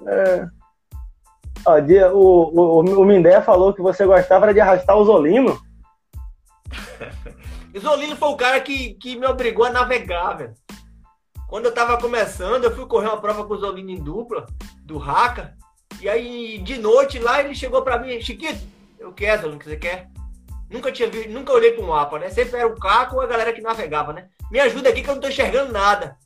É. 0.07 0.47
O, 2.13 2.79
o, 2.79 3.01
o 3.01 3.05
Mindé 3.05 3.41
falou 3.41 3.73
que 3.73 3.81
você 3.81 4.05
gostava 4.05 4.53
de 4.53 4.59
arrastar 4.59 4.97
o 4.97 5.05
Zolino. 5.05 5.59
Zolino 7.77 8.15
foi 8.15 8.29
o 8.29 8.37
cara 8.37 8.59
que, 8.59 8.93
que 8.95 9.15
me 9.15 9.25
obrigou 9.25 9.65
a 9.65 9.71
navegar, 9.71 10.33
velho. 10.33 10.53
Quando 11.47 11.65
eu 11.65 11.73
tava 11.73 11.97
começando, 11.99 12.63
eu 12.63 12.75
fui 12.75 12.85
correr 12.85 13.07
uma 13.07 13.21
prova 13.21 13.45
com 13.45 13.53
o 13.53 13.57
Zolino 13.57 13.89
em 13.89 14.01
dupla, 14.01 14.45
do 14.83 14.97
Raca. 14.97 15.55
E 16.01 16.09
aí, 16.09 16.57
de 16.59 16.77
noite 16.77 17.19
lá, 17.19 17.39
ele 17.39 17.55
chegou 17.55 17.81
pra 17.81 17.99
mim, 17.99 18.19
Chiquito, 18.21 18.59
eu 18.99 19.13
quero, 19.13 19.41
Zolino, 19.43 19.59
que 19.59 19.65
você 19.65 19.77
quer? 19.77 20.09
Nunca 20.69 20.91
tinha 20.91 21.09
visto, 21.09 21.29
nunca 21.29 21.53
olhei 21.53 21.77
um 21.79 21.87
mapa, 21.87 22.17
né? 22.17 22.29
Sempre 22.29 22.57
era 22.59 22.67
o 22.67 22.79
Caco 22.79 23.15
ou 23.15 23.21
a 23.21 23.27
galera 23.27 23.53
que 23.53 23.61
navegava, 23.61 24.11
né? 24.11 24.27
Me 24.51 24.59
ajuda 24.59 24.89
aqui 24.89 25.03
que 25.03 25.09
eu 25.09 25.13
não 25.13 25.21
tô 25.21 25.27
enxergando 25.27 25.71
nada. 25.71 26.17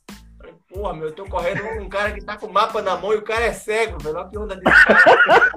Porra, 0.69 0.93
meu, 0.93 1.07
eu 1.07 1.15
tô 1.15 1.25
correndo 1.25 1.63
com 1.63 1.83
um 1.83 1.89
cara 1.89 2.11
que 2.11 2.23
tá 2.23 2.37
com 2.37 2.45
o 2.45 2.53
mapa 2.53 2.81
na 2.81 2.95
mão 2.95 3.11
e 3.11 3.17
o 3.17 3.23
cara 3.23 3.45
é 3.45 3.53
cego, 3.53 3.97
velho. 4.01 4.17
Olha 4.17 4.29
que 4.29 4.37
onda 4.37 4.59
cara. 4.61 5.51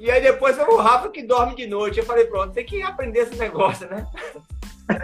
E 0.00 0.10
aí 0.10 0.22
depois 0.22 0.56
é 0.58 0.64
o 0.64 0.76
Rafa 0.76 1.10
que 1.10 1.22
dorme 1.22 1.54
de 1.56 1.66
noite. 1.66 1.98
Eu 1.98 2.06
falei, 2.06 2.24
pronto, 2.24 2.54
tem 2.54 2.64
que 2.64 2.82
aprender 2.82 3.20
esse 3.20 3.36
negócio, 3.36 3.88
né? 3.90 4.06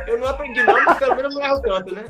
Eu 0.06 0.18
não 0.18 0.28
aprendi 0.28 0.62
não, 0.62 0.84
mas 0.84 0.98
pelo 0.98 1.16
menos 1.16 1.34
não 1.34 1.44
erro 1.44 1.60
tanto, 1.60 1.94
né? 1.94 2.04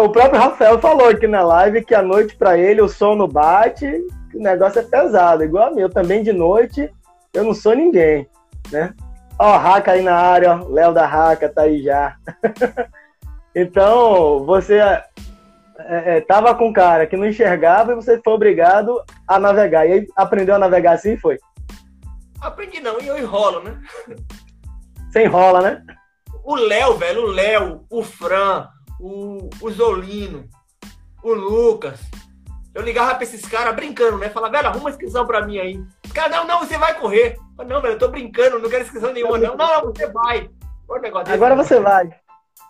O 0.00 0.08
próprio 0.08 0.40
Rafael 0.40 0.80
falou 0.80 1.08
aqui 1.08 1.28
na 1.28 1.44
live 1.44 1.84
que 1.84 1.94
a 1.94 2.02
noite 2.02 2.34
para 2.34 2.58
ele 2.58 2.80
o 2.80 2.88
sono 2.88 3.28
bate, 3.28 3.86
o 4.34 4.42
negócio 4.42 4.80
é 4.80 4.82
pesado, 4.82 5.44
igual 5.44 5.68
a 5.68 5.70
mim. 5.70 5.82
Eu 5.82 5.90
também 5.90 6.24
de 6.24 6.32
noite, 6.32 6.90
eu 7.32 7.44
não 7.44 7.54
sou 7.54 7.76
ninguém, 7.76 8.28
né? 8.72 8.92
Ó, 9.38 9.56
Raca 9.58 9.92
aí 9.92 10.02
na 10.02 10.16
área, 10.16 10.56
ó, 10.56 10.68
Léo 10.68 10.94
da 10.94 11.06
Raca 11.06 11.48
tá 11.48 11.62
aí 11.62 11.82
já. 11.82 12.16
então, 13.54 14.44
você 14.44 14.78
é, 15.78 16.16
é, 16.16 16.20
tava 16.22 16.54
com 16.54 16.68
um 16.68 16.72
cara 16.72 17.06
que 17.06 17.16
não 17.16 17.26
enxergava 17.26 17.92
e 17.92 17.96
você 17.96 18.20
foi 18.22 18.32
obrigado 18.32 19.02
a 19.28 19.38
navegar. 19.38 19.86
E 19.86 19.92
aí 19.92 20.06
aprendeu 20.16 20.54
a 20.54 20.58
navegar 20.58 20.92
assim, 20.92 21.16
foi? 21.16 21.38
Aprendi 22.40 22.80
não, 22.80 23.00
e 23.00 23.06
eu 23.06 23.18
enrolo, 23.18 23.62
né? 23.62 23.78
Você 25.10 25.24
enrola, 25.24 25.60
né? 25.60 25.82
O 26.42 26.54
Léo, 26.54 26.96
velho, 26.96 27.22
o 27.22 27.26
Léo, 27.26 27.84
o 27.90 28.02
Fran, 28.02 28.68
o, 29.00 29.50
o 29.60 29.70
Zolino, 29.70 30.48
o 31.22 31.32
Lucas. 31.32 32.00
Eu 32.74 32.82
ligava 32.82 33.14
pra 33.14 33.24
esses 33.24 33.46
caras 33.46 33.74
brincando, 33.74 34.18
né? 34.18 34.28
Falava, 34.28 34.52
velho, 34.52 34.68
arruma 34.68 34.84
uma 34.84 34.90
inscrição 34.90 35.26
pra 35.26 35.44
mim 35.44 35.58
aí. 35.58 35.82
Os 36.16 36.22
caras, 36.22 36.34
não, 36.34 36.46
não, 36.46 36.60
você 36.60 36.78
vai 36.78 36.98
correr. 36.98 37.38
Eu, 37.58 37.66
não, 37.66 37.82
velho, 37.82 37.92
eu 37.92 37.98
tô 37.98 38.08
brincando, 38.08 38.58
não 38.58 38.70
quero 38.70 38.84
inscrição 38.84 39.12
nenhuma, 39.12 39.36
não. 39.36 39.54
Não, 39.54 39.66
não, 39.66 39.92
você 39.92 40.06
vai. 40.06 40.50
Agora 41.26 41.54
você 41.54 41.78
vai. 41.78 42.08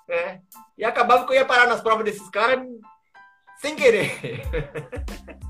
É. 0.09 0.41
E 0.77 0.85
acabava 0.85 1.25
que 1.25 1.33
eu 1.33 1.37
ia 1.37 1.45
parar 1.45 1.69
nas 1.69 1.81
provas 1.81 2.05
desses 2.05 2.29
caras 2.31 2.67
sem 3.59 3.77
querer. 3.77 4.11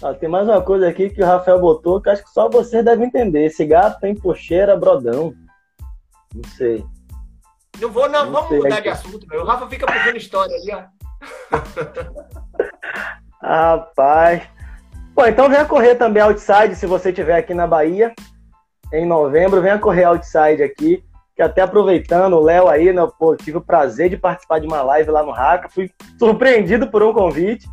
Ah, 0.00 0.14
tem 0.14 0.28
mais 0.28 0.46
uma 0.46 0.62
coisa 0.62 0.88
aqui 0.88 1.10
que 1.10 1.20
o 1.20 1.26
Rafael 1.26 1.58
botou 1.58 2.00
que 2.00 2.08
acho 2.08 2.22
que 2.22 2.30
só 2.30 2.48
vocês 2.48 2.84
devem 2.84 3.08
entender. 3.08 3.46
Esse 3.46 3.66
gato 3.66 3.98
tem 3.98 4.14
pocheira 4.14 4.76
brodão. 4.76 5.34
Não 6.32 6.44
sei. 6.50 6.86
Não 7.80 7.90
vou, 7.90 8.08
não, 8.08 8.26
não 8.26 8.32
vamos 8.32 8.58
mudar 8.58 8.74
aqui. 8.74 8.82
de 8.82 8.88
assunto, 8.90 9.26
meu. 9.26 9.42
O 9.42 9.44
Rafa 9.44 9.66
fica 9.66 9.86
puxando 9.86 10.16
história 10.16 10.54
ali, 10.54 10.72
ó. 10.72 10.84
Rapaz. 13.42 14.42
Pô, 15.14 15.26
então 15.26 15.48
venha 15.48 15.64
correr 15.64 15.94
também 15.94 16.22
outside 16.22 16.74
se 16.74 16.86
você 16.86 17.10
estiver 17.10 17.36
aqui 17.36 17.54
na 17.54 17.66
Bahia. 17.66 18.12
Em 18.92 19.06
novembro, 19.06 19.60
venha 19.60 19.78
correr 19.78 20.04
outside 20.04 20.62
aqui. 20.62 21.04
Que 21.34 21.42
até 21.42 21.62
aproveitando, 21.62 22.34
o 22.34 22.42
Léo 22.42 22.68
aí, 22.68 22.92
né, 22.92 23.06
pô, 23.18 23.36
tive 23.36 23.58
o 23.58 23.64
prazer 23.64 24.10
de 24.10 24.16
participar 24.16 24.58
de 24.58 24.66
uma 24.66 24.82
live 24.82 25.10
lá 25.10 25.22
no 25.22 25.30
Raca. 25.30 25.68
Fui 25.68 25.90
surpreendido 26.18 26.88
por 26.88 27.02
um 27.02 27.12
convite. 27.12 27.68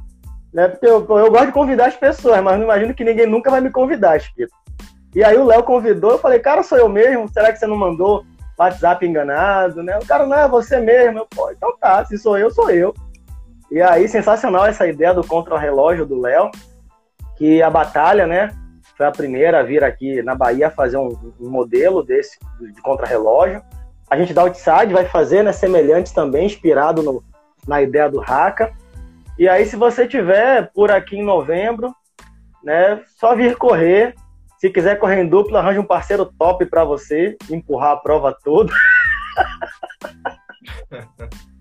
Né, 0.53 0.67
porque 0.67 0.85
eu, 0.85 0.99
eu 0.99 1.31
gosto 1.31 1.47
de 1.47 1.51
convidar 1.51 1.87
as 1.87 1.97
pessoas, 1.97 2.41
mas 2.41 2.57
não 2.57 2.63
imagino 2.63 2.93
que 2.93 3.03
ninguém 3.03 3.27
nunca 3.27 3.51
vai 3.51 3.59
me 3.59 3.69
convidar, 3.69 4.19
Chiquito. 4.19 4.53
E 5.13 5.23
aí 5.23 5.37
o 5.37 5.45
Léo 5.45 5.63
convidou, 5.63 6.11
eu 6.11 6.17
falei, 6.17 6.39
cara, 6.39 6.63
sou 6.63 6.77
eu 6.77 6.87
mesmo? 6.87 7.27
Será 7.29 7.51
que 7.51 7.57
você 7.57 7.67
não 7.67 7.77
mandou 7.77 8.25
WhatsApp 8.57 9.05
enganado, 9.05 9.83
né? 9.83 9.97
O 9.97 10.05
cara, 10.05 10.25
não, 10.25 10.37
é 10.37 10.47
você 10.47 10.79
mesmo. 10.79 11.19
Eu, 11.19 11.27
Pô, 11.27 11.51
então 11.51 11.75
tá, 11.77 12.03
se 12.05 12.17
sou 12.17 12.37
eu, 12.37 12.49
sou 12.49 12.69
eu. 12.69 12.93
E 13.75 13.81
aí, 13.81 14.07
sensacional 14.07 14.65
essa 14.65 14.87
ideia 14.87 15.13
do 15.13 15.21
contra-relógio 15.21 16.05
do 16.05 16.21
Léo, 16.21 16.49
que 17.35 17.61
a 17.61 17.69
batalha, 17.69 18.25
né, 18.25 18.49
foi 18.95 19.05
a 19.05 19.11
primeira 19.11 19.59
a 19.59 19.63
vir 19.63 19.83
aqui 19.83 20.23
na 20.23 20.33
Bahia 20.33 20.71
fazer 20.71 20.95
um, 20.95 21.09
um 21.37 21.49
modelo 21.49 22.01
desse 22.01 22.39
de 22.57 22.81
contra-relógio. 22.81 23.61
A 24.09 24.17
gente 24.17 24.33
da 24.33 24.43
Outside 24.43 24.93
vai 24.93 25.03
fazer, 25.03 25.43
né, 25.43 25.51
semelhante 25.51 26.13
também, 26.13 26.45
inspirado 26.45 27.03
no, 27.03 27.21
na 27.67 27.81
ideia 27.81 28.09
do 28.09 28.21
Haka. 28.21 28.71
E 29.37 29.45
aí, 29.45 29.65
se 29.65 29.75
você 29.75 30.07
tiver 30.07 30.71
por 30.73 30.89
aqui 30.89 31.17
em 31.17 31.25
novembro, 31.25 31.93
né, 32.63 33.01
só 33.19 33.35
vir 33.35 33.57
correr, 33.57 34.15
se 34.57 34.69
quiser 34.69 34.97
correr 34.97 35.21
em 35.21 35.27
dupla, 35.27 35.59
arranje 35.59 35.79
um 35.79 35.83
parceiro 35.83 36.25
top 36.39 36.65
para 36.67 36.85
você 36.85 37.35
empurrar 37.49 37.91
a 37.91 37.97
prova 37.97 38.33
toda. 38.41 38.71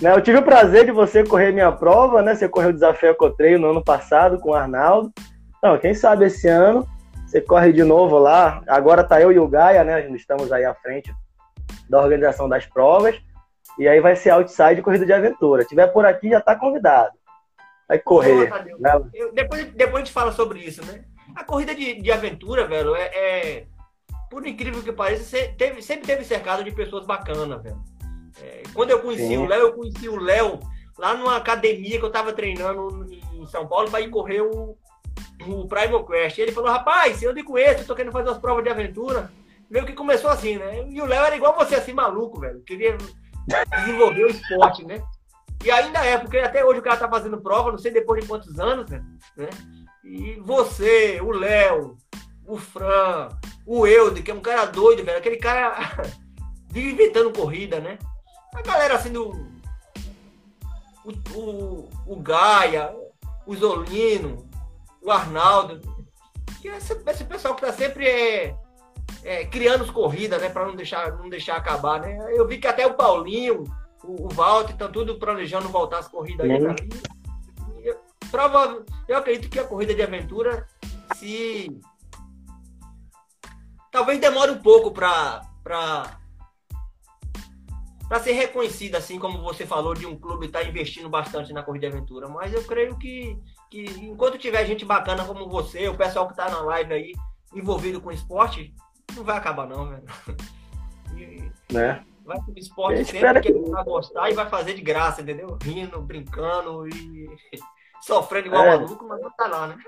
né, 0.00 0.14
eu 0.14 0.20
tive 0.20 0.38
o 0.38 0.42
prazer 0.42 0.84
de 0.84 0.92
você 0.92 1.24
correr 1.24 1.52
minha 1.52 1.72
prova, 1.72 2.22
né? 2.22 2.34
Você 2.34 2.48
correu 2.48 2.70
o 2.70 2.72
desafio 2.72 3.10
Ecotreio 3.10 3.58
no 3.58 3.70
ano 3.70 3.82
passado 3.82 4.38
com 4.38 4.50
o 4.50 4.54
Arnaldo. 4.54 5.12
Então, 5.58 5.78
quem 5.78 5.94
sabe 5.94 6.26
esse 6.26 6.46
ano 6.48 6.86
você 7.28 7.42
corre 7.42 7.72
de 7.72 7.84
novo 7.84 8.18
lá. 8.18 8.62
Agora 8.66 9.04
tá 9.04 9.20
eu 9.20 9.30
e 9.30 9.38
o 9.38 9.46
Gaia, 9.46 9.84
né? 9.84 10.08
Estamos 10.12 10.50
aí 10.50 10.64
à 10.64 10.74
frente 10.74 11.14
da 11.88 12.00
organização 12.00 12.48
das 12.48 12.64
provas. 12.64 13.20
E 13.78 13.86
aí 13.86 14.00
vai 14.00 14.16
ser 14.16 14.30
outside 14.30 14.80
corrida 14.80 15.04
de 15.04 15.12
aventura. 15.12 15.62
Se 15.62 15.68
tiver 15.68 15.86
por 15.88 16.06
aqui, 16.06 16.30
já 16.30 16.40
tá 16.40 16.56
convidado. 16.56 17.12
Vai 17.86 17.98
correr. 17.98 18.50
né? 18.78 18.90
eu, 19.12 19.32
depois, 19.32 19.66
depois 19.72 19.96
a 19.96 20.04
gente 20.04 20.12
fala 20.12 20.32
sobre 20.32 20.60
isso, 20.60 20.84
né? 20.86 21.04
A 21.36 21.44
corrida 21.44 21.74
de, 21.74 22.00
de 22.00 22.10
aventura, 22.10 22.66
velho, 22.66 22.96
é, 22.96 23.04
é, 23.14 23.66
Por 24.30 24.46
incrível 24.46 24.82
que 24.82 24.90
pareça, 24.90 25.36
teve, 25.56 25.82
sempre 25.82 26.06
teve 26.06 26.24
cercado 26.24 26.64
de 26.64 26.70
pessoas 26.72 27.04
bacanas, 27.04 27.62
velho. 27.62 27.78
É, 28.42 28.62
quando 28.74 28.90
eu 28.90 29.00
conheci 29.00 29.28
Sim. 29.28 29.38
o 29.38 29.46
Léo, 29.46 29.60
eu 29.60 29.72
conheci 29.72 30.08
o 30.08 30.16
Léo 30.16 30.58
lá 30.98 31.14
numa 31.14 31.36
academia 31.36 31.98
que 31.98 32.04
eu 32.04 32.10
tava 32.10 32.32
treinando 32.32 33.06
em 33.32 33.46
São 33.46 33.66
Paulo 33.66 33.90
para 33.90 34.00
ir 34.00 34.10
correr 34.10 34.42
o, 34.42 34.76
o 35.46 35.68
Primal 35.68 36.04
Quest. 36.04 36.38
Ele 36.38 36.52
falou, 36.52 36.70
rapaz, 36.70 37.22
eu 37.22 37.34
te 37.34 37.42
conheço, 37.42 37.82
eu 37.82 37.86
tô 37.86 37.94
querendo 37.94 38.12
fazer 38.12 38.28
umas 38.28 38.38
provas 38.38 38.64
de 38.64 38.70
aventura. 38.70 39.30
Meio 39.70 39.86
que 39.86 39.92
começou 39.92 40.30
assim, 40.30 40.56
né? 40.56 40.86
E 40.88 41.00
o 41.00 41.06
Léo 41.06 41.24
era 41.24 41.36
igual 41.36 41.54
você, 41.54 41.74
assim, 41.74 41.92
maluco, 41.92 42.40
velho. 42.40 42.62
Queria 42.62 42.96
desenvolver 43.78 44.24
o 44.24 44.30
esporte, 44.30 44.84
né? 44.84 45.02
E 45.64 45.70
ainda 45.70 46.04
é, 46.04 46.16
porque 46.16 46.38
até 46.38 46.64
hoje 46.64 46.80
o 46.80 46.82
cara 46.82 46.96
tá 46.96 47.08
fazendo 47.08 47.40
prova, 47.40 47.70
não 47.70 47.78
sei 47.78 47.90
depois 47.90 48.22
de 48.22 48.28
quantos 48.28 48.58
anos, 48.58 48.88
né? 48.90 49.02
E 50.04 50.40
você, 50.40 51.20
o 51.20 51.30
Léo, 51.30 51.96
o 52.46 52.56
Fran, 52.56 53.28
o 53.66 53.86
Eude, 53.86 54.22
que 54.22 54.30
é 54.30 54.34
um 54.34 54.40
cara 54.40 54.64
doido, 54.64 55.04
velho. 55.04 55.18
Aquele 55.18 55.36
cara 55.36 55.74
vive 56.70 56.92
inventando 56.92 57.32
corrida, 57.32 57.80
né? 57.80 57.98
A 58.54 58.62
galera 58.62 58.94
assim 58.94 59.12
do. 59.12 59.30
O, 61.04 61.12
o, 61.34 61.90
o 62.06 62.16
Gaia, 62.16 62.94
o 63.46 63.54
Zolino, 63.54 64.48
o 65.02 65.10
Arnaldo. 65.10 65.80
Que 66.60 66.68
esse, 66.68 67.00
esse 67.06 67.24
pessoal 67.24 67.54
que 67.54 67.62
tá 67.62 67.72
sempre 67.72 68.06
é, 68.06 68.56
é, 69.22 69.44
criando 69.46 69.90
corridas, 69.92 70.40
né? 70.40 70.48
Pra 70.48 70.66
não 70.66 70.74
deixar, 70.74 71.12
não 71.16 71.28
deixar 71.28 71.56
acabar, 71.56 72.00
né? 72.00 72.18
Eu 72.34 72.46
vi 72.46 72.58
que 72.58 72.66
até 72.66 72.86
o 72.86 72.94
Paulinho, 72.94 73.64
o, 74.02 74.26
o 74.26 74.28
Walter, 74.34 74.72
estão 74.72 74.90
tudo 74.90 75.18
planejando 75.18 75.68
voltar 75.68 75.98
as 75.98 76.08
corridas 76.08 76.50
aí. 76.50 76.62
Uhum 76.62 77.18
prova, 78.30 78.84
eu 79.06 79.16
acredito 79.16 79.50
que 79.50 79.58
a 79.58 79.64
corrida 79.64 79.94
de 79.94 80.02
aventura 80.02 80.66
se 81.16 81.80
talvez 83.90 84.20
demore 84.20 84.52
um 84.52 84.58
pouco 84.58 84.90
para 84.90 86.17
para 88.08 88.20
ser 88.20 88.32
reconhecida, 88.32 88.98
assim 88.98 89.18
como 89.18 89.42
você 89.42 89.66
falou, 89.66 89.92
de 89.92 90.06
um 90.06 90.16
clube 90.16 90.46
estar 90.46 90.60
tá 90.60 90.66
investindo 90.66 91.08
bastante 91.10 91.52
na 91.52 91.62
corrida 91.62 91.90
de 91.90 91.96
aventura. 91.96 92.26
Mas 92.28 92.54
eu 92.54 92.64
creio 92.64 92.96
que, 92.96 93.38
que 93.70 93.84
enquanto 94.00 94.38
tiver 94.38 94.64
gente 94.64 94.84
bacana 94.84 95.24
como 95.24 95.48
você, 95.48 95.88
o 95.88 95.96
pessoal 95.96 96.26
que 96.26 96.32
está 96.32 96.48
na 96.48 96.60
live 96.60 96.94
aí, 96.94 97.12
envolvido 97.54 98.00
com 98.00 98.10
esporte, 98.10 98.74
não 99.14 99.22
vai 99.22 99.36
acabar 99.36 99.66
não, 99.66 99.88
velho. 99.88 100.04
E, 101.16 101.50
né? 101.72 102.04
Vai 102.24 102.38
ser 102.42 102.58
esporte 102.58 103.04
sempre 103.06 103.40
que 103.40 103.48
ele 103.48 103.70
vai 103.70 103.82
gostar 103.82 104.30
e 104.30 104.34
vai 104.34 104.48
fazer 104.48 104.74
de 104.74 104.82
graça, 104.82 105.22
entendeu? 105.22 105.58
Rindo, 105.60 106.00
brincando 106.00 106.86
e 106.86 107.28
sofrendo 108.02 108.46
igual 108.46 108.64
é. 108.64 108.76
maluco, 108.76 109.04
mas 109.04 109.20
não 109.20 109.30
tá 109.32 109.48
lá, 109.48 109.66
né? 109.66 109.78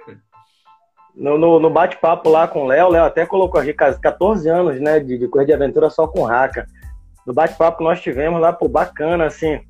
No, 1.15 1.39
no, 1.39 1.61
no 1.61 1.71
bate-papo 1.71 2.31
lá 2.31 2.49
com 2.49 2.65
o 2.65 2.67
Léo, 2.67 2.87
o 2.87 2.91
Léo 2.91 3.05
até 3.05 3.27
colocou 3.27 3.61
aqui 3.61 3.73
14 3.73 4.49
anos, 4.49 4.81
né, 4.81 4.99
de, 4.99 5.19
de 5.19 5.29
corrida 5.29 5.57
de 5.57 5.63
aventura 5.63 5.91
só 5.91 6.09
com 6.09 6.25
raca. 6.25 6.67
No 7.27 7.33
bate-papo 7.33 7.79
que 7.79 7.85
nós 7.85 8.01
tivemos 8.01 8.41
lá, 8.41 8.53
pô, 8.53 8.69
bacana, 8.69 9.27
assim, 9.27 9.61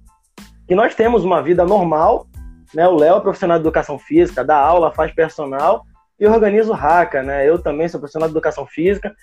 que 0.67 0.75
nós 0.75 0.95
temos 0.95 1.25
uma 1.25 1.43
vida 1.43 1.65
normal, 1.65 2.27
né, 2.75 2.87
o 2.87 2.97
Léo 2.97 3.17
é 3.17 3.21
profissional 3.21 3.59
de 3.59 3.63
educação 3.63 3.99
física, 3.99 4.45
dá 4.45 4.57
aula, 4.57 4.93
faz 4.93 5.13
personal 5.13 5.85
e 6.19 6.27
organiza 6.27 6.71
o 6.71 6.75
raca, 6.75 7.23
né, 7.23 7.49
eu 7.49 7.59
também 7.59 7.89
sou 7.89 7.99
profissional 7.99 8.29
de 8.29 8.35
educação 8.35 8.67
física, 8.67 9.15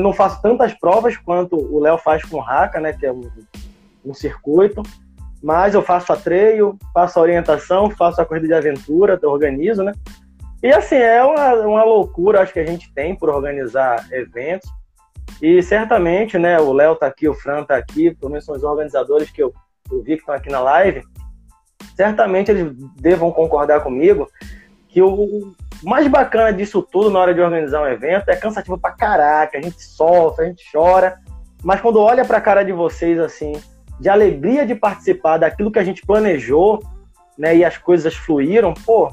não 0.00 0.12
faço 0.12 0.42
tantas 0.42 0.74
provas 0.74 1.16
quanto 1.16 1.56
o 1.56 1.78
Léo 1.78 1.98
faz 1.98 2.24
com 2.24 2.38
o 2.38 2.40
raca, 2.40 2.80
né, 2.80 2.92
que 2.92 3.06
é 3.06 3.12
um, 3.12 3.30
um 4.04 4.12
circuito, 4.12 4.82
mas 5.42 5.74
eu 5.74 5.82
faço 5.82 6.12
a 6.12 6.16
treino, 6.16 6.78
faço 6.94 7.18
a 7.18 7.22
orientação, 7.22 7.90
faço 7.90 8.20
a 8.20 8.24
corrida 8.24 8.46
de 8.46 8.54
aventura, 8.54 9.18
organizo, 9.24 9.82
né? 9.82 9.92
E 10.62 10.72
assim, 10.72 10.94
é 10.94 11.22
uma, 11.24 11.54
uma 11.66 11.82
loucura, 11.82 12.40
acho 12.40 12.52
que 12.52 12.60
a 12.60 12.66
gente 12.66 12.92
tem 12.94 13.16
por 13.16 13.28
organizar 13.28 14.06
eventos. 14.12 14.70
E 15.42 15.60
certamente, 15.60 16.38
né, 16.38 16.60
o 16.60 16.72
Léo 16.72 16.94
tá 16.94 17.06
aqui, 17.06 17.28
o 17.28 17.34
Fran 17.34 17.64
tá 17.64 17.76
aqui, 17.76 18.14
pelo 18.14 18.30
menos 18.30 18.44
são 18.44 18.54
os 18.54 18.62
organizadores 18.62 19.28
que 19.28 19.42
eu, 19.42 19.52
eu 19.90 20.00
vi 20.00 20.14
que 20.14 20.20
estão 20.20 20.36
aqui 20.36 20.48
na 20.48 20.60
live. 20.60 21.02
Certamente 21.96 22.52
eles 22.52 22.72
devam 23.00 23.32
concordar 23.32 23.80
comigo 23.80 24.30
que 24.88 25.02
o 25.02 25.52
mais 25.82 26.06
bacana 26.06 26.52
disso 26.52 26.80
tudo 26.80 27.10
na 27.10 27.18
hora 27.18 27.34
de 27.34 27.40
organizar 27.40 27.82
um 27.82 27.88
evento 27.88 28.28
é 28.28 28.36
cansativo 28.36 28.78
pra 28.78 28.92
caraca, 28.92 29.58
a 29.58 29.60
gente 29.60 29.82
sofre, 29.82 30.44
a 30.44 30.48
gente 30.48 30.64
chora, 30.70 31.18
mas 31.64 31.80
quando 31.80 31.98
olha 31.98 32.24
pra 32.24 32.40
cara 32.40 32.62
de 32.62 32.72
vocês 32.72 33.18
assim, 33.18 33.52
de 33.98 34.08
alegria 34.08 34.64
de 34.64 34.76
participar 34.76 35.38
daquilo 35.38 35.72
que 35.72 35.78
a 35.78 35.84
gente 35.84 36.06
planejou, 36.06 36.78
né, 37.36 37.56
e 37.56 37.64
as 37.64 37.76
coisas 37.76 38.14
fluíram, 38.14 38.72
pô, 38.74 39.12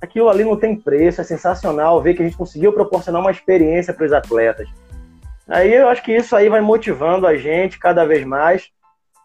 aquilo 0.00 0.30
ali 0.30 0.44
não 0.44 0.56
tem 0.56 0.74
preço, 0.74 1.20
é 1.20 1.24
sensacional 1.24 2.00
ver 2.00 2.14
que 2.14 2.22
a 2.22 2.24
gente 2.24 2.38
conseguiu 2.38 2.72
proporcionar 2.72 3.20
uma 3.20 3.30
experiência 3.30 3.92
para 3.92 4.06
os 4.06 4.12
atletas. 4.14 4.66
Aí 5.48 5.74
eu 5.74 5.88
acho 5.88 6.02
que 6.02 6.12
isso 6.12 6.36
aí 6.36 6.48
vai 6.48 6.60
motivando 6.60 7.26
a 7.26 7.36
gente 7.36 7.78
cada 7.78 8.04
vez 8.04 8.24
mais 8.24 8.68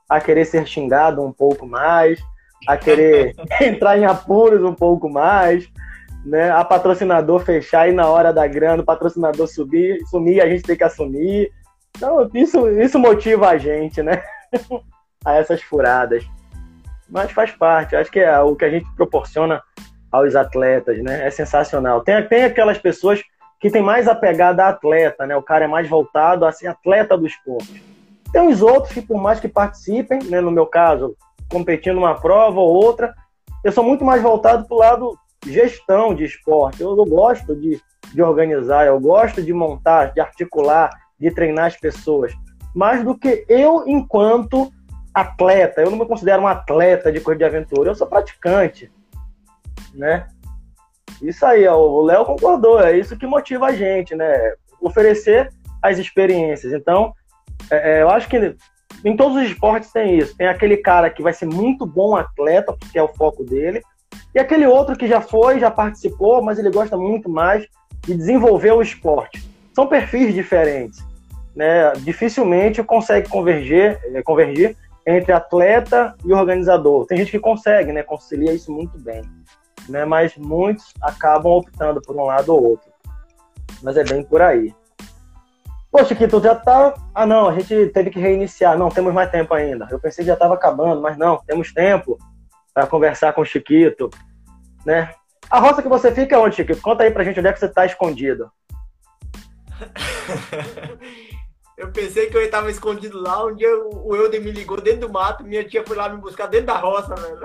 a 0.09 0.21
querer 0.21 0.45
ser 0.45 0.65
xingado 0.65 1.21
um 1.21 1.31
pouco 1.31 1.65
mais, 1.65 2.21
a 2.67 2.77
querer 2.77 3.35
entrar 3.61 3.97
em 3.97 4.05
apuros 4.05 4.63
um 4.63 4.73
pouco 4.73 5.09
mais, 5.09 5.67
né? 6.25 6.51
A 6.51 6.63
patrocinador 6.63 7.41
fechar 7.41 7.89
e 7.89 7.91
na 7.91 8.07
hora 8.07 8.31
da 8.31 8.47
grana, 8.47 8.81
o 8.81 8.85
patrocinador 8.85 9.47
subir, 9.47 9.99
sumir, 10.09 10.41
a 10.41 10.47
gente 10.47 10.63
tem 10.63 10.77
que 10.77 10.83
assumir. 10.83 11.51
Então, 11.95 12.29
isso, 12.33 12.69
isso 12.69 12.97
motiva 12.97 13.49
a 13.49 13.57
gente, 13.57 14.01
né? 14.01 14.23
a 15.25 15.35
essas 15.35 15.61
furadas. 15.61 16.25
Mas 17.09 17.31
faz 17.31 17.51
parte, 17.51 17.95
acho 17.95 18.11
que 18.11 18.19
é 18.19 18.39
o 18.39 18.55
que 18.55 18.65
a 18.65 18.69
gente 18.69 18.89
proporciona 18.95 19.61
aos 20.11 20.35
atletas, 20.35 21.01
né? 21.03 21.27
É 21.27 21.29
sensacional. 21.29 22.01
Tem, 22.01 22.25
tem 22.27 22.43
aquelas 22.43 22.77
pessoas 22.77 23.21
que 23.63 23.71
tem 23.71 23.81
mais 23.81 24.09
a 24.09 24.19
atleta, 24.67 25.25
né? 25.25 25.37
O 25.37 25.41
cara 25.41 25.63
é 25.63 25.67
mais 25.69 25.87
voltado 25.87 26.45
a 26.45 26.51
ser 26.51 26.67
atleta 26.67 27.17
do 27.17 27.25
esporte. 27.25 27.81
Tem 28.33 28.45
os 28.45 28.61
outros 28.61 28.93
que, 28.93 29.01
por 29.01 29.17
mais 29.17 29.39
que 29.39 29.47
participem, 29.47 30.21
né? 30.25 30.41
No 30.41 30.51
meu 30.51 30.65
caso, 30.65 31.15
competindo 31.49 31.97
uma 31.97 32.13
prova 32.13 32.59
ou 32.59 32.75
outra, 32.75 33.15
eu 33.63 33.71
sou 33.71 33.81
muito 33.81 34.03
mais 34.03 34.21
voltado 34.21 34.67
para 34.67 34.75
o 34.75 34.79
lado 34.79 35.17
gestão 35.47 36.13
de 36.13 36.25
esporte. 36.25 36.81
Eu, 36.81 36.89
eu 36.89 37.05
gosto 37.05 37.55
de, 37.55 37.79
de 38.13 38.21
organizar, 38.21 38.85
eu 38.85 38.99
gosto 38.99 39.41
de 39.41 39.53
montar, 39.53 40.11
de 40.11 40.19
articular, 40.19 40.89
de 41.17 41.31
treinar 41.31 41.67
as 41.67 41.77
pessoas. 41.77 42.33
Mais 42.75 43.01
do 43.01 43.17
que 43.17 43.45
eu, 43.47 43.85
enquanto 43.87 44.73
atleta, 45.13 45.79
eu 45.79 45.89
não 45.89 45.99
me 45.99 46.05
considero 46.05 46.41
um 46.41 46.47
atleta 46.47 47.13
de 47.13 47.21
corrida 47.21 47.49
de 47.49 47.55
aventura, 47.55 47.91
eu 47.91 47.95
sou 47.95 48.07
praticante, 48.07 48.91
né? 49.93 50.27
Isso 51.21 51.45
aí, 51.45 51.67
ó, 51.67 51.77
o 51.77 52.01
Léo 52.03 52.25
concordou, 52.25 52.81
é 52.81 52.97
isso 52.97 53.17
que 53.17 53.25
motiva 53.25 53.67
a 53.67 53.73
gente, 53.73 54.15
né? 54.15 54.53
Oferecer 54.81 55.49
as 55.81 55.97
experiências. 55.97 56.73
Então, 56.73 57.13
é, 57.69 57.97
é 57.97 58.01
eu 58.01 58.09
acho 58.09 58.27
que 58.27 58.55
em 59.03 59.15
todos 59.15 59.37
os 59.37 59.49
esportes 59.49 59.91
tem 59.91 60.17
isso. 60.17 60.35
Tem 60.35 60.47
aquele 60.47 60.77
cara 60.77 61.09
que 61.09 61.21
vai 61.21 61.33
ser 61.33 61.45
muito 61.45 61.85
bom 61.85 62.15
atleta, 62.15 62.73
porque 62.73 62.97
é 62.97 63.03
o 63.03 63.07
foco 63.07 63.43
dele, 63.43 63.81
e 64.33 64.39
aquele 64.39 64.65
outro 64.65 64.95
que 64.95 65.07
já 65.07 65.21
foi, 65.21 65.59
já 65.59 65.69
participou, 65.69 66.41
mas 66.41 66.57
ele 66.57 66.71
gosta 66.71 66.97
muito 66.97 67.29
mais 67.29 67.67
de 68.01 68.15
desenvolver 68.15 68.71
o 68.71 68.81
esporte. 68.81 69.43
São 69.73 69.87
perfis 69.87 70.33
diferentes. 70.33 71.03
Né? 71.55 71.91
Dificilmente 71.99 72.81
consegue 72.83 73.29
converger, 73.29 73.99
eh, 74.13 74.23
convergir 74.23 74.75
entre 75.05 75.31
atleta 75.31 76.15
e 76.25 76.33
organizador. 76.33 77.05
Tem 77.05 77.17
gente 77.17 77.31
que 77.31 77.39
consegue, 77.39 77.91
né? 77.91 78.01
Concilia 78.01 78.53
isso 78.53 78.71
muito 78.71 78.97
bem. 78.97 79.21
Né? 79.89 80.05
Mas 80.05 80.35
muitos 80.37 80.93
acabam 81.01 81.53
optando 81.53 82.01
por 82.01 82.15
um 82.15 82.25
lado 82.25 82.53
ou 82.53 82.63
outro. 82.63 82.91
Mas 83.81 83.97
é 83.97 84.03
bem 84.03 84.23
por 84.23 84.41
aí. 84.41 84.73
Poxa, 85.91 86.15
que 86.15 86.27
tu 86.27 86.41
já 86.41 86.55
tá. 86.55 86.95
Ah, 87.13 87.25
não, 87.25 87.49
a 87.49 87.59
gente 87.59 87.87
teve 87.89 88.09
que 88.09 88.19
reiniciar. 88.19 88.75
Não, 88.77 88.89
temos 88.89 89.13
mais 89.13 89.29
tempo 89.29 89.53
ainda. 89.53 89.87
Eu 89.91 89.99
pensei 89.99 90.23
que 90.23 90.27
já 90.27 90.33
estava 90.33 90.55
acabando, 90.55 91.01
mas 91.01 91.15
não, 91.17 91.37
temos 91.45 91.71
tempo 91.71 92.17
para 92.73 92.87
conversar 92.87 93.31
com 93.33 93.41
o 93.41 93.45
Chiquito, 93.45 94.09
né? 94.83 95.13
A 95.49 95.59
roça 95.59 95.83
que 95.83 95.87
você 95.87 96.11
fica 96.11 96.35
é 96.35 96.39
onde, 96.39 96.55
Chiquito? 96.55 96.81
Conta 96.81 97.03
aí 97.03 97.11
pra 97.11 97.23
gente 97.23 97.39
onde 97.39 97.47
é 97.47 97.53
que 97.53 97.59
você 97.59 97.69
tá 97.69 97.85
escondido. 97.85 98.51
eu 101.77 101.91
pensei 101.91 102.27
que 102.27 102.37
eu 102.37 102.41
estava 102.41 102.71
escondido 102.71 103.21
lá, 103.21 103.45
um 103.45 103.53
dia 103.53 103.69
o 103.77 104.15
Euder 104.15 104.41
me 104.41 104.51
ligou 104.51 104.81
dentro 104.81 105.01
do 105.01 105.13
mato, 105.13 105.43
minha 105.43 105.63
tia 105.63 105.85
foi 105.85 105.95
lá 105.95 106.09
me 106.09 106.17
buscar 106.17 106.47
dentro 106.47 106.67
da 106.67 106.77
roça, 106.77 107.13
velho. 107.13 107.39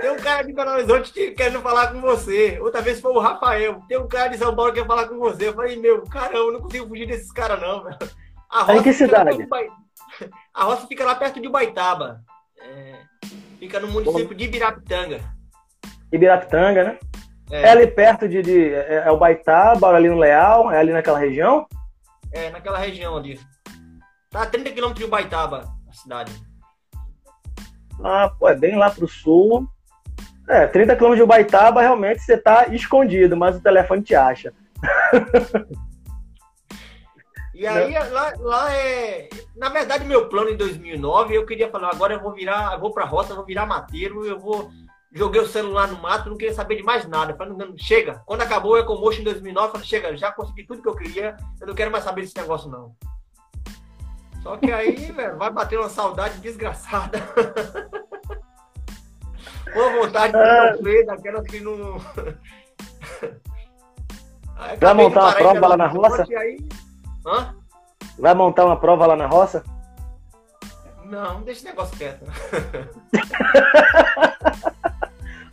Tem 0.00 0.10
um 0.10 0.16
cara 0.16 0.42
de 0.42 0.52
Belo 0.52 0.70
Horizonte 0.70 1.12
querendo 1.32 1.60
falar 1.60 1.92
com 1.92 2.00
você. 2.00 2.58
Outra 2.60 2.80
vez 2.80 3.00
foi 3.00 3.12
o 3.12 3.18
Rafael. 3.18 3.82
Tem 3.86 3.98
um 3.98 4.08
cara 4.08 4.28
de 4.28 4.38
São 4.38 4.54
Paulo 4.56 4.72
que 4.72 4.80
quer 4.80 4.86
falar 4.86 5.08
com 5.08 5.18
você. 5.18 5.48
Eu 5.48 5.54
falei, 5.54 5.76
meu, 5.76 6.02
caramba, 6.04 6.38
eu 6.38 6.52
não 6.52 6.60
consigo 6.60 6.88
fugir 6.88 7.06
desses 7.06 7.30
caras, 7.30 7.60
não, 7.60 7.84
velho. 7.84 7.98
A 8.50 8.62
roça, 8.62 8.78
em 8.78 8.82
que 8.82 8.92
cidade? 8.92 9.30
A 10.54 10.64
roça 10.64 10.86
fica 10.86 11.04
lá 11.04 11.14
perto 11.14 11.40
de 11.40 11.48
Baitaba. 11.48 12.22
É... 12.60 13.00
Fica 13.58 13.80
no 13.80 13.88
município 13.88 14.28
Bom. 14.28 14.34
de 14.34 14.44
Ibirapitanga. 14.44 15.20
Ibirapitanga, 16.12 16.84
né? 16.84 16.98
É, 17.50 17.62
é 17.62 17.70
ali 17.70 17.86
perto 17.86 18.28
de, 18.28 18.40
de 18.40 18.72
é, 18.72 19.04
é, 19.06 19.10
o 19.10 19.18
Baitaba, 19.18 19.88
ali 19.88 20.08
no 20.08 20.18
Leal, 20.18 20.70
é 20.72 20.78
ali 20.78 20.92
naquela 20.92 21.18
região? 21.18 21.66
É, 22.32 22.50
naquela 22.50 22.78
região 22.78 23.16
ali. 23.16 23.38
Tá 24.30 24.42
a 24.42 24.46
30 24.46 24.70
quilômetros 24.70 25.04
de 25.04 25.10
Baitaba, 25.10 25.68
a 25.88 25.92
cidade. 25.92 26.32
Ah, 28.02 28.30
pô, 28.38 28.48
é 28.48 28.54
bem 28.54 28.76
lá 28.76 28.90
pro 28.90 29.06
sul. 29.06 29.68
É, 30.48 30.66
30 30.66 30.94
quilômetros 30.96 31.18
de 31.18 31.22
Ubaitaba, 31.22 31.80
realmente 31.80 32.20
você 32.20 32.36
tá 32.36 32.66
escondido, 32.68 33.36
mas 33.36 33.56
o 33.56 33.62
telefone 33.62 34.02
te 34.02 34.14
acha. 34.14 34.52
E 37.54 37.66
aí, 37.66 37.92
lá, 38.10 38.32
lá, 38.40 38.72
é. 38.74 39.28
Na 39.56 39.68
verdade, 39.68 40.04
meu 40.04 40.28
plano 40.28 40.50
em 40.50 40.56
2009, 40.56 41.36
eu 41.36 41.46
queria 41.46 41.70
falar, 41.70 41.90
agora 41.90 42.14
eu 42.14 42.20
vou 42.20 42.32
virar, 42.32 42.72
eu 42.72 42.80
vou 42.80 42.92
pra 42.92 43.04
roça, 43.04 43.34
vou 43.34 43.44
virar 43.44 43.64
mateiro, 43.64 44.26
eu 44.26 44.38
vou. 44.38 44.70
Joguei 45.12 45.40
o 45.40 45.46
celular 45.46 45.86
no 45.86 46.02
mato, 46.02 46.28
não 46.28 46.36
queria 46.36 46.52
saber 46.52 46.74
de 46.74 46.82
mais 46.82 47.06
nada. 47.06 47.36
Falei, 47.36 47.54
não, 47.56 47.78
chega. 47.78 48.20
Quando 48.26 48.42
acabou 48.42 48.72
o 48.72 48.78
Ecomotion 48.78 49.20
em 49.20 49.24
2009, 49.24 49.66
eu 49.66 49.72
falei, 49.72 49.86
chega, 49.86 50.16
já 50.16 50.32
consegui 50.32 50.66
tudo 50.66 50.82
que 50.82 50.88
eu 50.88 50.96
queria, 50.96 51.36
eu 51.60 51.68
não 51.68 51.74
quero 51.74 51.92
mais 51.92 52.02
saber 52.02 52.22
desse 52.22 52.36
negócio, 52.36 52.68
não. 52.68 52.96
Só 54.42 54.56
que 54.56 54.72
aí, 54.72 54.96
velho, 55.12 55.38
vai 55.38 55.50
bater 55.50 55.78
uma 55.78 55.88
saudade 55.88 56.40
desgraçada. 56.40 57.18
Uma 59.74 59.90
vontade 59.90 60.32
de 60.32 60.38
ah. 60.38 61.06
daquelas 61.06 61.46
que 61.46 61.60
não. 61.60 61.98
Vai 64.80 64.94
montar 64.94 65.22
uma 65.22 65.32
prova 65.32 65.66
lá 65.66 65.76
na 65.76 65.86
roça? 65.88 66.24
Aí... 66.38 66.58
Hã? 67.26 67.54
Vai 68.18 68.34
montar 68.34 68.64
uma 68.64 68.76
prova 68.78 69.06
lá 69.06 69.16
na 69.16 69.26
roça? 69.26 69.64
Não, 71.04 71.42
deixa 71.42 71.60
esse 71.60 71.68
negócio 71.68 71.96
quieto. 71.96 72.24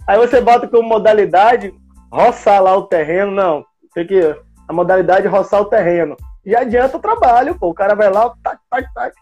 Aí 0.08 0.18
você 0.18 0.40
bota 0.42 0.68
como 0.68 0.88
modalidade 0.88 1.74
roçar 2.12 2.62
lá 2.62 2.76
o 2.76 2.84
terreno. 2.84 3.32
Não, 3.32 3.66
tem 3.94 4.06
que. 4.06 4.20
A 4.68 4.74
modalidade 4.74 5.26
é 5.26 5.30
roçar 5.30 5.62
o 5.62 5.66
terreno. 5.66 6.16
E 6.46 6.56
adianta 6.56 6.98
o 6.98 7.02
trabalho, 7.02 7.58
pô. 7.58 7.70
O 7.70 7.74
cara 7.74 7.96
vai 7.96 8.12
lá, 8.12 8.34
tac, 8.44 8.60
tac, 8.70 8.94
tac. 8.94 9.16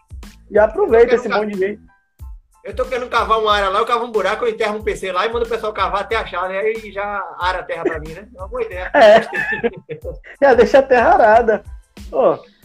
E 0.50 0.58
aproveita 0.58 1.14
esse 1.14 1.28
monte 1.28 1.52
de 1.52 1.58
gente. 1.58 1.89
Eu 2.62 2.76
tô 2.76 2.84
querendo 2.84 3.08
cavar 3.08 3.40
uma 3.40 3.52
área 3.52 3.70
lá, 3.70 3.78
eu 3.78 3.86
cavo 3.86 4.04
um 4.04 4.12
buraco, 4.12 4.44
eu 4.44 4.50
enterro 4.50 4.76
um 4.76 4.82
PC 4.82 5.10
lá 5.12 5.26
e 5.26 5.32
mando 5.32 5.46
o 5.46 5.48
pessoal 5.48 5.72
cavar 5.72 6.02
até 6.02 6.16
achar, 6.16 6.48
né? 6.48 6.58
Aí 6.58 6.92
já 6.92 7.22
ara 7.38 7.60
a 7.60 7.62
terra 7.62 7.84
pra 7.84 7.98
mim, 7.98 8.12
né? 8.12 8.28
É 8.34 8.38
uma 8.38 8.48
boa 8.48 8.62
ideia. 8.62 8.90
É. 8.94 9.20
Já 10.42 10.54
deixa 10.54 10.78
a 10.78 10.82
terra 10.82 11.14
arada. 11.14 11.64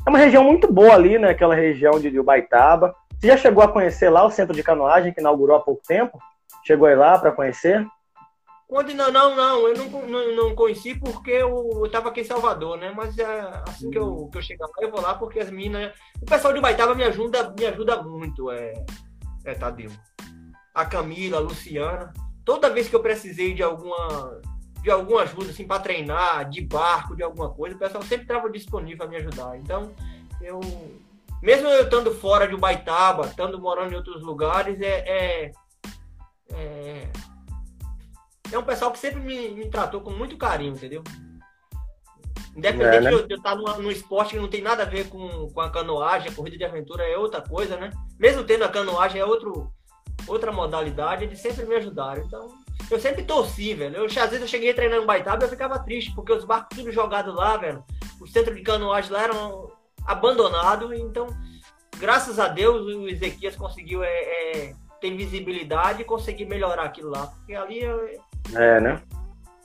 É 0.06 0.10
uma 0.10 0.20
região 0.20 0.44
muito 0.44 0.72
boa 0.72 0.94
ali, 0.94 1.18
né? 1.18 1.30
Aquela 1.30 1.56
região 1.56 2.00
de 2.00 2.20
Ubaitaba. 2.20 2.94
Você 3.20 3.28
já 3.28 3.38
chegou 3.38 3.64
a 3.64 3.72
conhecer 3.72 4.10
lá 4.10 4.26
o 4.26 4.32
centro 4.32 4.56
de 4.56 4.62
canoagem 4.62 5.14
que 5.14 5.20
inaugurou 5.20 5.56
há 5.56 5.60
pouco 5.60 5.82
tempo? 5.88 6.20
Chegou 6.66 6.88
aí 6.88 6.96
lá 6.96 7.18
para 7.18 7.32
conhecer? 7.32 7.86
Quando, 8.68 8.94
não, 8.94 9.12
não, 9.12 9.36
não, 9.36 9.68
eu 9.68 9.78
não, 9.78 10.08
não, 10.08 10.36
não 10.36 10.56
conheci 10.56 10.96
porque 11.00 11.32
eu, 11.32 11.70
eu 11.84 11.92
tava 11.92 12.10
aqui 12.10 12.22
em 12.22 12.26
Salvador, 12.26 12.78
né? 12.78 12.92
Mas 12.96 13.18
é, 13.18 13.64
assim 13.68 13.90
que 13.92 13.98
eu, 13.98 14.28
que 14.32 14.38
eu 14.40 14.42
chegar 14.42 14.66
lá, 14.66 14.74
eu 14.82 14.92
vou 14.92 15.02
lá 15.02 15.14
porque 15.14 15.40
as 15.40 15.52
minas. 15.52 15.94
O 16.22 16.26
pessoal 16.26 16.54
de 16.54 16.60
Baitaba 16.60 16.96
me 16.96 17.04
ajuda, 17.04 17.54
me 17.58 17.66
ajuda 17.66 18.02
muito, 18.02 18.52
é, 18.52 18.74
é 19.46 19.54
Tadeu. 19.54 19.92
A 20.74 20.86
Camila, 20.86 21.38
a 21.38 21.42
Luciana. 21.42 22.14
Toda 22.44 22.70
vez 22.70 22.88
que 22.90 22.96
eu 22.96 23.02
precisei 23.02 23.54
de 23.54 23.64
alguma 23.64 24.42
de 24.82 24.92
alguma 24.92 25.22
ajuda, 25.24 25.50
assim, 25.50 25.66
para 25.66 25.82
treinar, 25.82 26.48
de 26.48 26.62
barco, 26.62 27.16
de 27.16 27.24
alguma 27.24 27.50
coisa, 27.50 27.76
o 27.76 27.80
pessoal 27.80 28.04
sempre 28.04 28.26
estava 28.26 28.48
disponível 28.52 28.98
para 28.98 29.08
me 29.08 29.16
ajudar. 29.16 29.58
Então, 29.58 29.92
eu. 30.40 30.60
Mesmo 31.42 31.68
eu 31.68 31.84
estando 31.84 32.14
fora 32.14 32.48
de 32.48 32.56
Baitaba, 32.56 33.26
estando 33.26 33.60
morando 33.60 33.94
em 33.94 33.96
outros 33.96 34.22
lugares, 34.22 34.80
é, 34.82 35.04
é, 35.08 35.52
é 36.52 37.12
é 38.52 38.58
um 38.58 38.64
pessoal 38.64 38.92
que 38.92 39.00
sempre 39.00 39.20
me, 39.20 39.50
me 39.50 39.70
tratou 39.70 40.02
com 40.02 40.12
muito 40.12 40.38
carinho, 40.38 40.74
entendeu? 40.74 41.04
Independente 42.56 42.96
é, 42.96 43.02
né? 43.02 43.10
de 43.10 43.34
eu, 43.34 43.38
estar 43.38 43.56
num 43.56 43.92
esporte 43.92 44.34
que 44.34 44.40
não 44.40 44.48
tem 44.48 44.62
nada 44.62 44.84
a 44.84 44.86
ver 44.86 45.10
com, 45.10 45.50
com 45.50 45.62
a 45.62 45.70
canoagem, 45.70 46.30
a 46.30 46.34
corrida 46.34 46.58
de 46.58 46.64
aventura 46.64 47.04
é 47.04 47.18
outra 47.18 47.42
coisa, 47.42 47.76
né? 47.76 47.92
Mesmo 48.18 48.44
tendo 48.46 48.64
a 48.64 48.70
canoagem 48.70 49.20
é 49.20 49.26
outro, 49.26 49.70
outra 50.26 50.52
modalidade, 50.54 51.26
eles 51.26 51.40
sempre 51.40 51.66
me 51.66 51.76
ajudaram. 51.76 52.24
Então, 52.24 52.48
eu 52.90 53.00
sempre 53.00 53.24
torci, 53.24 53.74
velho. 53.74 53.98
Eu, 53.98 54.06
às 54.06 54.14
vezes 54.14 54.42
eu 54.42 54.48
cheguei 54.48 54.74
treinando 54.74 55.04
em 55.04 55.06
Baitaba 55.06 55.44
e 55.44 55.46
eu 55.46 55.50
ficava 55.50 55.80
triste, 55.80 56.14
porque 56.16 56.32
os 56.32 56.46
barcos 56.46 56.78
tudo 56.78 56.92
jogados 56.92 57.36
lá, 57.36 57.58
velho. 57.58 57.84
O 58.22 58.28
centro 58.28 58.56
de 58.56 58.62
canoagem 58.62 59.12
lá 59.12 59.24
era 59.24 59.34
abandonado, 60.06 60.94
então, 60.94 61.28
graças 61.98 62.40
a 62.40 62.48
Deus, 62.48 62.86
o 62.86 63.10
Ezequias 63.10 63.58
conseguiu 63.58 64.02
é, 64.02 64.08
é, 64.08 64.76
ter 65.02 65.14
visibilidade 65.16 66.04
e 66.04 66.06
conseguir 66.06 66.46
melhorar 66.46 66.84
aquilo 66.84 67.10
lá. 67.10 67.28
Porque 67.28 67.54
ali 67.54 67.82
é, 68.54 68.80
né? 68.80 69.02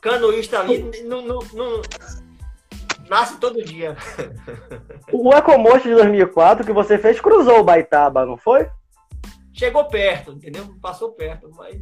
Canoísta 0.00 0.60
ali 0.60 1.02
não, 1.02 1.22
não, 1.22 1.38
não, 1.52 1.82
nasce 3.10 3.36
todo 3.38 3.62
dia. 3.62 3.96
O 5.12 5.34
Ecomost 5.34 5.82
de 5.82 5.94
2004 5.94 6.64
que 6.64 6.72
você 6.72 6.96
fez 6.96 7.20
cruzou 7.20 7.58
o 7.58 7.64
Baitaba, 7.64 8.24
não 8.24 8.36
foi? 8.36 8.68
Chegou 9.52 9.84
perto, 9.86 10.30
entendeu? 10.30 10.64
Passou 10.80 11.10
perto, 11.10 11.50
mas. 11.56 11.80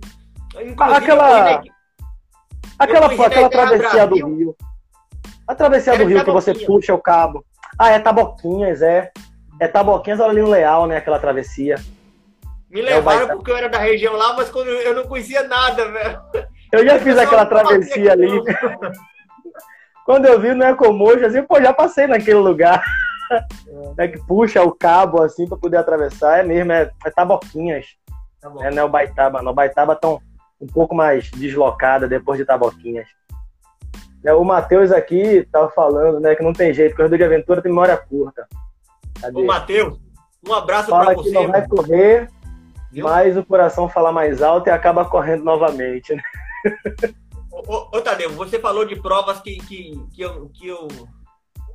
Aquela. 0.79 1.61
Aquela, 2.79 3.07
aquela 3.07 3.51
travessia 3.51 4.07
do 4.07 4.15
Rio. 4.15 4.57
A 5.47 5.55
travessia 5.55 5.99
do 5.99 6.07
Rio 6.07 6.25
que 6.25 6.31
você 6.31 6.55
puxa 6.55 6.95
o 6.95 7.03
cabo. 7.03 7.45
Ah, 7.79 7.91
é 7.91 7.99
Taboquinhas, 7.99 8.81
é. 8.81 9.13
É 9.61 9.69
Taboquinhas 9.69 10.21
ou 10.21 10.33
Lino 10.33 10.49
Leal, 10.49 10.87
né? 10.87 10.97
Aquela 10.97 11.19
travessia. 11.19 11.77
Me 12.71 12.81
levaram 12.81 13.31
é 13.31 13.37
porque 13.37 13.51
eu 13.51 13.57
era 13.57 13.69
da 13.69 13.79
região 13.79 14.15
lá, 14.17 14.33
mas 14.35 14.49
quando 14.49 14.69
eu 14.69 14.95
não 14.95 15.07
conhecia 15.07 15.43
nada, 15.43 15.91
velho. 15.91 16.23
Eu 16.73 16.87
já 16.87 16.99
fiz 16.99 17.19
aquela 17.19 17.45
travessia 17.45 18.13
ali. 18.13 18.43
Quando 20.09 20.25
eu 20.25 20.41
vi 20.41 20.55
no 20.55 20.65
Ecomojo, 20.65 21.27
assim, 21.27 21.43
pô, 21.43 21.61
já 21.61 21.71
passei 21.71 22.07
naquele 22.07 22.39
lugar. 22.39 22.83
É. 23.31 23.45
é 24.05 24.09
que 24.09 24.19
puxa 24.25 24.63
o 24.63 24.73
cabo 24.73 25.23
assim 25.23 25.47
para 25.47 25.59
poder 25.59 25.77
atravessar. 25.77 26.39
É 26.39 26.43
mesmo, 26.43 26.73
é, 26.73 26.91
é 27.05 27.11
Taboquinhas. 27.11 27.85
Tá 28.41 28.51
é 28.61 28.71
não 28.71 28.79
é 28.79 28.85
o 28.85 28.89
Baitaba, 28.89 29.43
não. 29.43 29.53
O 29.53 29.55
Baitaba 29.55 29.95
tão 29.95 30.19
um 30.59 30.67
pouco 30.67 30.95
mais 30.95 31.31
deslocada 31.33 32.09
depois 32.09 32.39
de 32.39 32.47
Taboquinhas. 32.47 33.07
É, 34.25 34.33
o 34.33 34.43
Matheus 34.43 34.91
aqui 34.91 35.47
tava 35.53 35.69
falando, 35.73 36.19
né, 36.21 36.35
que 36.35 36.43
não 36.43 36.55
tem 36.55 36.73
jeito, 36.73 36.97
corredor 36.97 37.19
de 37.19 37.25
aventura 37.25 37.61
tem 37.61 37.71
memória 37.71 37.97
curta. 37.99 38.49
Cadê? 39.21 39.43
Ô, 39.43 39.45
Matheus, 39.45 40.01
um 40.49 40.55
abraço 40.55 40.89
para 40.89 41.15
você. 41.17 41.29
Que 41.29 41.35
não 41.35 41.49
vai 41.49 41.69
correr, 41.69 42.31
Viu? 42.91 43.05
mas 43.05 43.37
o 43.37 43.45
coração 43.45 43.91
fala 43.91 44.11
mais 44.11 44.41
alto 44.41 44.69
e 44.69 44.71
acaba 44.71 45.05
correndo 45.05 45.45
novamente, 45.45 46.15
né? 46.15 46.23
Ô, 47.67 48.01
Tadeu, 48.01 48.31
você 48.31 48.61
falou 48.61 48.85
de 48.85 48.95
provas 48.95 49.41
que, 49.41 49.57
que, 49.57 49.93
que, 50.15 50.23
eu, 50.23 50.49
que 50.51 50.69
eu. 50.69 50.87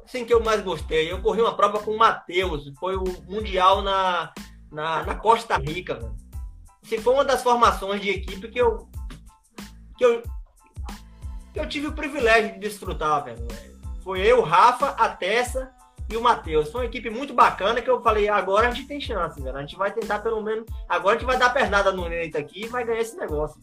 Assim, 0.05 0.23
que 0.23 0.33
eu 0.33 0.41
mais 0.41 0.61
gostei. 0.61 1.11
Eu 1.11 1.21
corri 1.21 1.41
uma 1.41 1.55
prova 1.55 1.79
com 1.79 1.91
o 1.91 1.97
Matheus, 1.97 2.71
foi 2.79 2.95
o 2.95 3.03
Mundial 3.27 3.81
na, 3.81 4.33
na, 4.71 5.03
na 5.03 5.15
Costa 5.15 5.57
Rica, 5.57 5.95
velho. 5.95 6.15
Assim, 6.83 6.99
foi 6.99 7.13
uma 7.13 7.25
das 7.25 7.43
formações 7.43 8.01
de 8.01 8.09
equipe 8.09 8.47
que 8.47 8.59
eu. 8.59 8.87
que 9.97 10.05
eu. 10.05 10.23
que 11.51 11.59
eu 11.59 11.67
tive 11.67 11.87
o 11.87 11.93
privilégio 11.93 12.53
de 12.53 12.59
desfrutar, 12.59 13.25
velho. 13.25 13.45
Foi 14.03 14.21
eu, 14.21 14.41
Rafa, 14.41 14.89
a 14.89 15.09
Tessa 15.09 15.71
e 16.09 16.15
o 16.15 16.21
Matheus. 16.21 16.71
Foi 16.71 16.81
uma 16.81 16.87
equipe 16.87 17.09
muito 17.09 17.33
bacana 17.33 17.81
que 17.81 17.89
eu 17.89 18.01
falei, 18.01 18.29
agora 18.29 18.67
a 18.67 18.71
gente 18.71 18.87
tem 18.87 19.01
chance, 19.01 19.41
velho. 19.41 19.57
A 19.57 19.61
gente 19.61 19.75
vai 19.75 19.91
tentar 19.91 20.19
pelo 20.19 20.41
menos. 20.41 20.65
Agora 20.87 21.15
a 21.15 21.19
gente 21.19 21.27
vai 21.27 21.37
dar 21.37 21.53
pernada 21.53 21.91
no 21.91 22.07
Neito 22.07 22.37
aqui 22.37 22.63
e 22.63 22.67
vai 22.67 22.85
ganhar 22.85 23.01
esse 23.01 23.17
negócio. 23.17 23.59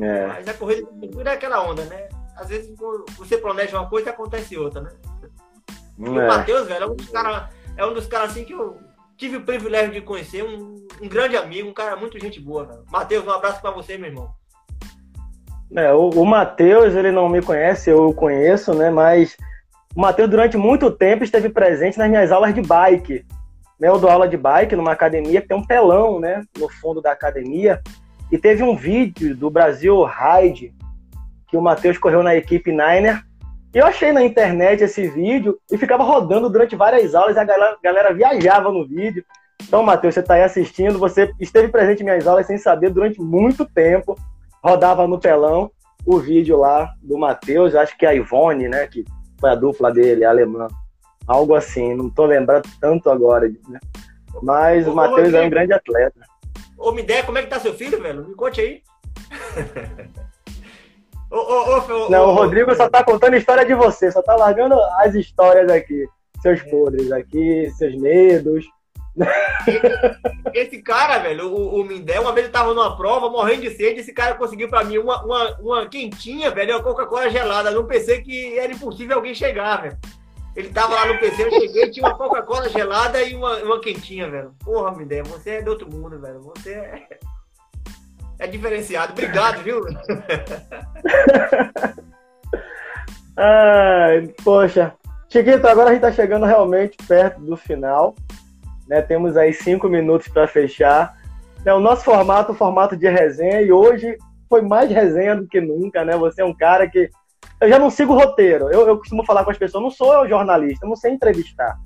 É. 0.00 0.26
Mas 0.26 0.48
a 0.48 0.54
corrida 0.54 0.82
de 0.82 0.96
aventura 0.96 1.30
é 1.30 1.34
aquela 1.34 1.62
onda, 1.62 1.84
né? 1.84 2.08
Às 2.36 2.48
vezes 2.48 2.74
você 3.16 3.38
planeja 3.38 3.78
uma 3.78 3.88
coisa 3.88 4.08
e 4.08 4.12
acontece 4.12 4.56
outra, 4.56 4.82
né? 4.82 4.90
É. 5.98 6.08
o 6.08 6.12
Matheus, 6.12 6.66
velho, 6.66 6.84
é 6.84 6.86
um 6.86 6.94
dos 6.94 7.08
caras 7.08 7.48
é 7.76 7.86
um 7.86 7.94
dos 7.94 8.06
caras 8.06 8.30
assim 8.30 8.44
que 8.44 8.52
eu 8.52 8.78
tive 9.16 9.36
o 9.36 9.44
privilégio 9.44 9.92
de 9.92 10.00
conhecer, 10.00 10.42
um, 10.42 10.86
um 11.02 11.08
grande 11.08 11.36
amigo, 11.36 11.68
um 11.68 11.74
cara 11.74 11.96
muito 11.96 12.18
gente 12.18 12.40
boa, 12.40 12.64
velho. 12.64 12.84
Matheus, 12.90 13.26
um 13.26 13.30
abraço 13.30 13.60
para 13.60 13.70
você, 13.70 13.96
meu 13.96 14.10
irmão. 14.10 14.30
É, 15.74 15.92
o, 15.92 16.10
o 16.10 16.24
Matheus, 16.24 16.94
ele 16.94 17.10
não 17.10 17.28
me 17.28 17.42
conhece, 17.42 17.90
eu 17.90 18.08
o 18.08 18.14
conheço, 18.14 18.74
né? 18.74 18.90
Mas 18.90 19.36
o 19.94 20.00
Matheus, 20.00 20.28
durante 20.28 20.56
muito 20.56 20.90
tempo, 20.90 21.24
esteve 21.24 21.48
presente 21.48 21.98
nas 21.98 22.08
minhas 22.08 22.30
aulas 22.30 22.54
de 22.54 22.62
bike. 22.62 23.26
Né? 23.80 23.88
Eu 23.88 23.98
dou 23.98 24.10
aula 24.10 24.28
de 24.28 24.36
bike 24.36 24.76
numa 24.76 24.92
academia 24.92 25.40
que 25.40 25.48
tem 25.48 25.56
um 25.56 25.66
telão, 25.66 26.20
né? 26.20 26.44
No 26.58 26.68
fundo 26.68 27.00
da 27.00 27.12
academia. 27.12 27.82
E 28.30 28.38
teve 28.38 28.62
um 28.62 28.76
vídeo 28.76 29.36
do 29.36 29.50
Brasil 29.50 30.04
Ride 30.04 30.74
que 31.48 31.56
o 31.56 31.62
Matheus 31.62 31.96
correu 31.96 32.22
na 32.22 32.34
equipe 32.34 32.70
Niner. 32.70 33.22
E 33.74 33.78
eu 33.78 33.86
achei 33.86 34.12
na 34.12 34.24
internet 34.24 34.82
esse 34.82 35.06
vídeo 35.08 35.58
e 35.70 35.76
ficava 35.76 36.02
rodando 36.02 36.48
durante 36.48 36.74
várias 36.74 37.14
aulas 37.14 37.36
e 37.36 37.38
a 37.38 37.44
galera, 37.44 37.76
galera 37.82 38.14
viajava 38.14 38.70
no 38.70 38.86
vídeo. 38.86 39.24
Então, 39.62 39.82
Matheus, 39.82 40.14
você 40.14 40.20
está 40.20 40.34
aí 40.34 40.42
assistindo, 40.42 40.98
você 40.98 41.30
esteve 41.40 41.68
presente 41.68 42.00
em 42.00 42.04
minhas 42.04 42.26
aulas 42.26 42.46
sem 42.46 42.58
saber 42.58 42.90
durante 42.90 43.20
muito 43.20 43.64
tempo. 43.64 44.16
Rodava 44.62 45.06
no 45.06 45.18
telão 45.18 45.70
o 46.04 46.18
vídeo 46.18 46.56
lá 46.56 46.92
do 47.02 47.18
Matheus, 47.18 47.74
acho 47.74 47.96
que 47.98 48.06
é 48.06 48.10
a 48.10 48.14
Ivone, 48.14 48.68
né, 48.68 48.86
que 48.86 49.04
foi 49.40 49.50
a 49.50 49.54
dupla 49.54 49.92
dele, 49.92 50.24
a 50.24 50.30
alemã. 50.30 50.68
Algo 51.26 51.54
assim, 51.54 51.94
não 51.94 52.06
estou 52.06 52.26
lembrando 52.26 52.68
tanto 52.80 53.10
agora, 53.10 53.48
né? 53.68 53.80
Mas 54.42 54.86
o 54.86 54.94
Matheus 54.94 55.34
é 55.34 55.42
um 55.42 55.50
grande 55.50 55.72
atleta. 55.72 56.20
Ô, 56.78 56.92
me 56.92 57.02
ideia, 57.02 57.24
como 57.24 57.38
é 57.38 57.42
que 57.42 57.48
tá 57.48 57.58
seu 57.58 57.74
filho, 57.74 58.00
velho? 58.00 58.28
Me 58.28 58.34
conte 58.34 58.60
aí. 58.60 58.82
ô, 61.30 61.36
ô, 61.36 61.78
ô, 61.78 62.10
Não, 62.10 62.28
o 62.28 62.34
Rodrigo 62.34 62.74
só 62.74 62.88
tá 62.88 63.02
contando 63.02 63.36
história 63.36 63.64
de 63.64 63.74
você, 63.74 64.12
só 64.12 64.22
tá 64.22 64.36
largando 64.36 64.74
as 64.98 65.14
histórias 65.14 65.70
aqui. 65.70 66.06
Seus 66.42 66.60
é. 66.60 66.64
podres 66.64 67.10
aqui, 67.12 67.70
seus 67.76 67.96
medos. 67.96 68.66
Esse 70.52 70.82
cara, 70.82 71.18
velho, 71.18 71.48
o, 71.48 71.80
o 71.80 71.84
Mindé, 71.84 72.20
uma 72.20 72.32
vez 72.32 72.44
ele 72.44 72.52
tava 72.52 72.74
numa 72.74 72.96
prova, 72.96 73.30
morrendo 73.30 73.62
de 73.62 73.70
sede, 73.70 74.00
esse 74.00 74.12
cara 74.12 74.34
conseguiu 74.34 74.68
pra 74.68 74.84
mim 74.84 74.98
uma, 74.98 75.24
uma, 75.24 75.58
uma 75.58 75.88
quentinha, 75.88 76.50
velho, 76.50 76.74
uma 76.74 76.82
Coca-Cola 76.82 77.30
gelada. 77.30 77.70
Não 77.70 77.86
pensei 77.86 78.20
que 78.20 78.58
era 78.58 78.72
impossível 78.72 79.16
alguém 79.16 79.34
chegar, 79.34 79.82
velho. 79.82 79.98
Ele 80.56 80.70
tava 80.70 80.94
lá 80.94 81.06
no 81.06 81.18
PC, 81.20 81.44
eu 81.44 81.50
cheguei, 81.50 81.90
tinha 81.90 82.06
uma 82.06 82.16
Coca-Cola 82.16 82.66
gelada 82.70 83.22
e 83.22 83.34
uma, 83.34 83.58
uma 83.58 83.78
quentinha, 83.78 84.26
velho. 84.30 84.54
Porra, 84.64 84.96
me 84.96 85.04
ideia, 85.04 85.22
você 85.22 85.50
é 85.50 85.62
de 85.62 85.68
outro 85.68 85.86
mundo, 85.92 86.18
velho. 86.18 86.40
Você 86.40 86.72
é, 86.72 87.06
é 88.38 88.46
diferenciado. 88.46 89.12
Obrigado, 89.12 89.62
viu? 89.62 89.82
Ai, 93.36 94.28
poxa. 94.42 94.94
Chiquito, 95.28 95.66
agora 95.66 95.90
a 95.90 95.92
gente 95.92 96.00
tá 96.00 96.10
chegando 96.10 96.46
realmente 96.46 96.96
perto 97.06 97.38
do 97.42 97.54
final. 97.54 98.14
Né? 98.88 99.02
Temos 99.02 99.36
aí 99.36 99.52
cinco 99.52 99.90
minutos 99.90 100.28
para 100.28 100.48
fechar. 100.48 101.18
É, 101.66 101.74
o 101.74 101.80
nosso 101.80 102.02
formato, 102.02 102.52
o 102.52 102.54
formato 102.54 102.96
de 102.96 103.10
resenha, 103.10 103.60
e 103.60 103.70
hoje 103.70 104.16
foi 104.48 104.62
mais 104.62 104.90
resenha 104.90 105.36
do 105.36 105.46
que 105.46 105.60
nunca, 105.60 106.02
né? 106.02 106.16
Você 106.16 106.40
é 106.40 106.44
um 106.44 106.54
cara 106.54 106.88
que 106.88 107.10
eu 107.60 107.68
já 107.68 107.78
não 107.78 107.90
sigo 107.90 108.14
roteiro. 108.14 108.70
Eu, 108.70 108.86
eu 108.86 108.98
costumo 108.98 109.24
falar 109.24 109.44
com 109.44 109.50
as 109.50 109.58
pessoas, 109.58 109.82
não 109.82 109.90
sou 109.90 110.28
jornalista, 110.28 110.86
não 110.86 110.96
sei 110.96 111.12
entrevistar. 111.12 111.78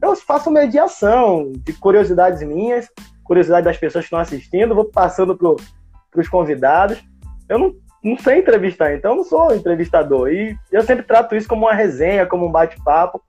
Eu 0.00 0.14
faço 0.16 0.50
mediação 0.50 1.52
de 1.56 1.72
curiosidades 1.72 2.42
minhas, 2.42 2.88
curiosidade 3.24 3.64
das 3.64 3.76
pessoas 3.76 4.04
que 4.04 4.06
estão 4.06 4.18
assistindo, 4.18 4.74
vou 4.74 4.84
passando 4.84 5.36
para 5.36 6.20
os 6.20 6.28
convidados. 6.28 7.02
Eu 7.48 7.58
não, 7.58 7.74
não 8.02 8.16
sei 8.16 8.38
entrevistar, 8.38 8.94
então 8.94 9.12
eu 9.12 9.16
não 9.18 9.24
sou 9.24 9.54
entrevistador. 9.54 10.32
E 10.32 10.56
eu 10.70 10.82
sempre 10.82 11.04
trato 11.04 11.34
isso 11.34 11.48
como 11.48 11.66
uma 11.66 11.74
resenha, 11.74 12.26
como 12.26 12.46
um 12.46 12.52
bate-papo. 12.52 13.20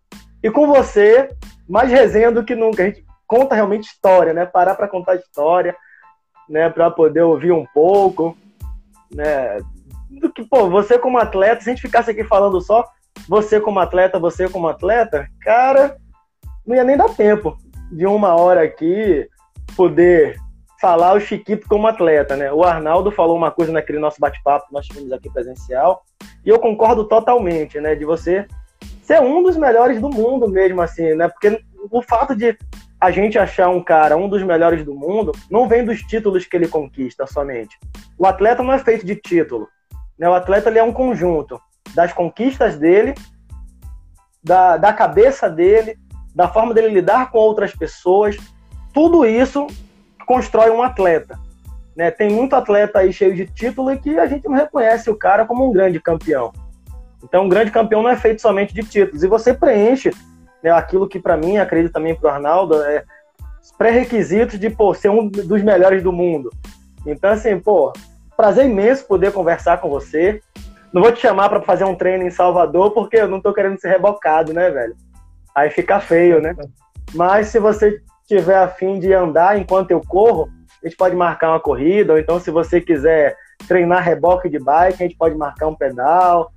E 0.42 0.50
com 0.50 0.68
você, 0.68 1.30
mais 1.68 1.90
resenha 1.90 2.32
do 2.32 2.44
que 2.44 2.56
nunca. 2.56 2.84
A 2.84 2.86
gente 2.86 3.04
conta 3.28 3.56
realmente 3.56 3.90
história, 3.90 4.34
né? 4.34 4.46
Parar 4.46 4.76
para 4.76 4.88
contar 4.88 5.16
história, 5.16 5.76
né? 6.48 6.70
Para 6.70 6.90
poder 6.90 7.24
ouvir 7.24 7.52
um 7.52 7.66
pouco, 7.74 8.38
né? 9.14 9.60
Do 10.10 10.32
que, 10.32 10.44
pô, 10.44 10.70
você 10.70 10.98
como 10.98 11.18
atleta, 11.18 11.62
se 11.62 11.70
a 11.70 11.74
gente 11.74 11.82
ficasse 11.82 12.12
aqui 12.12 12.24
falando 12.24 12.60
só 12.62 12.86
você 13.28 13.60
como 13.60 13.80
atleta, 13.80 14.20
você 14.20 14.50
como 14.50 14.68
atleta, 14.68 15.28
cara, 15.42 15.98
não 16.66 16.76
ia 16.76 16.84
nem 16.84 16.98
dar 16.98 17.10
tempo 17.10 17.58
de 17.92 18.06
uma 18.06 18.36
hora 18.36 18.64
aqui 18.64 19.28
poder 19.76 20.38
falar 20.80 21.14
o 21.14 21.20
Chiquito 21.20 21.68
como 21.68 21.88
atleta, 21.88 22.36
né? 22.36 22.52
O 22.52 22.64
Arnaldo 22.64 23.12
falou 23.12 23.36
uma 23.36 23.52
coisa 23.52 23.72
naquele 23.72 24.00
nosso 24.00 24.20
bate-papo 24.20 24.68
que 24.68 24.74
nós 24.74 24.86
tivemos 24.86 25.12
aqui 25.12 25.30
presencial, 25.30 26.04
e 26.46 26.50
eu 26.50 26.60
concordo 26.60 27.04
totalmente, 27.06 27.80
né? 27.80 27.96
De 27.96 28.06
você 28.06 28.48
ser 29.04 29.22
um 29.22 29.44
dos 29.44 29.58
melhores 29.58 30.00
do 30.00 30.10
mundo 30.10 30.48
mesmo, 30.48 30.82
assim, 30.82 31.14
né? 31.16 31.28
Porque 31.28 31.62
o 31.92 32.02
fato 32.02 32.36
de 32.36 32.58
a 33.00 33.12
gente 33.12 33.38
achar 33.40 33.70
um 33.70 33.82
cara 33.82 34.18
um 34.18 34.28
dos 34.28 34.44
melhores 34.44 34.84
do 34.84 34.94
mundo 34.94 35.32
não 35.50 35.68
vem 35.68 35.86
dos 35.86 36.02
títulos 36.02 36.46
que 36.46 36.56
ele 36.56 36.68
conquista 36.68 37.26
somente. 37.26 37.78
O 38.18 38.26
atleta 38.26 38.62
não 38.62 38.74
é 38.74 38.80
feito 38.80 39.06
de 39.06 39.16
título. 39.16 39.68
Né? 40.20 40.28
O 40.28 40.34
atleta 40.34 40.70
ele 40.70 40.78
é 40.78 40.84
um 40.84 40.92
conjunto 40.92 41.60
das 41.96 42.12
conquistas 42.12 42.78
dele, 42.78 43.16
da, 44.44 44.78
da 44.78 44.92
cabeça 44.92 45.50
dele, 45.50 45.98
da 46.36 46.48
forma 46.48 46.74
dele 46.74 46.90
lidar 46.90 47.32
com 47.32 47.38
outras 47.38 47.74
pessoas. 47.74 48.38
Tudo 48.94 49.26
isso 49.26 49.66
constrói 50.26 50.70
um 50.70 50.84
atleta. 50.84 51.40
Né? 51.96 52.12
Tem 52.12 52.30
muito 52.30 52.56
atleta 52.56 53.00
aí 53.00 53.14
cheio 53.14 53.34
de 53.34 53.46
título 53.46 53.92
e 53.92 53.98
que 53.98 54.20
a 54.20 54.28
gente 54.28 54.48
não 54.48 54.56
reconhece 54.56 55.10
o 55.10 55.16
cara 55.16 55.46
como 55.46 55.68
um 55.68 55.72
grande 55.72 56.00
campeão. 56.00 56.52
Então, 57.24 57.46
um 57.46 57.50
grande 57.50 57.72
campeão 57.72 58.02
não 58.02 58.10
é 58.10 58.16
feito 58.16 58.42
somente 58.42 58.74
de 58.74 58.84
títulos. 58.84 59.24
E 59.24 59.28
você 59.28 59.54
preenche 59.54 60.12
né, 60.64 60.72
aquilo 60.72 61.08
que, 61.08 61.20
para 61.20 61.36
mim, 61.36 61.58
acredito 61.58 61.92
também 61.92 62.16
para 62.16 62.30
o 62.30 62.34
Arnaldo, 62.34 62.82
é 62.84 63.04
pré-requisitos 63.78 64.60
de 64.60 64.70
pô, 64.70 64.94
ser 64.94 65.10
um 65.10 65.28
dos 65.28 65.62
melhores 65.62 66.02
do 66.02 66.12
mundo. 66.12 66.50
Então, 67.06 67.32
assim, 67.32 67.60
pô, 67.60 67.92
prazer 68.40 68.68
imenso 68.68 69.06
poder 69.06 69.34
conversar 69.34 69.82
com 69.82 69.90
você. 69.90 70.42
Não 70.94 71.02
vou 71.02 71.12
te 71.12 71.20
chamar 71.20 71.50
para 71.50 71.62
fazer 71.62 71.84
um 71.84 71.94
treino 71.94 72.24
em 72.24 72.32
Salvador, 72.32 72.92
porque 72.92 73.18
eu 73.18 73.28
não 73.28 73.42
tô 73.42 73.54
querendo 73.54 73.78
ser 73.78 73.90
rebocado, 73.90 74.54
né, 74.54 74.72
velho? 74.72 74.96
Aí 75.54 75.70
fica 75.70 76.00
feio, 76.00 76.42
né? 76.42 76.56
Mas 77.14 77.48
se 77.50 77.60
você 77.60 78.02
tiver 78.26 78.56
afim 78.56 78.98
de 78.98 79.14
andar 79.14 79.60
enquanto 79.60 79.92
eu 79.92 80.00
corro, 80.00 80.50
a 80.82 80.88
gente 80.88 80.96
pode 80.96 81.18
marcar 81.18 81.50
uma 81.50 81.60
corrida, 81.60 82.14
ou 82.14 82.20
então 82.20 82.40
se 82.40 82.50
você 82.50 82.80
quiser 82.80 83.36
treinar 83.68 84.02
reboque 84.02 84.48
de 84.48 84.58
bike, 84.58 85.04
a 85.04 85.08
gente 85.08 85.18
pode 85.18 85.36
marcar 85.36 85.68
um 85.68 85.76
pedal. 85.76 86.50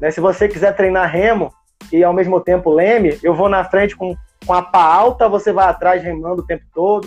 Né? 0.00 0.10
Se 0.10 0.20
você 0.20 0.48
quiser 0.48 0.74
treinar 0.74 1.08
remo 1.08 1.52
e 1.92 2.02
ao 2.02 2.12
mesmo 2.12 2.40
tempo 2.40 2.68
leme, 2.68 3.16
eu 3.22 3.32
vou 3.32 3.48
na 3.48 3.62
frente 3.62 3.94
com, 3.94 4.12
com 4.44 4.52
a 4.52 4.60
pá 4.60 4.82
alta, 4.82 5.28
você 5.28 5.52
vai 5.52 5.68
atrás 5.68 6.02
remando 6.02 6.42
o 6.42 6.46
tempo 6.46 6.64
todo. 6.74 7.06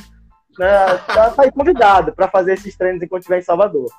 Né? 0.58 0.70
Tá, 1.06 1.32
tá 1.32 1.52
convidado 1.52 2.14
para 2.14 2.30
fazer 2.30 2.54
esses 2.54 2.78
treinos 2.78 3.04
enquanto 3.04 3.24
estiver 3.24 3.40
em 3.40 3.44
Salvador. 3.44 3.92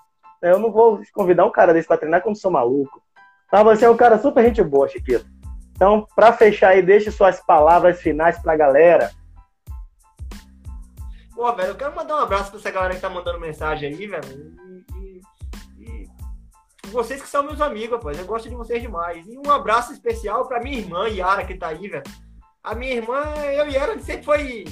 Eu 0.42 0.58
não 0.58 0.72
vou 0.72 1.00
convidar 1.12 1.46
um 1.46 1.52
cara 1.52 1.72
desse 1.72 1.86
pra 1.86 1.96
treinar 1.96 2.22
quando 2.22 2.36
sou 2.36 2.50
maluco. 2.50 3.00
Mas 3.50 3.64
você 3.64 3.84
é 3.84 3.90
um 3.90 3.96
cara 3.96 4.18
super 4.18 4.44
gente 4.44 4.62
boa, 4.62 4.88
Chiquito. 4.88 5.26
Então, 5.74 6.06
para 6.14 6.32
fechar 6.32 6.68
aí, 6.68 6.82
deixe 6.82 7.10
suas 7.10 7.40
palavras 7.40 8.00
finais 8.00 8.38
para 8.38 8.52
a 8.52 8.56
galera. 8.56 9.10
Pô, 11.34 11.52
velho, 11.54 11.70
eu 11.70 11.74
quero 11.74 11.94
mandar 11.94 12.16
um 12.16 12.20
abraço 12.20 12.50
para 12.50 12.60
essa 12.60 12.70
galera 12.70 12.94
que 12.94 13.00
tá 13.00 13.10
mandando 13.10 13.40
mensagem 13.40 13.88
aí, 13.88 14.06
velho. 14.06 14.54
E, 14.96 15.22
e, 15.78 16.08
e, 16.86 16.88
vocês 16.88 17.20
que 17.20 17.28
são 17.28 17.42
meus 17.42 17.60
amigos, 17.60 17.96
rapaz. 17.96 18.18
Eu 18.18 18.26
gosto 18.26 18.48
de 18.48 18.54
vocês 18.54 18.80
demais. 18.80 19.26
E 19.26 19.36
um 19.36 19.50
abraço 19.50 19.92
especial 19.92 20.46
para 20.46 20.60
minha 20.60 20.78
irmã, 20.78 21.08
Yara, 21.08 21.44
que 21.44 21.56
tá 21.56 21.68
aí, 21.68 21.88
velho. 21.88 22.04
A 22.62 22.74
minha 22.74 22.94
irmã, 22.94 23.24
eu 23.52 23.68
e 23.68 23.76
ela 23.76 23.98
sempre 23.98 24.24
foi. 24.24 24.64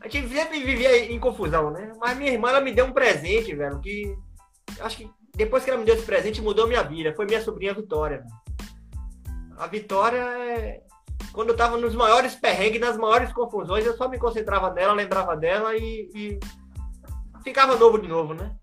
A 0.00 0.08
gente 0.08 0.28
sempre 0.28 0.62
vivia 0.62 1.12
em 1.12 1.18
confusão, 1.18 1.70
né? 1.70 1.92
Mas 1.98 2.16
minha 2.16 2.30
irmã, 2.30 2.50
ela 2.50 2.60
me 2.60 2.72
deu 2.72 2.86
um 2.86 2.92
presente, 2.92 3.54
velho, 3.54 3.80
que. 3.80 4.16
Acho 4.82 4.98
que 4.98 5.10
depois 5.34 5.64
que 5.64 5.70
ela 5.70 5.78
me 5.78 5.84
deu 5.84 5.94
esse 5.94 6.04
presente, 6.04 6.42
mudou 6.42 6.66
minha 6.66 6.82
vida. 6.82 7.14
Foi 7.14 7.24
minha 7.24 7.42
sobrinha 7.42 7.74
Vitória. 7.74 8.24
A 9.56 9.66
vitória 9.66 10.18
é. 10.18 10.82
Quando 11.32 11.50
eu 11.50 11.56
tava 11.56 11.76
nos 11.78 11.94
maiores 11.94 12.34
perrengues, 12.34 12.80
nas 12.80 12.96
maiores 12.96 13.32
confusões, 13.32 13.86
eu 13.86 13.96
só 13.96 14.08
me 14.08 14.18
concentrava 14.18 14.70
nela, 14.70 14.92
lembrava 14.92 15.36
dela 15.36 15.74
e, 15.76 16.10
e 16.14 16.40
ficava 17.42 17.76
novo 17.76 17.98
de 17.98 18.08
novo, 18.08 18.34
né? 18.34 18.54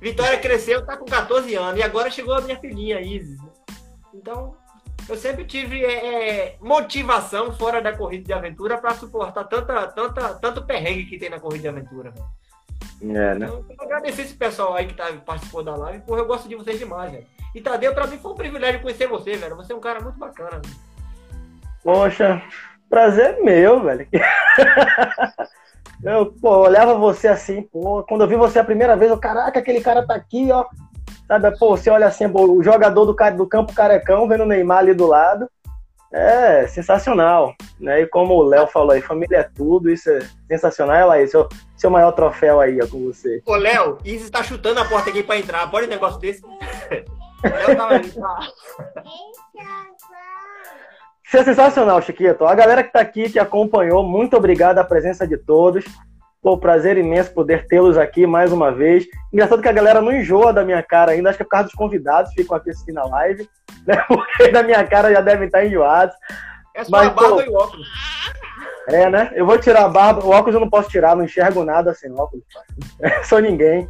Vitória 0.00 0.38
cresceu, 0.38 0.84
tá 0.84 0.96
com 0.96 1.04
14 1.04 1.54
anos, 1.54 1.80
e 1.80 1.82
agora 1.82 2.10
chegou 2.10 2.34
a 2.34 2.40
minha 2.40 2.58
filhinha, 2.60 3.00
Isis. 3.00 3.40
Né? 3.42 3.50
Então, 4.14 4.56
eu 5.08 5.16
sempre 5.16 5.44
tive 5.44 5.84
é, 5.84 6.06
é, 6.48 6.58
motivação 6.60 7.52
fora 7.52 7.80
da 7.80 7.96
corrida 7.96 8.24
de 8.24 8.32
aventura 8.32 8.76
para 8.76 8.94
suportar 8.94 9.44
tanta, 9.44 9.86
tanta, 9.88 10.34
tanto 10.34 10.66
perrengue 10.66 11.06
que 11.06 11.18
tem 11.18 11.30
na 11.30 11.40
corrida 11.40 11.62
de 11.62 11.68
aventura. 11.68 12.12
É, 13.02 13.34
né? 13.34 13.46
Então, 13.46 13.64
eu 13.68 13.84
agradecer 13.84 14.22
esse 14.22 14.34
pessoal 14.34 14.74
aí 14.74 14.86
que 14.86 14.94
tá, 14.94 15.12
participou 15.24 15.62
da 15.62 15.76
live, 15.76 16.02
porque 16.06 16.20
eu 16.20 16.26
gosto 16.26 16.48
de 16.48 16.56
vocês 16.56 16.78
demais, 16.78 17.12
velho. 17.12 17.26
E 17.54 17.60
Tadeu, 17.60 17.94
pra 17.94 18.06
mim 18.06 18.18
foi 18.18 18.32
um 18.32 18.36
privilégio 18.36 18.82
conhecer 18.82 19.06
você, 19.06 19.36
velho. 19.36 19.56
Você 19.56 19.72
é 19.72 19.76
um 19.76 19.80
cara 19.80 20.00
muito 20.00 20.18
bacana. 20.18 20.60
Velho. 20.62 20.76
Poxa, 21.82 22.42
prazer 22.88 23.42
meu, 23.42 23.82
velho. 23.82 24.06
Eu, 26.02 26.26
pô, 26.26 26.58
olhava 26.58 26.94
você 26.94 27.26
assim, 27.26 27.62
pô, 27.62 28.02
quando 28.02 28.20
eu 28.20 28.28
vi 28.28 28.36
você 28.36 28.58
a 28.58 28.64
primeira 28.64 28.94
vez, 28.94 29.10
eu, 29.10 29.18
caraca, 29.18 29.58
aquele 29.58 29.80
cara 29.80 30.06
tá 30.06 30.14
aqui, 30.14 30.52
ó. 30.52 30.66
Sabe, 31.26 31.58
pô, 31.58 31.76
você 31.76 31.90
olha 31.90 32.06
assim, 32.06 32.26
o 32.26 32.62
jogador 32.62 33.06
do, 33.06 33.16
do 33.36 33.46
campo 33.46 33.74
carecão 33.74 34.28
vendo 34.28 34.42
o 34.42 34.46
Neymar 34.46 34.78
ali 34.78 34.94
do 34.94 35.06
lado. 35.06 35.48
É 36.12 36.66
sensacional, 36.68 37.54
né? 37.80 38.02
E 38.02 38.06
como 38.06 38.34
o 38.34 38.42
Léo 38.42 38.66
falou 38.68 38.92
aí, 38.92 39.02
família 39.02 39.38
é 39.38 39.42
tudo, 39.42 39.90
isso 39.90 40.08
é 40.08 40.20
sensacional. 40.48 41.10
Aí, 41.10 41.26
seu, 41.26 41.48
seu 41.76 41.90
maior 41.90 42.12
troféu 42.12 42.60
aí, 42.60 42.78
ó, 42.80 42.86
com 42.86 43.04
você. 43.04 43.42
Ô, 43.44 43.56
Léo, 43.56 43.98
Isis 44.04 44.30
tá 44.30 44.42
chutando 44.42 44.80
a 44.80 44.84
porta 44.84 45.10
aqui 45.10 45.22
pra 45.22 45.36
entrar. 45.36 45.70
Pode 45.70 45.86
um 45.86 45.90
negócio 45.90 46.20
desse? 46.20 46.42
Isso 51.26 51.36
é 51.36 51.44
sensacional, 51.44 52.00
Chiquito. 52.00 52.44
A 52.44 52.54
galera 52.54 52.82
que 52.82 52.88
está 52.88 53.00
aqui, 53.00 53.28
que 53.28 53.38
acompanhou, 53.38 54.02
muito 54.02 54.36
obrigado 54.36 54.78
a 54.78 54.84
presença 54.84 55.26
de 55.26 55.36
todos. 55.36 55.84
Um 56.42 56.56
prazer 56.56 56.96
imenso 56.96 57.34
poder 57.34 57.66
tê-los 57.66 57.98
aqui 57.98 58.24
mais 58.24 58.52
uma 58.52 58.70
vez. 58.70 59.04
Engraçado 59.32 59.60
que 59.60 59.68
a 59.68 59.72
galera 59.72 60.00
não 60.00 60.12
enjoa 60.12 60.52
da 60.52 60.64
minha 60.64 60.80
cara 60.80 61.10
ainda, 61.10 61.28
acho 61.28 61.36
que 61.36 61.42
é 61.42 61.44
por 61.44 61.50
causa 61.50 61.64
dos 61.64 61.74
convidados 61.74 62.32
ficam 62.32 62.56
aqui 62.56 62.70
assistindo 62.70 62.94
na 62.94 63.04
live, 63.06 63.48
né? 63.88 63.96
Porque 64.08 64.48
da 64.48 64.62
minha 64.62 64.84
cara 64.84 65.12
já 65.12 65.20
devem 65.20 65.46
estar 65.46 65.64
enjoados. 65.64 66.14
É 66.74 66.84
só 66.84 66.90
Mas, 66.90 67.08
a 67.08 67.10
barba 67.10 67.36
pô, 67.36 67.42
e 67.42 67.48
o 67.48 67.54
óculos. 67.54 67.88
É, 68.88 69.10
né? 69.10 69.32
Eu 69.34 69.46
vou 69.46 69.58
tirar 69.58 69.84
a 69.84 69.88
barba, 69.88 70.24
o 70.24 70.30
óculos 70.30 70.54
eu 70.54 70.60
não 70.60 70.70
posso 70.70 70.88
tirar, 70.88 71.16
não 71.16 71.24
enxergo 71.24 71.64
nada 71.64 71.94
sem 71.94 72.12
óculos. 72.12 72.44
Sou 73.24 73.40
ninguém. 73.40 73.88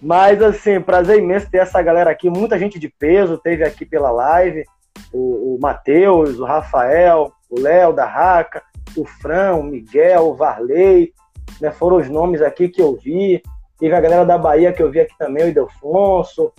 Mas, 0.00 0.40
assim, 0.40 0.80
prazer 0.80 1.18
imenso 1.18 1.50
ter 1.50 1.58
essa 1.58 1.82
galera 1.82 2.10
aqui. 2.10 2.30
Muita 2.30 2.58
gente 2.58 2.78
de 2.78 2.88
peso 2.88 3.36
teve 3.38 3.64
aqui 3.64 3.84
pela 3.84 4.10
live. 4.10 4.64
O, 5.12 5.56
o 5.56 5.58
Matheus, 5.60 6.38
o 6.38 6.44
Rafael, 6.44 7.32
o 7.50 7.60
Léo 7.60 7.92
da 7.92 8.04
Raca, 8.04 8.62
o 8.96 9.04
Fran, 9.04 9.54
o 9.56 9.62
Miguel, 9.62 10.28
o 10.28 10.34
Varley. 10.34 11.12
Né, 11.60 11.70
foram 11.70 11.96
os 11.96 12.08
nomes 12.08 12.40
aqui 12.40 12.68
que 12.68 12.80
eu 12.80 12.96
vi. 12.96 13.42
Teve 13.78 13.94
a 13.94 14.00
galera 14.00 14.24
da 14.24 14.38
Bahia 14.38 14.72
que 14.72 14.82
eu 14.82 14.90
vi 14.90 15.00
aqui 15.00 15.16
também, 15.18 15.44
o 15.44 15.48
Idelfonso. 15.48 16.52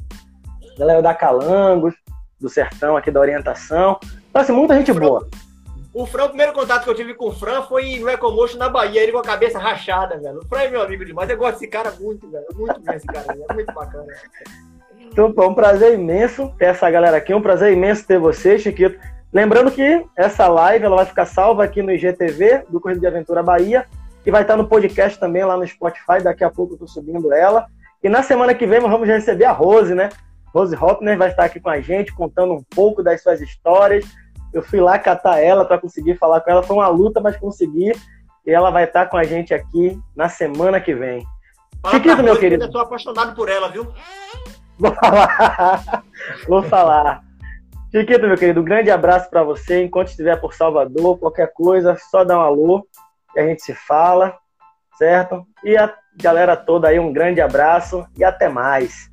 A 0.76 0.80
galera 0.80 1.02
da 1.02 1.14
Calangos, 1.14 1.96
do 2.40 2.50
Sertão 2.50 2.96
aqui 2.96 3.12
da 3.12 3.20
Orientação. 3.20 4.00
Então, 4.30 4.42
assim, 4.42 4.52
muita 4.52 4.76
gente 4.76 4.94
boa. 4.94 5.28
O 5.94 6.06
Fran, 6.06 6.26
o 6.26 6.30
primeiro 6.30 6.54
contato 6.54 6.84
que 6.84 6.90
eu 6.90 6.96
tive 6.96 7.14
com 7.16 7.30
o 7.30 7.32
Fran 7.32 7.64
foi 7.64 7.98
no 8.00 8.10
Ecomotion 8.10 8.58
na 8.58 8.70
Bahia, 8.70 9.02
ele 9.02 9.12
com 9.12 9.18
a 9.18 9.24
cabeça 9.24 9.58
rachada, 9.58 10.20
velho. 10.20 10.40
O 10.40 10.46
Fran 10.46 10.62
é 10.62 10.70
meu 10.70 10.82
amigo 10.82 11.04
demais, 11.04 11.30
eu 11.30 11.38
gosto 11.38 11.54
desse 11.54 11.68
cara 11.68 11.92
muito, 12.00 12.30
velho. 12.30 12.46
Muito 12.56 12.80
bem 12.80 12.96
esse 12.96 13.08
cara, 13.08 13.26
é 13.50 13.54
muito 13.54 13.74
bacana. 13.74 14.06
Então, 15.00 15.34
é 15.36 15.42
um 15.42 15.54
prazer 15.54 15.96
imenso 15.96 16.54
ter 16.58 16.66
essa 16.66 16.90
galera 16.90 17.18
aqui, 17.18 17.34
um 17.34 17.42
prazer 17.42 17.74
imenso 17.74 18.06
ter 18.06 18.20
você, 18.20 18.60
Chiquito. 18.60 19.00
Lembrando 19.34 19.72
que 19.72 20.06
essa 20.16 20.48
live 20.48 20.86
ela 20.86 20.98
vai 20.98 21.06
ficar 21.06 21.26
salva 21.26 21.64
aqui 21.64 21.82
no 21.82 21.92
IGTV 21.92 22.66
do 22.70 22.80
Corrida 22.80 23.02
de 23.02 23.08
Aventura 23.08 23.44
Bahia 23.44 23.86
e 24.26 24.32
vai 24.32 24.42
estar 24.44 24.58
no 24.58 24.68
podcast 24.68 25.20
também 25.20 25.44
lá 25.44 25.58
no 25.58 25.68
Spotify. 25.68 26.22
Daqui 26.24 26.44
a 26.44 26.50
pouco 26.50 26.74
eu 26.74 26.78
tô 26.78 26.88
subindo 26.88 27.32
ela. 27.34 27.68
E 28.04 28.10
na 28.10 28.24
semana 28.24 28.54
que 28.54 28.66
vem 28.66 28.80
nós 28.80 28.92
vamos 28.92 29.08
receber 29.08 29.46
a 29.46 29.52
Rose, 29.52 29.94
né? 29.94 30.10
Rose 30.54 30.76
Hopner 30.76 31.18
vai 31.18 31.30
estar 31.30 31.46
aqui 31.46 31.60
com 31.60 31.70
a 31.70 31.80
gente, 31.80 32.14
contando 32.14 32.54
um 32.54 32.64
pouco 32.64 33.04
das 33.04 33.22
suas 33.22 33.42
histórias, 33.42 34.06
eu 34.52 34.64
fui 34.64 34.80
lá 34.80 34.98
catar 34.98 35.40
ela 35.40 35.64
para 35.64 35.80
conseguir 35.80 36.16
falar 36.16 36.42
com 36.42 36.50
ela. 36.50 36.64
Foi 36.64 36.76
uma 36.76 36.88
luta, 36.88 37.22
mas 37.22 37.38
consegui. 37.38 37.92
E 38.46 38.52
ela 38.52 38.72
vai 38.72 38.86
estar 38.86 39.06
com 39.06 39.18
a 39.18 39.24
gente 39.24 39.54
aqui 39.54 40.00
na 40.16 40.28
semana 40.28 40.82
que 40.82 40.94
vem. 40.94 41.26
Fala 41.82 41.96
Chiquito, 41.96 42.24
meu 42.24 42.38
querido. 42.38 42.64
Eu 42.64 42.72
sou 42.72 42.82
apaixonado 42.82 43.36
por 43.36 43.48
ela, 43.48 43.70
viu? 43.70 43.88
Vou 44.78 44.94
falar. 44.96 46.04
Vou 46.48 46.64
falar. 46.64 47.24
Chiquito, 47.92 48.28
meu 48.28 48.38
querido, 48.38 48.62
um 48.62 48.64
grande 48.64 48.90
abraço 48.90 49.30
para 49.30 49.44
você. 49.44 49.84
Enquanto 49.84 50.10
estiver 50.10 50.40
por 50.40 50.54
Salvador, 50.54 51.18
qualquer 51.20 51.52
coisa, 51.54 51.96
só 52.10 52.24
dá 52.24 52.38
um 52.38 52.42
alô 52.42 52.88
e 53.36 53.40
a 53.40 53.48
gente 53.48 53.62
se 53.62 53.74
fala, 53.74 54.36
certo? 54.98 55.46
E 55.64 55.78
a 55.78 55.94
galera 56.16 56.56
toda 56.56 56.88
aí, 56.88 57.00
um 57.00 57.14
grande 57.14 57.42
abraço 57.42 58.06
e 58.18 58.24
até 58.24 58.50
mais. 58.50 59.10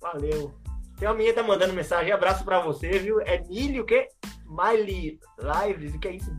Valeu. 0.00 0.59
Tem 1.00 1.08
uma 1.08 1.14
menina 1.14 1.34
tá 1.34 1.42
mandando 1.42 1.72
mensagem, 1.72 2.12
abraço 2.12 2.44
para 2.44 2.60
você, 2.60 2.90
viu? 2.98 3.22
É 3.22 3.42
Milho, 3.48 3.84
o 3.84 3.86
quê? 3.86 4.08
Miley 4.46 5.18
Lives, 5.38 5.94
o 5.94 5.98
que 5.98 6.08
é 6.08 6.16
isso? 6.16 6.30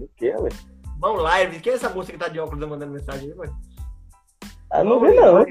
O 0.00 0.08
que, 0.16 0.30
ué? 0.30 0.48
Bom 0.96 1.18
Lives, 1.18 1.60
quem 1.60 1.74
é 1.74 1.76
essa 1.76 1.90
moça 1.90 2.10
que 2.10 2.16
tá 2.16 2.28
de 2.28 2.40
óculos 2.40 2.66
mandando 2.66 2.94
mensagem 2.94 3.30
aí, 3.30 3.38
ué? 3.38 3.50
Ah, 4.70 4.82
não 4.82 4.98
vi 5.00 5.12
não. 5.12 5.44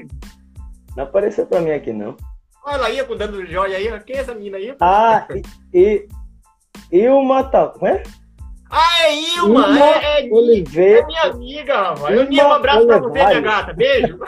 Não 0.96 1.04
apareceu 1.04 1.46
pra 1.46 1.60
mim 1.60 1.70
aqui, 1.70 1.92
não. 1.92 2.16
Olha 2.64 2.74
ela 2.74 2.90
ia 2.90 3.04
com 3.04 3.16
dando 3.16 3.46
joia 3.46 3.76
aí, 3.76 4.00
quem 4.00 4.16
é 4.16 4.18
essa 4.18 4.34
menina 4.34 4.56
aí? 4.56 4.74
Ah, 4.80 5.28
e... 5.72 6.08
Ilma 6.90 7.44
tá... 7.44 7.72
Ué? 7.80 8.02
Ah, 8.68 9.04
é 9.04 9.14
Ilma! 9.36 9.68
Ilma 9.68 9.78
é, 9.78 10.26
é, 10.26 10.32
Oliveira. 10.32 11.02
é 11.02 11.06
minha 11.06 11.22
amiga, 11.22 11.82
rapaz. 11.82 12.16
Ilma, 12.16 12.48
um 12.48 12.52
abraço 12.52 12.78
Oliveira. 12.78 13.00
pra 13.00 13.12
você, 13.12 13.28
minha 13.28 13.40
gata. 13.40 13.72
Beijo. 13.72 14.18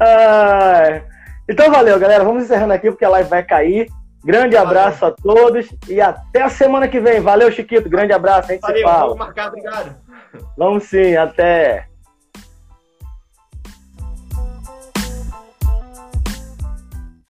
ah, 0.00 1.00
então 1.48 1.70
valeu, 1.70 1.98
galera. 1.98 2.24
Vamos 2.24 2.44
encerrando 2.44 2.72
aqui 2.72 2.90
porque 2.90 3.04
a 3.04 3.10
live 3.10 3.28
vai 3.28 3.42
cair. 3.42 3.88
Grande 4.24 4.56
abraço 4.56 5.00
valeu. 5.00 5.16
a 5.18 5.22
todos 5.22 5.68
e 5.88 6.00
até 6.00 6.42
a 6.42 6.48
semana 6.48 6.88
que 6.88 7.00
vem. 7.00 7.20
Valeu, 7.20 7.50
Chiquito. 7.50 7.88
Grande 7.88 8.12
abraço. 8.12 8.50
A 8.50 8.54
gente 8.54 8.60
valeu, 8.60 8.76
se 8.76 8.82
fala. 8.82 9.00
Vamos 9.00 9.18
marcar, 9.18 9.48
obrigado. 9.48 9.96
Vamos 10.56 10.84
sim, 10.84 11.16
até. 11.16 11.87